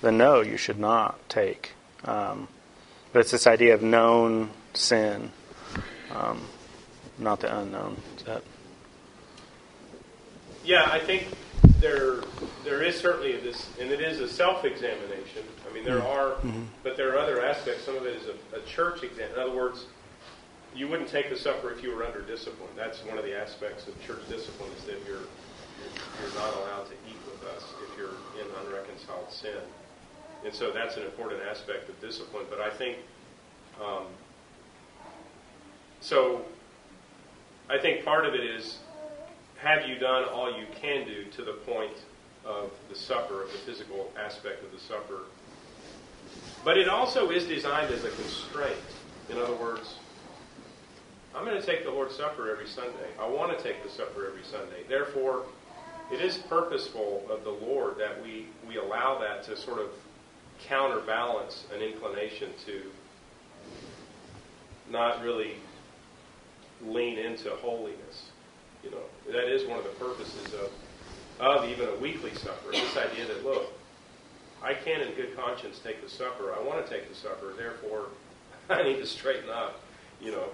then 0.00 0.18
no, 0.18 0.40
you 0.40 0.56
should 0.56 0.78
not 0.78 1.18
take. 1.28 1.72
Um, 2.04 2.48
but 3.12 3.20
it's 3.20 3.30
this 3.30 3.46
idea 3.46 3.74
of 3.74 3.82
known 3.82 4.50
sin, 4.74 5.30
um, 6.10 6.40
not 7.18 7.40
the 7.40 7.56
unknown. 7.56 7.96
Yeah, 10.64 10.88
I 10.90 10.98
think 11.00 11.26
there 11.80 12.20
there 12.64 12.82
is 12.82 12.98
certainly 12.98 13.36
this, 13.38 13.68
and 13.80 13.90
it 13.90 14.00
is 14.00 14.20
a 14.20 14.28
self-examination. 14.28 15.42
I 15.68 15.74
mean, 15.74 15.84
there 15.84 16.02
are, 16.02 16.36
but 16.82 16.96
there 16.96 17.14
are 17.14 17.18
other 17.18 17.44
aspects. 17.44 17.84
Some 17.84 17.96
of 17.96 18.06
it 18.06 18.16
is 18.16 18.28
a, 18.28 18.56
a 18.56 18.62
church 18.62 19.02
exam. 19.02 19.28
In 19.34 19.40
other 19.40 19.54
words, 19.54 19.86
you 20.74 20.88
wouldn't 20.88 21.08
take 21.08 21.28
the 21.28 21.36
supper 21.36 21.70
if 21.70 21.82
you 21.82 21.94
were 21.94 22.04
under 22.04 22.22
discipline. 22.22 22.70
That's 22.76 23.04
one 23.04 23.18
of 23.18 23.24
the 23.24 23.36
aspects 23.38 23.88
of 23.88 24.00
church 24.04 24.20
discipline 24.28 24.70
is 24.78 24.84
that 24.84 24.98
you're 25.06 25.26
you're 26.20 26.34
not 26.36 26.54
allowed 26.56 26.86
to 26.86 26.94
eat 27.08 27.18
with 27.26 27.42
us 27.56 27.64
if 27.82 27.98
you're 27.98 28.14
in 28.40 28.46
unreconciled 28.64 29.30
sin. 29.30 29.60
And 30.44 30.54
so 30.54 30.70
that's 30.70 30.96
an 30.96 31.02
important 31.02 31.42
aspect 31.42 31.88
of 31.88 32.00
discipline. 32.00 32.44
But 32.48 32.60
I 32.60 32.70
think, 32.70 32.98
um, 33.82 34.04
so 36.00 36.42
I 37.68 37.78
think 37.78 38.04
part 38.04 38.26
of 38.26 38.34
it 38.34 38.44
is 38.44 38.78
have 39.62 39.88
you 39.88 39.96
done 39.96 40.24
all 40.24 40.50
you 40.50 40.66
can 40.80 41.06
do 41.06 41.24
to 41.24 41.42
the 41.42 41.52
point 41.52 41.96
of 42.44 42.70
the 42.88 42.96
supper, 42.96 43.42
of 43.42 43.52
the 43.52 43.58
physical 43.58 44.10
aspect 44.18 44.64
of 44.64 44.72
the 44.72 44.78
supper? 44.78 45.20
But 46.64 46.78
it 46.78 46.88
also 46.88 47.30
is 47.30 47.46
designed 47.46 47.92
as 47.92 48.04
a 48.04 48.10
constraint. 48.10 48.76
In 49.30 49.38
other 49.38 49.54
words, 49.54 49.96
I'm 51.34 51.44
going 51.44 51.60
to 51.60 51.66
take 51.66 51.84
the 51.84 51.90
Lord's 51.90 52.16
Supper 52.16 52.50
every 52.50 52.66
Sunday. 52.66 53.08
I 53.20 53.26
want 53.26 53.56
to 53.56 53.62
take 53.62 53.82
the 53.82 53.88
supper 53.88 54.26
every 54.26 54.44
Sunday. 54.44 54.82
Therefore, 54.88 55.44
it 56.12 56.20
is 56.20 56.36
purposeful 56.36 57.24
of 57.30 57.44
the 57.44 57.50
Lord 57.50 57.96
that 57.98 58.22
we, 58.22 58.46
we 58.68 58.76
allow 58.76 59.18
that 59.20 59.44
to 59.44 59.56
sort 59.56 59.78
of 59.78 59.90
counterbalance 60.64 61.64
an 61.74 61.80
inclination 61.80 62.50
to 62.66 62.82
not 64.90 65.22
really 65.22 65.54
lean 66.84 67.18
into 67.18 67.50
holiness. 67.50 68.31
You 68.84 68.90
know, 68.90 69.32
that 69.32 69.48
is 69.52 69.66
one 69.68 69.78
of 69.78 69.84
the 69.84 69.90
purposes 69.90 70.52
of, 70.54 70.70
of 71.40 71.68
even 71.68 71.88
a 71.88 71.96
weekly 71.96 72.34
supper. 72.34 72.72
This 72.72 72.96
idea 72.96 73.26
that, 73.26 73.44
look, 73.44 73.72
I 74.62 74.74
can 74.74 75.00
in 75.00 75.12
good 75.14 75.36
conscience 75.36 75.80
take 75.82 76.02
the 76.02 76.08
supper. 76.10 76.52
I 76.58 76.62
want 76.62 76.84
to 76.84 76.92
take 76.92 77.08
the 77.08 77.14
supper. 77.14 77.52
Therefore, 77.56 78.06
I 78.70 78.82
need 78.82 78.96
to 78.96 79.06
straighten 79.06 79.50
up, 79.50 79.80
you 80.20 80.32
know. 80.32 80.44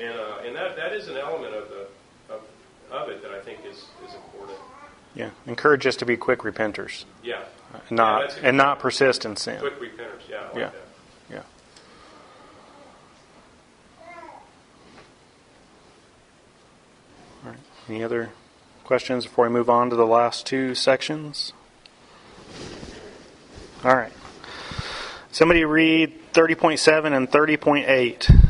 And, 0.00 0.18
uh, 0.18 0.38
and 0.46 0.54
that, 0.56 0.76
that 0.76 0.92
is 0.92 1.08
an 1.08 1.16
element 1.16 1.54
of, 1.54 1.68
the, 1.68 1.86
of, 2.34 2.40
of 2.90 3.08
it 3.08 3.22
that 3.22 3.32
I 3.32 3.40
think 3.40 3.60
is, 3.66 3.84
is 4.06 4.14
important. 4.14 4.58
yeah? 5.14 5.30
Encourage 5.46 5.86
us 5.86 5.96
to 5.96 6.06
be 6.06 6.16
quick 6.16 6.40
repenters, 6.40 7.04
Yeah. 7.24 7.42
and 7.88 7.96
not 7.96 8.36
Yeah, 8.36 8.48
and 8.48 8.56
not 8.56 8.78
persist 8.78 9.24
in 9.24 9.36
sin. 9.36 9.58
Quick 9.58 9.80
repenters. 9.80 10.22
Yeah. 10.28 10.44
Like 10.48 10.54
Yeah. 10.56 10.70
that. 10.70 10.74
Yeah. 11.30 11.42
All 17.44 17.50
right. 17.50 17.58
Any 17.90 18.04
other 18.04 18.30
questions 18.84 19.26
before 19.26 19.46
we 19.46 19.50
move 19.50 19.68
on 19.68 19.90
to 19.90 19.96
the 19.96 20.06
last 20.06 20.46
two 20.46 20.76
sections? 20.76 21.52
All 23.82 23.96
right. 23.96 24.12
Somebody 25.32 25.64
read 25.64 26.32
30.7 26.32 27.16
and 27.16 27.28
30.8. 27.28 28.46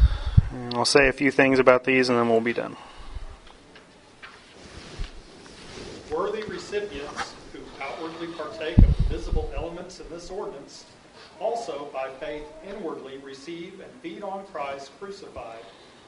And 0.53 0.74
I'll 0.74 0.84
say 0.84 1.09
a 1.09 1.12
few 1.14 1.30
things 1.30 1.59
about 1.59 1.84
these 1.84 2.11
and 2.11 2.18
then 2.18 2.28
we'll 2.28 2.43
be 2.43 2.53
done. 2.53 2.76
Worthy 6.12 6.43
recipients 6.43 7.32
who 7.55 7.61
outwardly 7.82 8.26
partake 8.34 8.76
of 8.76 8.95
visible 9.09 9.51
elements 9.57 10.01
in 10.01 10.11
this 10.11 10.28
ordinance 10.28 10.84
also 11.41 11.88
by 11.95 12.11
faith 12.20 12.45
inwardly 12.68 13.16
receive 13.24 13.80
and 13.80 13.91
feed 14.03 14.22
on 14.22 14.45
Christ 14.49 14.91
crucified 15.01 15.64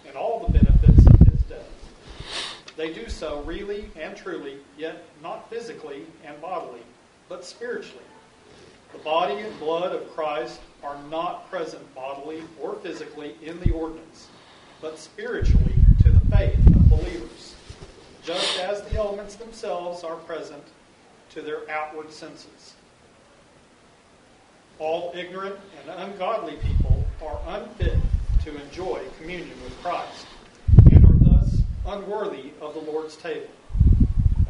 and 0.06 0.16
all 0.16 0.46
the 0.46 0.52
benefits 0.52 1.06
of 1.06 1.26
his 1.28 1.40
death. 1.44 1.82
They 2.76 2.92
do 2.92 3.08
so 3.08 3.42
really 3.42 3.90
and 4.00 4.16
truly, 4.16 4.56
yet 4.78 5.04
not 5.22 5.50
physically 5.50 6.06
and 6.24 6.40
bodily, 6.40 6.80
but 7.28 7.44
spiritually. 7.44 8.04
The 8.92 8.98
body 8.98 9.38
and 9.38 9.58
blood 9.58 9.94
of 9.94 10.10
Christ 10.14 10.60
are 10.82 10.96
not 11.10 11.50
present 11.50 11.94
bodily 11.94 12.42
or 12.60 12.74
physically 12.76 13.36
in 13.42 13.60
the 13.60 13.72
ordinance, 13.72 14.28
but 14.80 14.98
spiritually 14.98 15.74
to 16.02 16.10
the 16.10 16.36
faith 16.36 16.58
of 16.66 16.88
believers, 16.88 17.54
just 18.24 18.58
as 18.60 18.82
the 18.82 18.96
elements 18.96 19.34
themselves 19.34 20.02
are 20.02 20.16
present 20.16 20.64
to 21.30 21.42
their 21.42 21.68
outward 21.70 22.12
senses. 22.12 22.74
All 24.78 25.12
ignorant 25.14 25.56
and 25.80 26.00
ungodly 26.00 26.56
people 26.56 27.04
are 27.24 27.38
unfit 27.46 27.98
to 28.44 28.60
enjoy 28.60 29.02
communion 29.18 29.62
with 29.62 29.78
Christ 29.82 30.26
unworthy 31.86 32.52
of 32.60 32.74
the 32.74 32.80
Lord's 32.80 33.16
table. 33.16 33.48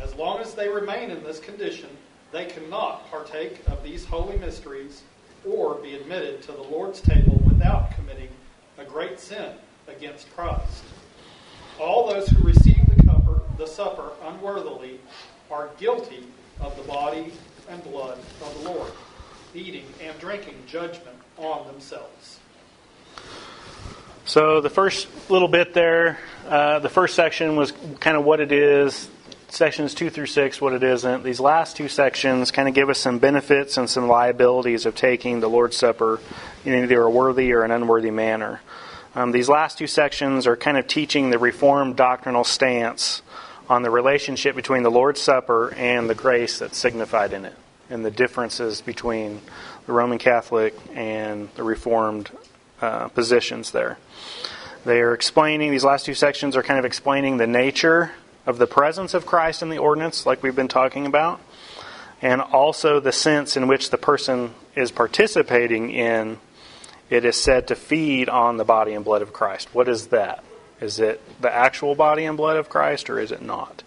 As 0.01 0.15
long 0.15 0.41
as 0.41 0.55
they 0.55 0.69
remain 0.69 1.11
in 1.11 1.23
this 1.23 1.39
condition, 1.39 1.89
they 2.31 2.47
cannot 2.47 3.11
partake 3.11 3.61
of 3.69 3.83
these 3.83 4.05
holy 4.05 4.39
mysteries 4.39 5.03
or 5.47 5.75
be 5.77 5.95
admitted 5.95 6.43
to 6.43 6.53
the 6.53 6.63
Lord's 6.63 7.01
table 7.01 7.41
without 7.45 7.93
committing 7.93 8.29
a 8.79 8.85
great 8.85 9.21
sin 9.21 9.53
against 9.89 10.35
Christ. 10.35 10.85
All 11.81 12.09
those 12.09 12.29
who 12.29 12.43
receive 12.43 12.85
the, 12.97 13.41
the 13.59 13.67
supper 13.67 14.13
unworthily 14.25 15.01
are 15.51 15.71
guilty 15.79 16.25
of 16.61 16.77
the 16.77 16.83
body 16.83 17.33
and 17.69 17.83
blood 17.85 18.19
of 18.19 18.63
the 18.63 18.71
Lord, 18.71 18.93
eating 19.55 19.85
and 20.03 20.19
drinking 20.19 20.63
judgment 20.67 21.17
on 21.39 21.67
themselves. 21.67 22.39
So 24.25 24.61
the 24.61 24.71
first 24.71 25.09
little 25.31 25.49
bit 25.49 25.75
there, 25.75 26.19
uh, 26.49 26.79
the 26.79 26.89
first 26.89 27.17
section 27.17 27.57
was 27.57 27.73
kind 27.99 28.17
of 28.17 28.25
what 28.25 28.41
it 28.41 28.53
is. 28.53 29.11
Sections 29.49 29.95
two 29.95 30.11
through 30.11 30.27
six, 30.27 30.61
what 30.61 30.73
it 30.73 30.83
isn't. 30.83 31.25
These 31.25 31.41
last 31.41 31.77
two 31.77 31.89
sections 31.89 32.51
kind 32.51 32.69
of 32.69 32.75
give 32.75 32.89
us 32.89 32.99
some 32.99 33.19
benefits 33.19 33.77
and 33.77 33.91
some 33.91 34.07
liabilities 34.07 34.87
of 34.87 34.95
taking 34.95 35.41
the 35.41 35.49
Lord's 35.49 35.77
Supper 35.77 36.21
in 36.65 36.73
either 36.85 37.03
a 37.03 37.11
worthy 37.11 37.53
or 37.53 37.63
an 37.63 37.71
unworthy 37.71 38.13
manner. 38.13 38.61
Um, 39.15 39.33
these 39.33 39.49
last 39.49 39.77
two 39.77 39.89
sections 39.89 40.47
are 40.47 40.57
kind 40.57 40.79
of 40.79 40.87
teaching 40.87 41.31
the 41.31 41.39
Reformed 41.39 41.97
doctrinal 41.97 42.45
stance 42.45 43.21
on 43.69 43.83
the 43.83 43.91
relationship 43.91 44.57
between 44.57 44.85
the 44.85 44.91
Lord's 44.91 45.21
Supper 45.21 45.75
and 45.75 46.09
the 46.09 46.15
grace 46.15 46.61
that's 46.61 46.79
signified 46.79 47.33
in 47.33 47.45
it, 47.45 47.55
and 47.91 48.05
the 48.05 48.11
differences 48.11 48.81
between 48.81 49.43
the 49.87 49.93
Roman 49.93 50.19
Catholic 50.19 50.75
and 50.95 51.51
the 51.57 51.63
Reformed 51.63 52.31
uh, 52.83 53.09
positions 53.09 53.71
there. 53.71 53.97
They 54.85 55.01
are 55.01 55.15
explaining, 55.15 55.71
these 55.71 55.85
last 55.85 56.05
two 56.05 56.15
sections 56.15 56.57
are 56.57 56.63
kind 56.63 56.79
of 56.79 56.85
explaining 56.85 57.37
the 57.37 57.47
nature 57.47 58.11
of 58.45 58.59
the 58.59 58.67
presence 58.67 59.15
of 59.15 59.25
Christ 59.25 59.63
in 59.63 59.69
the 59.69 59.79
ordinance, 59.79 60.27
like 60.27 60.43
we've 60.43 60.57
been 60.57 60.69
talking 60.69 61.07
about, 61.07 61.41
and 62.21 62.41
also 62.41 62.99
the 62.99 63.13
sense 63.13 63.57
in 63.57 63.69
which 63.69 63.91
the 63.91 63.99
person 63.99 64.55
is 64.75 64.91
participating 64.91 65.91
in 65.91 66.39
it 67.09 67.25
is 67.25 67.37
said 67.37 67.69
to 67.69 67.77
feed 67.77 68.29
on 68.29 68.57
the 68.57 68.65
body 68.65 68.95
and 68.95 69.05
blood 69.05 69.23
of 69.23 69.33
Christ. 69.33 69.75
What 69.75 69.87
is 69.87 70.09
that? 70.09 70.43
Is 70.81 70.99
it 70.99 71.21
the 71.41 71.55
actual 71.55 71.95
body 71.95 72.25
and 72.25 72.37
blood 72.37 72.57
of 72.57 72.69
Christ, 72.69 73.09
or 73.09 73.21
is 73.21 73.31
it 73.31 73.43
not? 73.43 73.83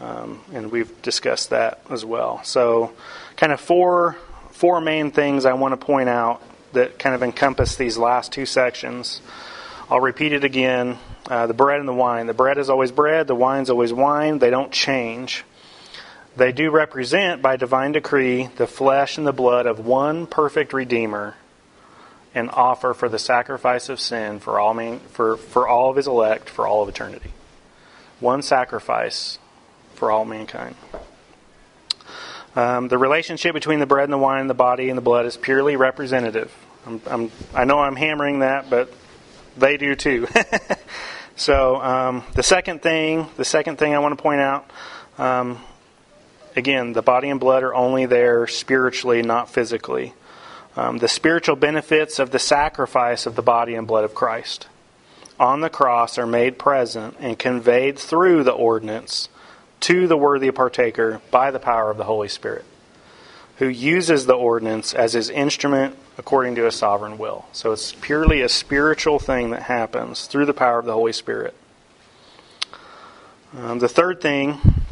Um, 0.00 0.40
and 0.52 0.70
we've 0.70 1.02
discussed 1.02 1.50
that 1.50 1.82
as 1.90 2.04
well. 2.04 2.42
So, 2.44 2.92
kind 3.36 3.52
of 3.52 3.60
four 3.60 4.16
four 4.50 4.80
main 4.80 5.10
things 5.10 5.44
I 5.44 5.54
want 5.54 5.72
to 5.72 5.76
point 5.76 6.08
out 6.08 6.40
that 6.72 6.98
kind 6.98 7.14
of 7.14 7.22
encompass 7.22 7.76
these 7.76 7.98
last 7.98 8.32
two 8.32 8.46
sections. 8.46 9.20
I'll 9.90 10.00
repeat 10.00 10.32
it 10.32 10.44
again. 10.44 10.98
Uh, 11.28 11.46
the 11.46 11.54
bread 11.54 11.78
and 11.78 11.88
the 11.88 11.94
wine. 11.94 12.26
The 12.26 12.34
bread 12.34 12.58
is 12.58 12.70
always 12.70 12.90
bread. 12.90 13.26
The 13.26 13.34
wine's 13.34 13.70
always 13.70 13.92
wine. 13.92 14.38
They 14.38 14.50
don't 14.50 14.72
change. 14.72 15.44
They 16.36 16.50
do 16.50 16.70
represent, 16.70 17.42
by 17.42 17.56
divine 17.56 17.92
decree, 17.92 18.48
the 18.56 18.66
flesh 18.66 19.18
and 19.18 19.26
the 19.26 19.32
blood 19.32 19.66
of 19.66 19.84
one 19.84 20.26
perfect 20.26 20.72
Redeemer 20.72 21.36
and 22.34 22.50
offer 22.50 22.94
for 22.94 23.08
the 23.08 23.18
sacrifice 23.18 23.88
of 23.88 24.00
sin 24.00 24.40
for 24.40 24.58
all 24.58 24.72
man, 24.72 25.00
for, 25.10 25.36
for 25.36 25.68
all 25.68 25.90
of 25.90 25.96
his 25.96 26.06
elect 26.06 26.48
for 26.48 26.66
all 26.66 26.82
of 26.82 26.88
eternity. 26.88 27.30
One 28.20 28.40
sacrifice 28.40 29.38
for 29.94 30.10
all 30.10 30.24
mankind. 30.24 30.74
Um, 32.54 32.88
the 32.88 32.98
relationship 32.98 33.54
between 33.54 33.80
the 33.80 33.86
bread 33.86 34.04
and 34.04 34.12
the 34.12 34.18
wine, 34.18 34.46
the 34.46 34.54
body 34.54 34.88
and 34.88 34.96
the 34.96 35.02
blood, 35.02 35.26
is 35.26 35.36
purely 35.36 35.76
representative. 35.76 36.52
I'm, 36.86 37.00
I'm, 37.06 37.30
i 37.54 37.64
know 37.64 37.78
I'm 37.78 37.96
hammering 37.96 38.40
that, 38.40 38.68
but 38.68 38.92
they 39.56 39.76
do 39.76 39.94
too. 39.94 40.26
so 41.36 41.80
um, 41.80 42.24
the 42.34 42.42
second 42.42 42.82
thing, 42.82 43.26
the 43.36 43.44
second 43.44 43.78
thing 43.78 43.94
I 43.94 43.98
want 44.00 44.16
to 44.16 44.22
point 44.22 44.40
out, 44.40 44.70
um, 45.18 45.58
again, 46.56 46.92
the 46.92 47.02
body 47.02 47.30
and 47.30 47.40
blood 47.40 47.62
are 47.62 47.74
only 47.74 48.06
there 48.06 48.46
spiritually, 48.46 49.22
not 49.22 49.48
physically 49.48 50.14
um, 50.76 50.98
the 50.98 51.08
spiritual 51.08 51.56
benefits 51.56 52.18
of 52.18 52.30
the 52.30 52.38
sacrifice 52.38 53.26
of 53.26 53.36
the 53.36 53.42
body 53.42 53.74
and 53.74 53.86
blood 53.86 54.04
of 54.04 54.14
Christ 54.14 54.68
on 55.38 55.60
the 55.60 55.70
cross 55.70 56.18
are 56.18 56.26
made 56.26 56.58
present 56.58 57.16
and 57.20 57.38
conveyed 57.38 57.98
through 57.98 58.44
the 58.44 58.52
ordinance 58.52 59.28
to 59.82 60.06
the 60.06 60.16
worthy 60.16 60.50
partaker 60.50 61.20
by 61.30 61.50
the 61.50 61.58
power 61.58 61.90
of 61.90 61.96
the 61.96 62.04
Holy 62.04 62.28
Spirit, 62.28 62.64
who 63.56 63.68
uses 63.68 64.26
the 64.26 64.34
ordinance 64.34 64.94
as 64.94 65.12
his 65.12 65.30
instrument 65.30 65.96
according 66.18 66.54
to 66.56 66.64
his 66.64 66.74
sovereign 66.74 67.18
will. 67.18 67.46
So 67.52 67.72
it's 67.72 67.92
purely 67.92 68.42
a 68.42 68.48
spiritual 68.48 69.18
thing 69.18 69.50
that 69.50 69.62
happens 69.62 70.26
through 70.26 70.46
the 70.46 70.54
power 70.54 70.78
of 70.78 70.84
the 70.84 70.92
Holy 70.92 71.12
Spirit. 71.12 71.54
Um, 73.56 73.78
the 73.78 73.88
third 73.88 74.20
thing 74.20 74.82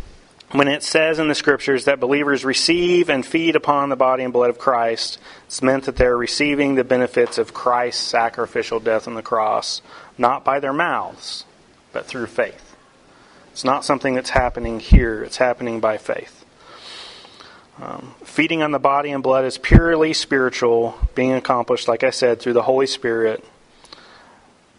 when 0.53 0.67
it 0.67 0.83
says 0.83 1.21
in 1.21 1.29
the 1.29 1.35
scriptures 1.35 1.85
that 1.85 2.01
believers 2.01 2.45
receive 2.45 3.09
and 3.09 3.25
feed 3.25 3.55
upon 3.55 3.89
the 3.89 3.97
body 3.97 4.25
and 4.25 4.33
blood 4.33 4.51
of 4.51 4.59
Christ, 4.59 5.19
it's 5.47 5.63
meant 5.63 5.85
that 5.85 5.95
they're 5.95 6.17
receiving 6.17 6.75
the 6.75 6.83
benefits 6.83 7.39
of 7.39 7.55
Christ's 7.55 8.03
sacrificial 8.03 8.81
death 8.81 9.07
on 9.07 9.15
the 9.15 9.23
cross, 9.23 9.81
not 10.19 10.45
by 10.45 10.59
their 10.59 10.73
mouths, 10.73 11.45
but 11.93 12.07
through 12.07 12.27
faith. 12.27 12.70
It's 13.61 13.65
not 13.67 13.85
something 13.85 14.15
that's 14.15 14.31
happening 14.31 14.81
here, 14.81 15.23
it's 15.23 15.37
happening 15.37 15.81
by 15.81 15.99
faith. 15.99 16.47
Um, 17.79 18.15
feeding 18.25 18.63
on 18.63 18.71
the 18.71 18.79
body 18.79 19.11
and 19.11 19.23
blood 19.23 19.45
is 19.45 19.59
purely 19.59 20.15
spiritual, 20.15 20.95
being 21.15 21.35
accomplished, 21.35 21.87
like 21.87 22.03
I 22.03 22.09
said, 22.09 22.41
through 22.41 22.55
the 22.55 22.63
Holy 22.63 22.87
Spirit, 22.87 23.45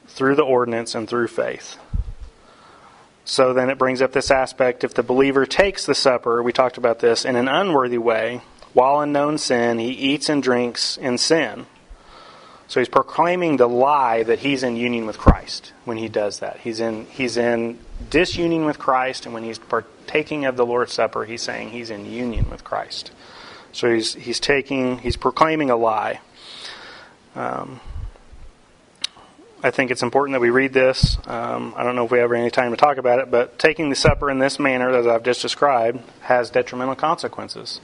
through 0.07 0.33
the 0.33 0.41
ordinance, 0.41 0.95
and 0.95 1.07
through 1.07 1.27
faith. 1.27 1.77
So 3.23 3.53
then 3.53 3.69
it 3.69 3.77
brings 3.77 4.01
up 4.01 4.13
this 4.13 4.31
aspect 4.31 4.83
if 4.83 4.95
the 4.95 5.03
believer 5.03 5.45
takes 5.45 5.85
the 5.85 5.93
supper, 5.93 6.41
we 6.41 6.51
talked 6.51 6.79
about 6.79 7.01
this, 7.01 7.23
in 7.23 7.35
an 7.35 7.47
unworthy 7.47 7.99
way, 7.99 8.41
while 8.73 8.99
in 9.03 9.11
known 9.11 9.37
sin, 9.37 9.77
he 9.77 9.91
eats 9.91 10.27
and 10.27 10.41
drinks 10.41 10.97
in 10.97 11.19
sin. 11.19 11.67
So 12.71 12.79
he's 12.79 12.87
proclaiming 12.87 13.57
the 13.57 13.67
lie 13.67 14.23
that 14.23 14.39
he's 14.39 14.63
in 14.63 14.77
union 14.77 15.05
with 15.05 15.17
Christ 15.17 15.73
when 15.83 15.97
he 15.97 16.07
does 16.07 16.39
that. 16.39 16.61
He's 16.61 16.79
in 16.79 17.05
he's 17.07 17.35
in 17.35 17.77
disunion 18.09 18.63
with 18.63 18.79
Christ, 18.79 19.25
and 19.25 19.33
when 19.33 19.43
he's 19.43 19.59
partaking 19.59 20.45
of 20.45 20.55
the 20.55 20.65
Lord's 20.65 20.93
Supper, 20.93 21.25
he's 21.25 21.41
saying 21.41 21.71
he's 21.71 21.89
in 21.89 22.05
union 22.05 22.49
with 22.49 22.63
Christ. 22.63 23.11
So 23.73 23.93
he's 23.93 24.13
he's 24.13 24.39
taking 24.39 24.99
he's 24.99 25.17
proclaiming 25.17 25.69
a 25.69 25.75
lie. 25.75 26.21
Um, 27.35 27.81
I 29.61 29.69
think 29.69 29.91
it's 29.91 30.01
important 30.01 30.35
that 30.35 30.39
we 30.39 30.49
read 30.49 30.71
this. 30.71 31.17
Um, 31.27 31.73
I 31.75 31.83
don't 31.83 31.97
know 31.97 32.05
if 32.05 32.11
we 32.11 32.19
have 32.19 32.31
any 32.31 32.49
time 32.51 32.71
to 32.71 32.77
talk 32.77 32.95
about 32.95 33.19
it, 33.19 33.29
but 33.29 33.59
taking 33.59 33.89
the 33.89 33.97
supper 33.97 34.31
in 34.31 34.39
this 34.39 34.59
manner, 34.59 34.91
as 34.91 35.05
I've 35.05 35.23
just 35.23 35.41
described, 35.41 35.99
has 36.21 36.49
detrimental 36.49 36.95
consequences. 36.95 37.81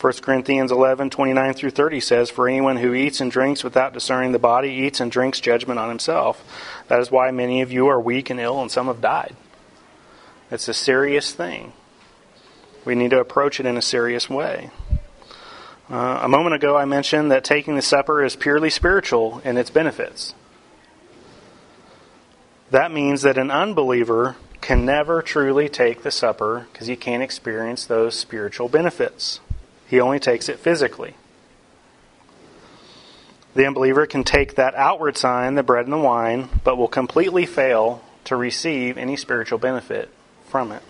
1 0.00 0.12
Corinthians 0.14 0.70
11, 0.70 1.10
29 1.10 1.54
through 1.54 1.70
30 1.70 2.00
says, 2.00 2.30
For 2.30 2.48
anyone 2.48 2.76
who 2.76 2.92
eats 2.92 3.20
and 3.20 3.30
drinks 3.30 3.64
without 3.64 3.94
discerning 3.94 4.32
the 4.32 4.38
body 4.38 4.68
eats 4.68 5.00
and 5.00 5.10
drinks 5.10 5.40
judgment 5.40 5.78
on 5.78 5.88
himself. 5.88 6.44
That 6.88 7.00
is 7.00 7.10
why 7.10 7.30
many 7.30 7.62
of 7.62 7.72
you 7.72 7.86
are 7.86 8.00
weak 8.00 8.28
and 8.28 8.38
ill, 8.38 8.60
and 8.60 8.70
some 8.70 8.88
have 8.88 9.00
died. 9.00 9.34
It's 10.50 10.68
a 10.68 10.74
serious 10.74 11.32
thing. 11.32 11.72
We 12.84 12.94
need 12.94 13.10
to 13.10 13.20
approach 13.20 13.58
it 13.58 13.66
in 13.66 13.76
a 13.76 13.82
serious 13.82 14.28
way. 14.28 14.70
Uh, 15.88 16.20
a 16.22 16.28
moment 16.28 16.54
ago, 16.54 16.76
I 16.76 16.84
mentioned 16.84 17.30
that 17.30 17.44
taking 17.44 17.74
the 17.74 17.82
supper 17.82 18.22
is 18.22 18.36
purely 18.36 18.70
spiritual 18.70 19.40
in 19.44 19.56
its 19.56 19.70
benefits. 19.70 20.34
That 22.70 22.92
means 22.92 23.22
that 23.22 23.38
an 23.38 23.50
unbeliever 23.50 24.36
can 24.60 24.84
never 24.84 25.22
truly 25.22 25.68
take 25.68 26.02
the 26.02 26.10
supper 26.10 26.66
because 26.72 26.88
he 26.88 26.96
can't 26.96 27.22
experience 27.22 27.86
those 27.86 28.18
spiritual 28.18 28.68
benefits. 28.68 29.40
He 29.86 30.00
only 30.00 30.18
takes 30.18 30.48
it 30.48 30.58
physically. 30.58 31.14
The 33.54 33.66
unbeliever 33.66 34.06
can 34.06 34.24
take 34.24 34.56
that 34.56 34.74
outward 34.74 35.16
sign, 35.16 35.54
the 35.54 35.62
bread 35.62 35.86
and 35.86 35.92
the 35.92 35.98
wine, 35.98 36.48
but 36.62 36.76
will 36.76 36.88
completely 36.88 37.46
fail 37.46 38.02
to 38.24 38.36
receive 38.36 38.98
any 38.98 39.16
spiritual 39.16 39.58
benefit 39.58 40.10
from 40.46 40.72
it 40.72 40.82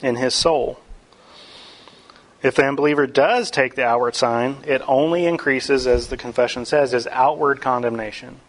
in 0.00 0.16
his 0.16 0.34
soul. 0.34 0.78
If 2.42 2.56
the 2.56 2.64
unbeliever 2.64 3.06
does 3.06 3.50
take 3.50 3.74
the 3.74 3.84
outward 3.84 4.14
sign, 4.14 4.58
it 4.66 4.82
only 4.86 5.26
increases, 5.26 5.86
as 5.86 6.08
the 6.08 6.16
confession 6.16 6.64
says, 6.64 6.92
his 6.92 7.06
outward 7.08 7.60
condemnation 7.60 8.40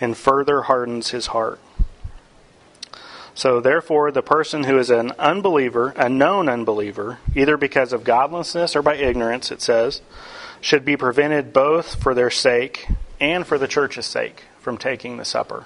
and 0.00 0.16
further 0.16 0.62
hardens 0.62 1.10
his 1.10 1.28
heart. 1.28 1.60
So, 3.34 3.60
therefore, 3.60 4.10
the 4.10 4.22
person 4.22 4.64
who 4.64 4.78
is 4.78 4.90
an 4.90 5.12
unbeliever, 5.18 5.94
a 5.96 6.08
known 6.08 6.48
unbeliever, 6.48 7.18
either 7.34 7.56
because 7.56 7.92
of 7.92 8.04
godlessness 8.04 8.76
or 8.76 8.82
by 8.82 8.96
ignorance, 8.96 9.50
it 9.50 9.62
says, 9.62 10.02
should 10.60 10.84
be 10.84 10.96
prevented 10.96 11.52
both 11.52 12.00
for 12.00 12.14
their 12.14 12.30
sake 12.30 12.86
and 13.20 13.46
for 13.46 13.58
the 13.58 13.68
church's 13.68 14.06
sake 14.06 14.44
from 14.60 14.78
taking 14.78 15.16
the 15.16 15.24
supper 15.24 15.64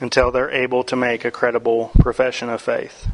until 0.00 0.30
they're 0.30 0.50
able 0.50 0.82
to 0.82 0.96
make 0.96 1.24
a 1.24 1.30
credible 1.30 1.92
profession 2.00 2.48
of 2.48 2.60
faith. 2.60 3.06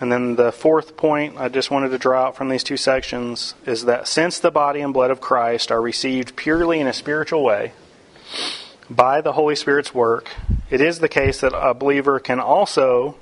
And 0.00 0.10
then 0.10 0.36
the 0.36 0.50
fourth 0.50 0.96
point 0.96 1.38
I 1.38 1.48
just 1.48 1.70
wanted 1.70 1.90
to 1.90 1.98
draw 1.98 2.28
out 2.28 2.36
from 2.36 2.48
these 2.48 2.64
two 2.64 2.76
sections 2.76 3.54
is 3.66 3.84
that 3.84 4.08
since 4.08 4.38
the 4.38 4.50
body 4.50 4.80
and 4.80 4.92
blood 4.92 5.10
of 5.10 5.20
Christ 5.20 5.70
are 5.70 5.80
received 5.80 6.34
purely 6.34 6.80
in 6.80 6.86
a 6.86 6.92
spiritual 6.92 7.44
way 7.44 7.72
by 8.90 9.20
the 9.20 9.32
Holy 9.32 9.56
Spirit's 9.56 9.94
work, 9.94 10.28
it 10.70 10.80
is 10.80 10.98
the 10.98 11.08
case 11.08 11.40
that 11.40 11.54
a 11.54 11.74
believer 11.74 12.20
can 12.20 12.40
also 12.40 13.16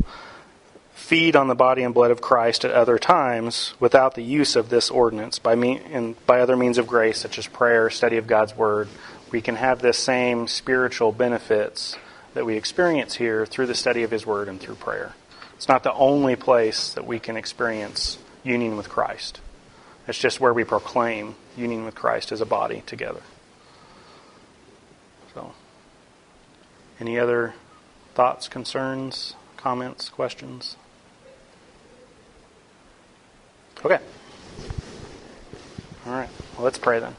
feed 0.95 1.37
on 1.37 1.49
the 1.49 1.55
body 1.55 1.83
and 1.83 1.93
blood 1.93 2.11
of 2.11 2.21
Christ 2.21 2.65
at 2.65 2.71
other 2.71 2.99
times 2.99 3.75
without 3.81 4.15
the 4.15 4.23
use 4.23 4.57
of 4.57 4.69
this 4.69 4.91
ordinance 4.91 5.39
by 5.39 5.55
me 5.55 5.81
and 5.93 6.15
by 6.27 6.41
other 6.41 6.57
means 6.57 6.79
of 6.79 6.87
grace 6.87 7.19
such 7.19 7.39
as 7.39 7.47
prayer, 7.47 7.91
study 7.91 8.17
of 8.17 8.27
God's 8.27 8.57
word. 8.57 8.89
We 9.31 9.41
can 9.41 9.57
have 9.57 9.81
the 9.81 9.93
same 9.93 10.47
spiritual 10.47 11.13
benefits 11.13 11.97
that 12.35 12.47
we 12.47 12.57
experience 12.57 13.17
here 13.17 13.45
through 13.47 13.67
the 13.67 13.75
study 13.75 14.03
of 14.03 14.11
his 14.11 14.27
word 14.27 14.49
and 14.49 14.61
through 14.61 14.77
prayer. 14.77 15.15
It's 15.55 15.69
not 15.69 15.83
the 15.83 15.93
only 15.93 16.37
place 16.37 16.93
that 16.95 17.07
we 17.07 17.19
can 17.19 17.37
experience 17.37 18.19
union 18.43 18.77
with 18.77 18.89
Christ. 18.89 19.41
It's 20.09 20.19
just 20.19 20.41
where 20.41 20.53
we 20.53 20.65
proclaim 20.65 21.37
union 21.57 21.85
with 21.85 21.95
Christ 21.95 22.33
as 22.33 22.41
a 22.41 22.47
body 22.47 22.83
together. 22.87 23.23
So, 25.35 25.53
any 27.01 27.19
other 27.19 27.55
thoughts, 28.15 28.49
concerns, 28.49 29.35
comments, 29.57 30.09
questions? 30.09 30.77
Okay. 33.85 33.99
All 36.07 36.13
right. 36.13 36.29
Well, 36.55 36.65
let's 36.65 36.79
pray 36.79 37.01
then. 37.01 37.17